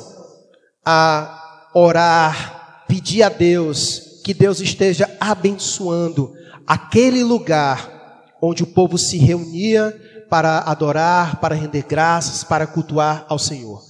a 0.86 1.68
orar, 1.74 2.86
pedir 2.88 3.24
a 3.24 3.30
Deus 3.30 4.22
que 4.24 4.36
Deus 4.36 4.60
esteja 4.60 5.10
abençoando 5.20 6.32
aquele 6.68 7.24
lugar 7.24 8.36
onde 8.40 8.62
o 8.62 8.68
povo 8.68 9.00
se 9.00 9.18
reunia 9.18 10.00
para 10.30 10.60
adorar, 10.60 11.40
para 11.40 11.56
render 11.56 11.86
graças, 11.90 12.44
para 12.44 12.68
cultuar 12.68 13.26
ao 13.28 13.40
Senhor. 13.40 13.82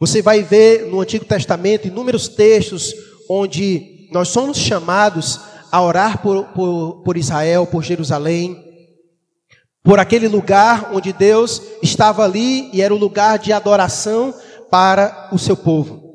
Você 0.00 0.22
vai 0.22 0.42
ver 0.42 0.86
no 0.86 1.02
Antigo 1.02 1.26
Testamento 1.26 1.86
inúmeros 1.86 2.28
textos 2.28 2.94
onde 3.28 4.08
nós 4.10 4.28
somos 4.28 4.56
chamados 4.56 5.38
a 5.70 5.82
orar 5.82 6.22
por, 6.22 6.46
por, 6.54 7.02
por 7.02 7.18
Israel, 7.18 7.66
por 7.66 7.84
Jerusalém, 7.84 8.65
por 9.86 10.00
aquele 10.00 10.26
lugar 10.26 10.90
onde 10.92 11.12
Deus 11.12 11.62
estava 11.80 12.24
ali 12.24 12.68
e 12.72 12.82
era 12.82 12.92
o 12.92 12.98
lugar 12.98 13.38
de 13.38 13.52
adoração 13.52 14.34
para 14.68 15.28
o 15.30 15.38
seu 15.38 15.56
povo. 15.56 16.12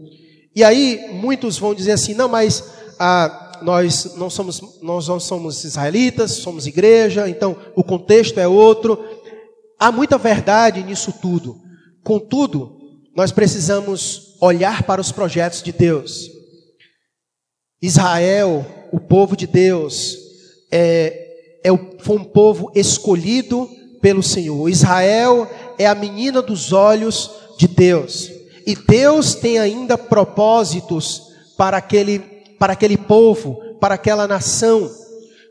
E 0.53 0.61
aí 0.61 1.09
muitos 1.13 1.57
vão 1.57 1.73
dizer 1.73 1.93
assim, 1.93 2.13
não, 2.13 2.27
mas 2.27 2.69
ah, 2.99 3.59
nós 3.61 4.13
não 4.17 4.29
somos 4.29 4.81
nós 4.81 5.07
não 5.07 5.21
somos 5.21 5.63
israelitas, 5.63 6.33
somos 6.33 6.67
igreja, 6.67 7.29
então 7.29 7.55
o 7.73 7.81
contexto 7.81 8.41
é 8.41 8.47
outro. 8.47 8.99
Há 9.79 9.89
muita 9.89 10.17
verdade 10.17 10.83
nisso 10.83 11.13
tudo. 11.21 11.55
Contudo, 12.03 12.77
nós 13.15 13.31
precisamos 13.31 14.35
olhar 14.41 14.83
para 14.83 14.99
os 14.99 15.13
projetos 15.13 15.63
de 15.63 15.71
Deus. 15.71 16.29
Israel, 17.81 18.65
o 18.91 18.99
povo 18.99 19.37
de 19.37 19.47
Deus, 19.47 20.17
é, 20.69 21.30
é, 21.63 21.69
foi 21.99 22.17
um 22.17 22.23
povo 22.23 22.71
escolhido 22.75 23.69
pelo 24.01 24.23
Senhor. 24.23 24.69
Israel 24.69 25.49
é 25.77 25.85
a 25.85 25.95
menina 25.95 26.41
dos 26.41 26.73
olhos 26.73 27.29
de 27.57 27.67
Deus. 27.67 28.31
E 28.65 28.75
Deus 28.75 29.35
tem 29.35 29.59
ainda 29.59 29.97
propósitos 29.97 31.31
para 31.57 31.77
aquele, 31.77 32.19
para 32.59 32.73
aquele 32.73 32.97
povo, 32.97 33.59
para 33.79 33.95
aquela 33.95 34.27
nação. 34.27 34.89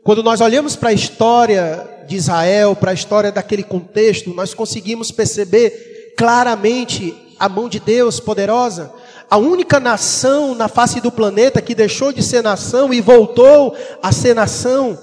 Quando 0.03 0.23
nós 0.23 0.41
olhamos 0.41 0.75
para 0.75 0.89
a 0.89 0.93
história 0.93 1.87
de 2.07 2.15
Israel, 2.15 2.75
para 2.75 2.91
a 2.91 2.93
história 2.93 3.31
daquele 3.31 3.63
contexto, 3.63 4.33
nós 4.33 4.53
conseguimos 4.53 5.11
perceber 5.11 6.13
claramente 6.17 7.15
a 7.39 7.47
mão 7.47 7.69
de 7.69 7.79
Deus 7.79 8.19
poderosa. 8.19 8.91
A 9.29 9.37
única 9.37 9.79
nação 9.79 10.53
na 10.53 10.67
face 10.67 10.99
do 10.99 11.11
planeta 11.11 11.61
que 11.61 11.73
deixou 11.73 12.11
de 12.11 12.21
ser 12.21 12.43
nação 12.43 12.93
e 12.93 12.99
voltou 12.99 13.75
a 14.01 14.11
ser 14.11 14.35
nação. 14.35 14.97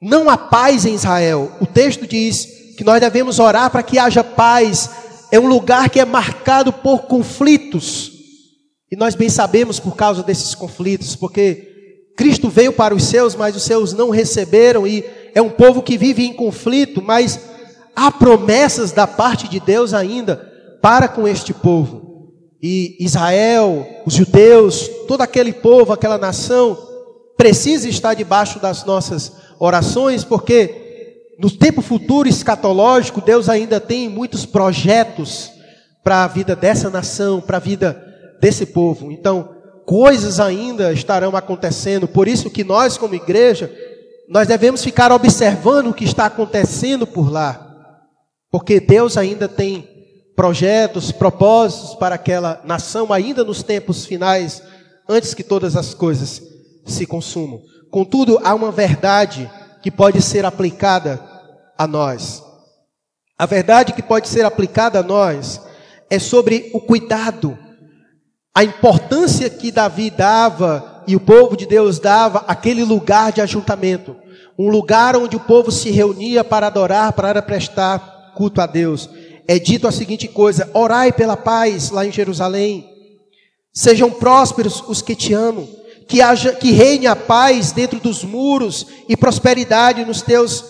Não 0.00 0.30
há 0.30 0.36
paz 0.36 0.86
em 0.86 0.94
Israel. 0.94 1.52
O 1.60 1.66
texto 1.66 2.06
diz 2.06 2.74
que 2.76 2.84
nós 2.84 3.00
devemos 3.00 3.38
orar 3.38 3.70
para 3.70 3.82
que 3.82 3.98
haja 3.98 4.24
paz. 4.24 4.90
É 5.30 5.38
um 5.38 5.46
lugar 5.46 5.90
que 5.90 6.00
é 6.00 6.04
marcado 6.04 6.72
por 6.72 7.02
conflitos. 7.02 8.12
E 8.90 8.96
nós 8.96 9.14
bem 9.14 9.28
sabemos 9.28 9.78
por 9.78 9.94
causa 9.94 10.22
desses 10.22 10.54
conflitos, 10.54 11.14
porque 11.14 11.70
Cristo 12.16 12.48
veio 12.48 12.72
para 12.72 12.94
os 12.94 13.04
seus, 13.04 13.36
mas 13.36 13.54
os 13.54 13.62
seus 13.62 13.92
não 13.92 14.10
receberam, 14.10 14.84
e 14.84 15.04
é 15.32 15.40
um 15.40 15.48
povo 15.48 15.80
que 15.80 15.96
vive 15.96 16.24
em 16.24 16.32
conflito, 16.32 17.00
mas 17.00 17.38
há 17.94 18.10
promessas 18.10 18.90
da 18.90 19.06
parte 19.06 19.46
de 19.46 19.60
Deus 19.60 19.94
ainda 19.94 20.36
para 20.82 21.06
com 21.06 21.28
este 21.28 21.54
povo. 21.54 22.32
E 22.62 22.96
Israel, 22.98 23.86
os 24.04 24.14
judeus, 24.14 24.88
todo 25.06 25.22
aquele 25.22 25.52
povo, 25.52 25.92
aquela 25.92 26.18
nação, 26.18 26.76
precisa 27.36 27.88
estar 27.88 28.14
debaixo 28.14 28.58
das 28.58 28.84
nossas 28.84 29.32
orações, 29.60 30.24
porque 30.24 31.34
no 31.38 31.50
tempo 31.50 31.82
futuro 31.82 32.26
escatológico, 32.28 33.20
Deus 33.20 33.48
ainda 33.48 33.78
tem 33.78 34.08
muitos 34.08 34.46
projetos 34.46 35.52
para 36.02 36.24
a 36.24 36.26
vida 36.26 36.56
dessa 36.56 36.88
nação, 36.88 37.40
para 37.42 37.58
a 37.58 37.60
vida 37.60 38.02
desse 38.40 38.64
povo. 38.64 39.12
Então, 39.12 39.54
coisas 39.84 40.40
ainda 40.40 40.92
estarão 40.92 41.36
acontecendo, 41.36 42.08
por 42.08 42.26
isso 42.26 42.50
que 42.50 42.64
nós, 42.64 42.96
como 42.96 43.14
igreja, 43.14 43.70
nós 44.28 44.48
devemos 44.48 44.82
ficar 44.82 45.12
observando 45.12 45.88
o 45.88 45.94
que 45.94 46.04
está 46.04 46.26
acontecendo 46.26 47.06
por 47.06 47.30
lá, 47.30 47.66
porque 48.50 48.80
Deus 48.80 49.16
ainda 49.16 49.46
tem 49.46 49.88
projetos, 50.34 51.12
propósitos 51.12 51.94
para 51.96 52.14
aquela 52.14 52.62
nação, 52.64 53.12
ainda 53.12 53.44
nos 53.44 53.62
tempos 53.62 54.06
finais, 54.06 54.62
antes 55.08 55.34
que 55.34 55.42
todas 55.42 55.76
as 55.76 55.92
coisas 55.92 56.40
se 56.86 57.04
consumam. 57.04 57.60
Contudo, 57.90 58.38
há 58.42 58.54
uma 58.54 58.70
verdade 58.70 59.50
que 59.82 59.90
pode 59.90 60.22
ser 60.22 60.44
aplicada 60.44 61.20
a 61.76 61.86
nós. 61.86 62.42
A 63.38 63.46
verdade 63.46 63.92
que 63.92 64.02
pode 64.02 64.28
ser 64.28 64.44
aplicada 64.44 65.00
a 65.00 65.02
nós 65.02 65.60
é 66.08 66.18
sobre 66.18 66.70
o 66.74 66.80
cuidado, 66.80 67.58
a 68.54 68.64
importância 68.64 69.48
que 69.48 69.70
Davi 69.70 70.10
dava 70.10 71.04
e 71.06 71.14
o 71.14 71.20
povo 71.20 71.56
de 71.56 71.66
Deus 71.66 71.98
dava 71.98 72.44
àquele 72.46 72.84
lugar 72.84 73.32
de 73.32 73.40
ajuntamento, 73.40 74.16
um 74.58 74.68
lugar 74.68 75.16
onde 75.16 75.36
o 75.36 75.40
povo 75.40 75.70
se 75.70 75.90
reunia 75.90 76.42
para 76.42 76.66
adorar, 76.66 77.12
para 77.12 77.40
prestar 77.40 78.32
culto 78.34 78.60
a 78.60 78.66
Deus 78.66 79.08
é 79.50 79.58
dito 79.58 79.88
a 79.88 79.92
seguinte 79.92 80.28
coisa: 80.28 80.70
orai 80.72 81.12
pela 81.12 81.36
paz 81.36 81.90
lá 81.90 82.06
em 82.06 82.12
Jerusalém. 82.12 82.88
Sejam 83.72 84.08
prósperos 84.08 84.80
os 84.86 85.02
que 85.02 85.16
te 85.16 85.34
amam, 85.34 85.68
que 86.10 86.20
haja 86.20 86.52
que 86.52 86.72
reine 86.72 87.06
a 87.06 87.14
paz 87.14 87.70
dentro 87.70 88.00
dos 88.00 88.24
muros 88.24 88.84
e 89.08 89.16
prosperidade 89.16 90.04
nos 90.04 90.20
teus 90.20 90.64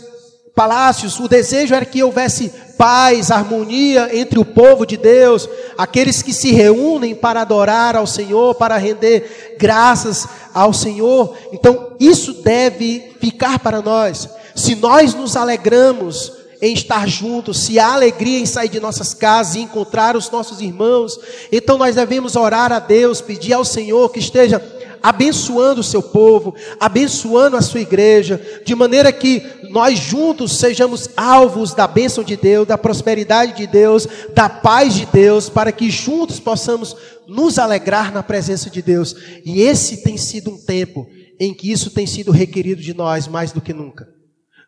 palácios. 0.54 1.18
O 1.18 1.26
desejo 1.26 1.74
era 1.74 1.86
que 1.86 2.02
houvesse 2.02 2.52
paz, 2.76 3.30
harmonia 3.30 4.10
entre 4.12 4.38
o 4.38 4.44
povo 4.44 4.84
de 4.84 4.98
Deus, 4.98 5.48
aqueles 5.78 6.20
que 6.20 6.34
se 6.34 6.52
reúnem 6.52 7.14
para 7.14 7.40
adorar 7.40 7.96
ao 7.96 8.06
Senhor, 8.06 8.54
para 8.54 8.76
render 8.76 9.56
graças 9.58 10.28
ao 10.52 10.74
Senhor. 10.74 11.34
Então, 11.52 11.96
isso 11.98 12.34
deve 12.42 13.16
ficar 13.18 13.60
para 13.60 13.80
nós. 13.80 14.28
Se 14.54 14.74
nós 14.74 15.14
nos 15.14 15.36
alegramos 15.36 16.34
em 16.60 16.74
estar 16.74 17.08
juntos, 17.08 17.60
se 17.60 17.78
há 17.78 17.94
alegria 17.94 18.40
em 18.40 18.44
sair 18.44 18.68
de 18.68 18.78
nossas 18.78 19.14
casas 19.14 19.54
e 19.54 19.60
encontrar 19.60 20.16
os 20.16 20.30
nossos 20.30 20.60
irmãos, 20.60 21.18
então 21.50 21.78
nós 21.78 21.94
devemos 21.94 22.36
orar 22.36 22.70
a 22.70 22.78
Deus, 22.78 23.22
pedir 23.22 23.54
ao 23.54 23.64
Senhor 23.64 24.10
que 24.10 24.18
esteja 24.18 24.60
abençoando 25.02 25.80
o 25.80 25.84
seu 25.84 26.02
povo, 26.02 26.54
abençoando 26.78 27.56
a 27.56 27.62
sua 27.62 27.80
igreja, 27.80 28.40
de 28.64 28.74
maneira 28.74 29.12
que 29.12 29.42
nós 29.70 29.98
juntos 29.98 30.58
sejamos 30.58 31.08
alvos 31.16 31.74
da 31.74 31.86
bênção 31.86 32.24
de 32.24 32.36
Deus, 32.36 32.66
da 32.66 32.76
prosperidade 32.76 33.56
de 33.56 33.66
Deus, 33.66 34.06
da 34.34 34.48
paz 34.48 34.94
de 34.94 35.06
Deus, 35.06 35.48
para 35.48 35.72
que 35.72 35.90
juntos 35.90 36.40
possamos 36.40 36.96
nos 37.28 37.58
alegrar 37.58 38.12
na 38.12 38.22
presença 38.22 38.68
de 38.68 38.82
Deus. 38.82 39.14
E 39.44 39.62
esse 39.62 40.02
tem 40.02 40.16
sido 40.16 40.50
um 40.50 40.58
tempo 40.58 41.06
em 41.38 41.54
que 41.54 41.70
isso 41.70 41.90
tem 41.90 42.06
sido 42.06 42.30
requerido 42.30 42.82
de 42.82 42.92
nós 42.92 43.26
mais 43.26 43.52
do 43.52 43.60
que 43.60 43.72
nunca. 43.72 44.06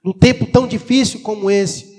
Num 0.04 0.12
tempo 0.12 0.46
tão 0.46 0.66
difícil 0.66 1.20
como 1.20 1.50
esse, 1.50 1.91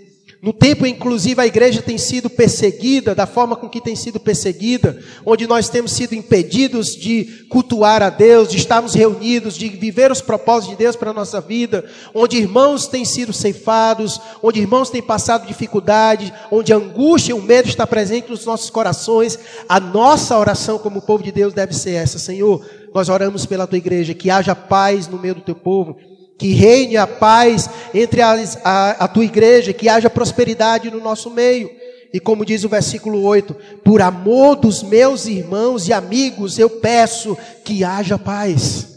no 0.43 0.51
tempo, 0.51 0.85
inclusive, 0.85 1.39
a 1.39 1.47
igreja 1.47 1.81
tem 1.81 1.97
sido 1.97 2.29
perseguida, 2.29 3.15
da 3.15 3.25
forma 3.25 3.55
com 3.55 3.69
que 3.69 3.79
tem 3.79 3.95
sido 3.95 4.19
perseguida, 4.19 4.99
onde 5.25 5.47
nós 5.47 5.69
temos 5.69 5.93
sido 5.93 6.13
impedidos 6.13 6.97
de 6.97 7.45
cultuar 7.47 8.03
a 8.03 8.09
Deus, 8.09 8.49
de 8.49 8.57
estarmos 8.57 8.93
reunidos, 8.93 9.55
de 9.55 9.69
viver 9.69 10.11
os 10.11 10.19
propósitos 10.19 10.71
de 10.71 10.83
Deus 10.83 10.97
para 10.97 11.11
a 11.11 11.13
nossa 11.13 11.39
vida, 11.39 11.85
onde 12.13 12.35
irmãos 12.35 12.87
têm 12.87 13.05
sido 13.05 13.31
ceifados, 13.31 14.19
onde 14.41 14.59
irmãos 14.59 14.89
têm 14.89 15.01
passado 15.01 15.47
dificuldade, 15.47 16.33
onde 16.51 16.73
a 16.73 16.75
angústia 16.75 17.31
e 17.31 17.35
o 17.35 17.41
medo 17.41 17.69
está 17.69 17.87
presente 17.87 18.29
nos 18.29 18.45
nossos 18.45 18.69
corações, 18.69 19.39
a 19.69 19.79
nossa 19.79 20.37
oração 20.37 20.77
como 20.77 21.03
povo 21.03 21.23
de 21.23 21.31
Deus 21.31 21.53
deve 21.53 21.73
ser 21.73 21.91
essa: 21.91 22.19
Senhor, 22.19 22.61
nós 22.93 23.07
oramos 23.07 23.45
pela 23.45 23.65
tua 23.65 23.77
igreja, 23.77 24.13
que 24.13 24.29
haja 24.29 24.53
paz 24.53 25.07
no 25.07 25.17
meio 25.17 25.35
do 25.35 25.41
teu 25.41 25.55
povo, 25.55 25.95
que 26.37 26.53
reine 26.53 26.97
a 26.97 27.05
paz 27.05 27.69
entre 27.93 28.21
a, 28.21 28.35
a, 28.63 28.89
a, 29.05 29.07
tua 29.07 29.25
igreja, 29.25 29.73
que 29.73 29.87
haja 29.87 30.09
prosperidade 30.09 30.89
no 30.89 30.99
nosso 30.99 31.29
meio. 31.29 31.69
E 32.13 32.19
como 32.19 32.45
diz 32.45 32.63
o 32.63 32.69
versículo 32.69 33.23
8: 33.23 33.55
por 33.83 34.01
amor 34.01 34.55
dos 34.55 34.83
meus 34.83 35.25
irmãos 35.25 35.87
e 35.87 35.93
amigos, 35.93 36.59
eu 36.59 36.69
peço 36.69 37.37
que 37.63 37.83
haja 37.83 38.17
paz. 38.17 38.87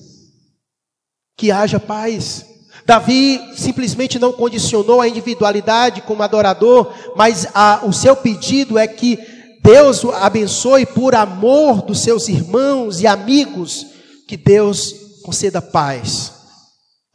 Que 1.36 1.50
haja 1.50 1.78
paz. 1.78 2.44
Davi 2.84 3.40
simplesmente 3.56 4.18
não 4.18 4.32
condicionou 4.32 5.00
a 5.00 5.08
individualidade 5.08 6.02
como 6.02 6.22
adorador, 6.22 6.92
mas 7.16 7.46
a, 7.52 7.80
o 7.84 7.92
seu 7.92 8.14
pedido 8.14 8.78
é 8.78 8.86
que 8.86 9.18
Deus 9.60 10.04
o 10.04 10.12
abençoe 10.12 10.86
por 10.86 11.14
amor 11.14 11.82
dos 11.82 12.00
seus 12.00 12.28
irmãos 12.28 13.00
e 13.00 13.06
amigos, 13.06 13.86
que 14.28 14.36
Deus 14.36 14.94
conceda 15.24 15.60
paz 15.60 16.35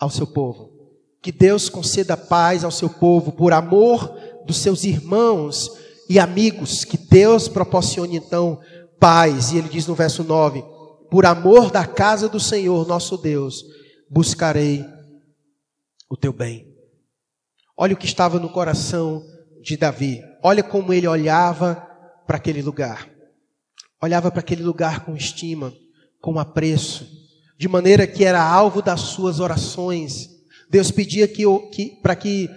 ao 0.02 0.10
seu 0.10 0.26
povo. 0.26 0.72
Que 1.22 1.32
Deus 1.32 1.70
conceda 1.70 2.18
paz 2.18 2.64
ao 2.64 2.72
seu 2.72 2.90
povo 2.90 3.32
por 3.32 3.54
amor 3.54 4.18
dos 4.48 4.58
seus 4.58 4.84
irmãos 4.84 5.70
e 6.10 6.20
amigos. 6.20 6.84
Que 6.84 6.98
Deus 6.98 7.48
proporcione 7.48 8.18
então 8.18 8.60
paz. 9.00 9.52
E 9.52 9.60
ele 9.60 9.70
diz 9.70 9.86
no 9.86 9.94
verso 9.94 10.24
9: 10.24 10.64
Por 11.12 11.28
amor 11.28 11.70
da 11.70 11.86
casa 11.86 12.28
do 12.28 12.40
Senhor 12.40 12.88
nosso 12.88 13.16
Deus, 13.18 13.64
buscarei 14.10 14.84
o 16.10 16.18
teu 16.18 16.34
bem. 16.34 16.68
Olha 17.78 17.94
o 17.94 17.98
que 17.98 18.06
estava 18.08 18.40
no 18.40 18.50
coração 18.50 19.24
de 19.62 19.78
Davi. 19.78 20.22
Olha 20.44 20.64
como 20.64 20.92
ele 20.92 21.08
olhava 21.08 21.76
para 22.26 22.38
aquele 22.38 22.64
lugar. 22.64 23.08
Olhava 24.02 24.32
para 24.32 24.40
aquele 24.40 24.64
lugar 24.64 25.06
com 25.06 25.16
estima, 25.16 25.72
com 26.20 26.40
apreço, 26.40 27.21
de 27.62 27.68
maneira 27.68 28.08
que 28.08 28.26
era 28.26 28.42
alvo 28.42 28.82
das 28.82 29.02
suas 29.02 29.40
orações. 29.40 30.32
Deus 30.68 30.90
pedia 30.90 31.28
que, 31.28 31.44
que 31.72 31.90
para 32.02 32.16
que 32.16 32.50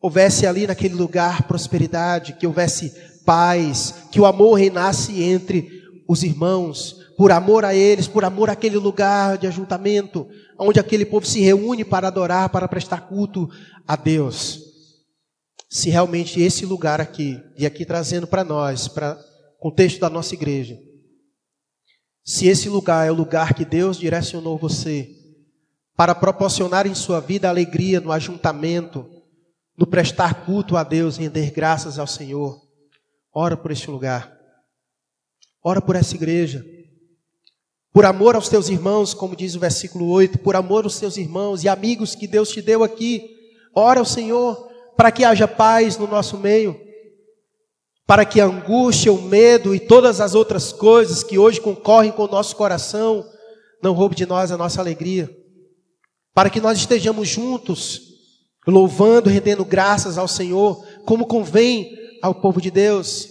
houvesse 0.00 0.48
ali 0.48 0.66
naquele 0.66 0.94
lugar 0.94 1.44
prosperidade, 1.44 2.32
que 2.32 2.44
houvesse 2.44 2.92
paz, 3.24 3.94
que 4.10 4.20
o 4.20 4.26
amor 4.26 4.54
reinasse 4.54 5.22
entre 5.22 5.70
os 6.08 6.24
irmãos, 6.24 6.96
por 7.16 7.30
amor 7.30 7.64
a 7.64 7.72
eles, 7.72 8.08
por 8.08 8.24
amor 8.24 8.50
àquele 8.50 8.78
lugar 8.78 9.38
de 9.38 9.46
ajuntamento, 9.46 10.26
onde 10.58 10.80
aquele 10.80 11.06
povo 11.06 11.24
se 11.24 11.40
reúne 11.40 11.84
para 11.84 12.08
adorar, 12.08 12.48
para 12.48 12.66
prestar 12.66 13.02
culto 13.02 13.48
a 13.86 13.94
Deus. 13.94 14.58
Se 15.70 15.88
realmente 15.88 16.40
esse 16.40 16.66
lugar 16.66 17.00
aqui, 17.00 17.40
e 17.56 17.64
aqui 17.64 17.84
trazendo 17.84 18.26
para 18.26 18.42
nós, 18.42 18.88
para 18.88 19.16
o 19.56 19.62
contexto 19.62 20.00
da 20.00 20.10
nossa 20.10 20.34
igreja, 20.34 20.76
se 22.24 22.46
esse 22.46 22.68
lugar 22.68 23.06
é 23.06 23.10
o 23.10 23.14
lugar 23.14 23.54
que 23.54 23.64
Deus 23.64 23.98
direcionou 23.98 24.56
você 24.56 25.10
para 25.96 26.14
proporcionar 26.14 26.86
em 26.86 26.94
sua 26.94 27.20
vida 27.20 27.48
alegria 27.48 28.00
no 28.00 28.12
ajuntamento, 28.12 29.08
no 29.76 29.86
prestar 29.86 30.44
culto 30.44 30.76
a 30.76 30.84
Deus, 30.84 31.16
render 31.16 31.50
graças 31.50 31.98
ao 31.98 32.06
Senhor, 32.06 32.60
ora 33.32 33.56
por 33.56 33.70
este 33.70 33.90
lugar. 33.90 34.38
Ora 35.64 35.80
por 35.80 35.94
essa 35.94 36.14
igreja. 36.14 36.64
Por 37.92 38.04
amor 38.04 38.34
aos 38.34 38.48
teus 38.48 38.68
irmãos, 38.68 39.14
como 39.14 39.36
diz 39.36 39.54
o 39.54 39.60
versículo 39.60 40.08
8, 40.08 40.38
por 40.38 40.56
amor 40.56 40.84
aos 40.84 40.98
teus 40.98 41.16
irmãos 41.16 41.62
e 41.62 41.68
amigos 41.68 42.14
que 42.14 42.26
Deus 42.26 42.48
te 42.48 42.62
deu 42.62 42.82
aqui. 42.82 43.36
Ora 43.74 44.00
ao 44.00 44.06
Senhor 44.06 44.70
para 44.96 45.12
que 45.12 45.24
haja 45.24 45.46
paz 45.46 45.96
no 45.96 46.06
nosso 46.06 46.38
meio 46.38 46.91
para 48.06 48.24
que 48.24 48.40
a 48.40 48.46
angústia, 48.46 49.12
o 49.12 49.22
medo 49.22 49.74
e 49.74 49.80
todas 49.80 50.20
as 50.20 50.34
outras 50.34 50.72
coisas 50.72 51.22
que 51.22 51.38
hoje 51.38 51.60
concorrem 51.60 52.12
com 52.12 52.24
o 52.24 52.30
nosso 52.30 52.56
coração 52.56 53.24
não 53.82 53.92
roube 53.92 54.14
de 54.14 54.26
nós 54.26 54.52
a 54.52 54.56
nossa 54.56 54.80
alegria, 54.80 55.28
para 56.32 56.48
que 56.48 56.60
nós 56.60 56.78
estejamos 56.78 57.28
juntos, 57.28 58.00
louvando, 58.66 59.28
rendendo 59.28 59.64
graças 59.64 60.16
ao 60.16 60.28
Senhor, 60.28 60.86
como 61.04 61.26
convém 61.26 61.92
ao 62.22 62.34
povo 62.34 62.60
de 62.60 62.70
Deus. 62.70 63.28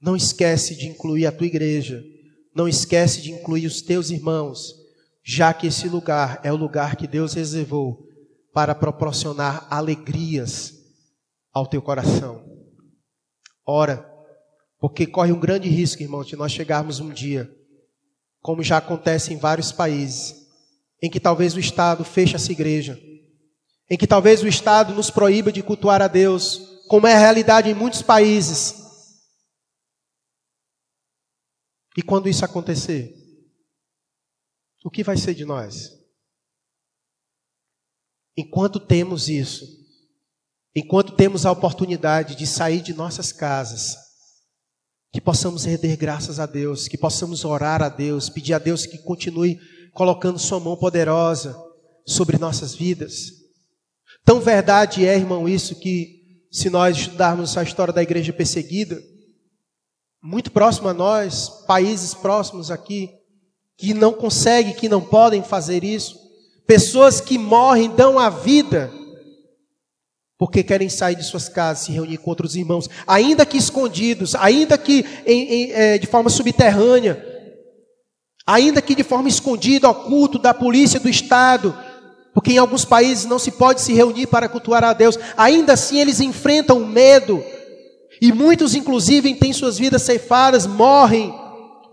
Não 0.00 0.16
esquece 0.16 0.74
de 0.74 0.88
incluir 0.88 1.26
a 1.26 1.32
tua 1.32 1.46
igreja, 1.46 2.02
não 2.54 2.68
esquece 2.68 3.22
de 3.22 3.30
incluir 3.30 3.66
os 3.66 3.80
teus 3.80 4.10
irmãos, 4.10 4.74
já 5.24 5.54
que 5.54 5.68
esse 5.68 5.88
lugar 5.88 6.40
é 6.42 6.52
o 6.52 6.56
lugar 6.56 6.96
que 6.96 7.06
Deus 7.06 7.34
reservou 7.34 8.04
para 8.52 8.74
proporcionar 8.74 9.66
alegrias 9.70 10.72
ao 11.52 11.66
teu 11.66 11.80
coração. 11.80 12.55
Ora, 13.66 14.08
porque 14.78 15.06
corre 15.06 15.32
um 15.32 15.40
grande 15.40 15.68
risco, 15.68 16.02
irmão, 16.02 16.22
de 16.22 16.36
nós 16.36 16.52
chegarmos 16.52 17.00
um 17.00 17.10
dia, 17.10 17.50
como 18.40 18.62
já 18.62 18.76
acontece 18.76 19.34
em 19.34 19.38
vários 19.38 19.72
países, 19.72 20.46
em 21.02 21.10
que 21.10 21.18
talvez 21.18 21.54
o 21.54 21.60
Estado 21.60 22.04
feche 22.04 22.36
essa 22.36 22.52
igreja, 22.52 22.96
em 23.90 23.98
que 23.98 24.06
talvez 24.06 24.42
o 24.42 24.48
Estado 24.48 24.94
nos 24.94 25.10
proíba 25.10 25.50
de 25.50 25.62
cultuar 25.62 26.00
a 26.00 26.06
Deus, 26.06 26.84
como 26.88 27.08
é 27.08 27.14
a 27.14 27.18
realidade 27.18 27.68
em 27.68 27.74
muitos 27.74 28.02
países. 28.02 28.86
E 31.96 32.02
quando 32.02 32.28
isso 32.28 32.44
acontecer, 32.44 33.14
o 34.84 34.90
que 34.90 35.02
vai 35.02 35.16
ser 35.16 35.34
de 35.34 35.44
nós? 35.44 35.90
Enquanto 38.36 38.78
temos 38.78 39.28
isso, 39.28 39.66
enquanto 40.76 41.12
temos 41.12 41.46
a 41.46 41.50
oportunidade 41.50 42.36
de 42.36 42.46
sair 42.46 42.82
de 42.82 42.92
nossas 42.92 43.32
casas, 43.32 43.96
que 45.10 45.22
possamos 45.22 45.64
render 45.64 45.96
graças 45.96 46.38
a 46.38 46.44
Deus, 46.44 46.86
que 46.86 46.98
possamos 46.98 47.46
orar 47.46 47.82
a 47.82 47.88
Deus, 47.88 48.28
pedir 48.28 48.52
a 48.52 48.58
Deus 48.58 48.84
que 48.84 48.98
continue 48.98 49.58
colocando 49.94 50.38
Sua 50.38 50.60
mão 50.60 50.76
poderosa 50.76 51.56
sobre 52.06 52.36
nossas 52.36 52.74
vidas. 52.74 53.32
Tão 54.22 54.38
verdade 54.38 55.06
é, 55.06 55.16
irmão, 55.16 55.48
isso 55.48 55.74
que, 55.76 56.44
se 56.52 56.68
nós 56.68 56.94
estudarmos 56.98 57.56
a 57.56 57.62
história 57.62 57.94
da 57.94 58.02
igreja 58.02 58.34
perseguida, 58.34 59.02
muito 60.22 60.50
próximo 60.50 60.88
a 60.88 60.94
nós, 60.94 61.48
países 61.66 62.12
próximos 62.12 62.70
aqui, 62.70 63.08
que 63.78 63.94
não 63.94 64.12
conseguem, 64.12 64.74
que 64.74 64.90
não 64.90 65.00
podem 65.00 65.42
fazer 65.42 65.82
isso, 65.82 66.18
pessoas 66.66 67.18
que 67.18 67.38
morrem, 67.38 67.88
dão 67.88 68.18
a 68.18 68.28
vida 68.28 68.92
porque 70.38 70.62
querem 70.62 70.88
sair 70.88 71.16
de 71.16 71.24
suas 71.24 71.48
casas, 71.48 71.84
se 71.84 71.92
reunir 71.92 72.18
com 72.18 72.30
outros 72.30 72.56
irmãos, 72.56 72.88
ainda 73.06 73.46
que 73.46 73.56
escondidos, 73.56 74.34
ainda 74.34 74.76
que 74.76 75.04
em, 75.24 75.52
em, 75.52 75.72
é, 75.72 75.98
de 75.98 76.06
forma 76.06 76.28
subterrânea, 76.28 77.24
ainda 78.46 78.82
que 78.82 78.94
de 78.94 79.02
forma 79.02 79.28
escondida, 79.28 79.88
oculto 79.88 80.38
da 80.38 80.52
polícia 80.52 81.00
do 81.00 81.08
Estado, 81.08 81.74
porque 82.34 82.52
em 82.52 82.58
alguns 82.58 82.84
países 82.84 83.24
não 83.24 83.38
se 83.38 83.50
pode 83.50 83.80
se 83.80 83.94
reunir 83.94 84.26
para 84.26 84.48
cultuar 84.48 84.84
a 84.84 84.92
Deus, 84.92 85.18
ainda 85.38 85.72
assim 85.72 86.00
eles 86.00 86.20
enfrentam 86.20 86.80
medo, 86.80 87.42
e 88.20 88.32
muitos, 88.32 88.74
inclusive, 88.74 89.34
têm 89.34 89.52
suas 89.52 89.78
vidas 89.78 90.02
ceifadas, 90.02 90.66
morrem, 90.66 91.34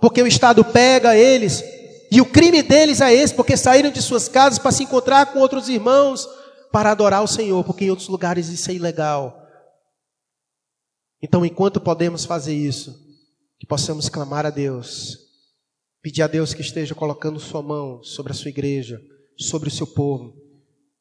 porque 0.02 0.22
o 0.22 0.28
Estado 0.28 0.64
pega 0.66 1.16
eles, 1.16 1.64
e 2.12 2.20
o 2.20 2.26
crime 2.26 2.62
deles 2.62 3.00
é 3.00 3.14
esse, 3.14 3.34
porque 3.34 3.56
saíram 3.56 3.90
de 3.90 4.02
suas 4.02 4.28
casas 4.28 4.60
para 4.60 4.72
se 4.72 4.84
encontrar 4.84 5.28
com 5.28 5.40
outros 5.40 5.70
irmãos 5.70 6.28
para 6.74 6.90
adorar 6.90 7.24
o 7.24 7.28
Senhor, 7.28 7.64
porque 7.64 7.86
em 7.86 7.92
outros 7.92 8.08
lugares 8.08 8.50
isso 8.50 8.72
é 8.72 8.74
ilegal. 8.74 9.48
Então, 11.22 11.46
enquanto 11.46 11.80
podemos 11.80 12.26
fazer 12.26 12.56
isso, 12.56 13.00
que 13.60 13.68
possamos 13.68 14.10
clamar 14.10 14.44
a 14.44 14.50
Deus, 14.50 15.20
pedir 16.02 16.24
a 16.24 16.28
Deus 16.28 16.52
que 16.52 16.62
esteja 16.62 16.96
colocando 16.96 17.40
Sua 17.40 17.62
mão 17.62 18.02
sobre 18.02 18.32
a 18.32 18.36
Sua 18.36 18.50
igreja, 18.50 19.00
sobre 19.38 19.70
o 19.70 19.72
seu 19.72 19.86
povo, 19.86 20.36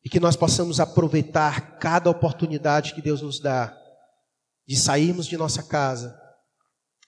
e 0.04 0.10
que 0.10 0.20
nós 0.20 0.36
possamos 0.36 0.78
aproveitar 0.78 1.78
cada 1.78 2.10
oportunidade 2.10 2.92
que 2.92 3.00
Deus 3.00 3.22
nos 3.22 3.40
dá 3.40 3.74
de 4.66 4.76
sairmos 4.76 5.26
de 5.26 5.38
nossa 5.38 5.62
casa 5.62 6.14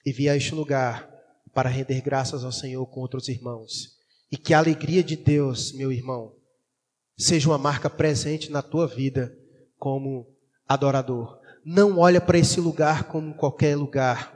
e 0.03 0.11
vir 0.11 0.29
a 0.29 0.35
este 0.35 0.55
lugar 0.55 1.07
para 1.53 1.69
render 1.69 2.01
graças 2.01 2.43
ao 2.43 2.51
Senhor 2.51 2.83
com 2.87 2.99
outros 3.01 3.27
irmãos. 3.27 3.95
E 4.31 4.37
que 4.37 4.55
a 4.55 4.57
alegria 4.57 5.03
de 5.03 5.15
Deus, 5.15 5.71
meu 5.71 5.91
irmão, 5.91 6.33
seja 7.17 7.49
uma 7.49 7.57
marca 7.57 7.89
presente 7.89 8.51
na 8.51 8.61
tua 8.61 8.87
vida 8.87 9.35
como 9.77 10.27
adorador. 10.67 11.39
Não 11.65 11.97
olha 11.97 12.19
para 12.21 12.37
esse 12.37 12.59
lugar 12.59 13.05
como 13.05 13.35
qualquer 13.35 13.75
lugar. 13.75 14.33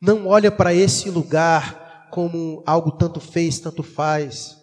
Não 0.00 0.26
olha 0.26 0.50
para 0.50 0.74
esse 0.74 1.10
lugar 1.10 2.08
como 2.10 2.62
algo 2.66 2.92
tanto 2.92 3.20
fez, 3.20 3.58
tanto 3.58 3.82
faz. 3.82 4.56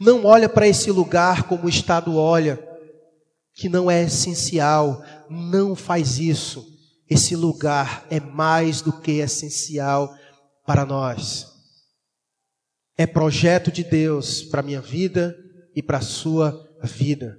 Não 0.00 0.24
olha 0.24 0.48
para 0.48 0.66
esse 0.66 0.90
lugar 0.90 1.44
como 1.44 1.66
o 1.66 1.68
Estado 1.68 2.16
olha, 2.16 2.58
que 3.54 3.68
não 3.68 3.90
é 3.90 4.02
essencial. 4.02 5.02
Não 5.28 5.74
faz 5.74 6.18
isso. 6.18 6.66
Esse 7.08 7.34
lugar 7.34 8.06
é 8.10 8.20
mais 8.20 8.80
do 8.80 8.92
que 8.92 9.12
essencial 9.12 10.14
para 10.66 10.84
nós. 10.84 11.46
É 12.96 13.06
projeto 13.06 13.70
de 13.70 13.84
Deus 13.84 14.42
para 14.42 14.60
a 14.60 14.62
minha 14.64 14.80
vida 14.80 15.36
e 15.74 15.82
para 15.82 15.98
a 15.98 16.02
sua 16.02 16.67
vida. 16.86 17.38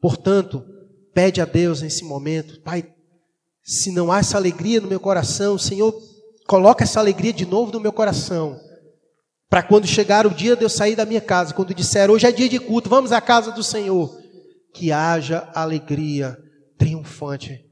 Portanto, 0.00 0.64
pede 1.12 1.40
a 1.40 1.44
Deus 1.44 1.82
nesse 1.82 2.04
momento, 2.04 2.60
Pai, 2.62 2.92
se 3.62 3.90
não 3.90 4.10
há 4.10 4.20
essa 4.20 4.36
alegria 4.36 4.80
no 4.80 4.88
meu 4.88 5.00
coração, 5.00 5.58
Senhor, 5.58 5.94
coloca 6.46 6.84
essa 6.84 7.00
alegria 7.00 7.32
de 7.32 7.44
novo 7.44 7.72
no 7.72 7.80
meu 7.80 7.92
coração. 7.92 8.58
Para 9.50 9.62
quando 9.62 9.86
chegar 9.86 10.26
o 10.26 10.30
dia 10.30 10.54
de 10.54 10.62
eu 10.62 10.68
sair 10.68 10.94
da 10.94 11.04
minha 11.04 11.20
casa, 11.20 11.54
quando 11.54 11.74
disser 11.74 12.10
hoje 12.10 12.26
é 12.26 12.32
dia 12.32 12.48
de 12.48 12.58
culto, 12.58 12.88
vamos 12.88 13.12
à 13.12 13.20
casa 13.20 13.50
do 13.50 13.62
Senhor, 13.62 14.16
que 14.72 14.92
haja 14.92 15.50
alegria 15.54 16.38
triunfante 16.78 17.64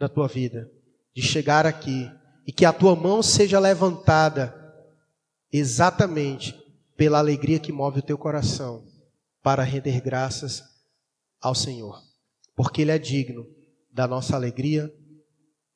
na 0.00 0.08
tua 0.08 0.26
vida, 0.26 0.70
de 1.14 1.22
chegar 1.22 1.66
aqui 1.66 2.10
e 2.46 2.52
que 2.52 2.64
a 2.64 2.72
tua 2.72 2.96
mão 2.96 3.22
seja 3.22 3.58
levantada 3.58 4.54
exatamente 5.52 6.56
pela 6.96 7.18
alegria 7.18 7.58
que 7.58 7.72
move 7.72 7.98
o 7.98 8.02
teu 8.02 8.16
coração 8.16 8.82
para 9.42 9.62
render 9.62 10.00
graças 10.00 10.62
ao 11.40 11.54
Senhor, 11.54 12.02
porque 12.54 12.82
Ele 12.82 12.90
é 12.90 12.98
digno 12.98 13.46
da 13.90 14.06
nossa 14.06 14.36
alegria 14.36 14.92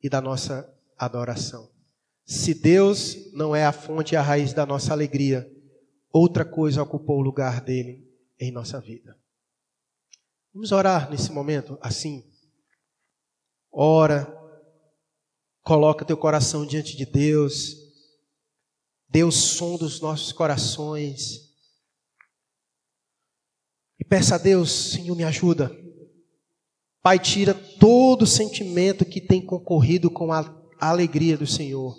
e 0.03 0.09
da 0.09 0.21
nossa 0.21 0.69
adoração. 0.99 1.71
Se 2.25 2.55
Deus 2.55 3.33
não 3.33 3.55
é 3.55 3.65
a 3.65 3.73
fonte 3.73 4.15
e 4.15 4.17
a 4.17 4.23
raiz 4.23 4.53
da 4.53 4.65
nossa 4.65 4.93
alegria, 4.93 5.51
outra 6.13 6.45
coisa 6.45 6.83
ocupou 6.83 7.19
o 7.19 7.23
lugar 7.23 7.61
dele 7.61 8.09
em 8.39 8.51
nossa 8.51 8.81
vida. 8.81 9.17
Vamos 10.53 10.71
orar 10.71 11.11
nesse 11.11 11.33
momento 11.33 11.79
assim. 11.81 12.25
Ora, 13.71 14.27
coloca 15.63 16.05
teu 16.05 16.17
coração 16.17 16.67
diante 16.67 16.97
de 16.97 17.07
Deus. 17.07 17.77
Deus 19.09 19.35
som 19.35 19.77
dos 19.77 20.01
nossos 20.01 20.33
corações. 20.33 21.52
E 24.03 24.05
peça 24.05 24.35
a 24.35 24.39
Deus, 24.39 24.91
Senhor, 24.95 25.15
me 25.15 25.23
ajuda. 25.23 25.71
Pai, 27.01 27.21
tira 27.21 27.55
todo 27.55 28.27
sentimento 28.27 29.05
que 29.05 29.21
tem 29.21 29.41
concorrido 29.41 30.11
com 30.11 30.33
a 30.33 30.53
alegria 30.81 31.39
do 31.39 31.47
Senhor. 31.47 31.97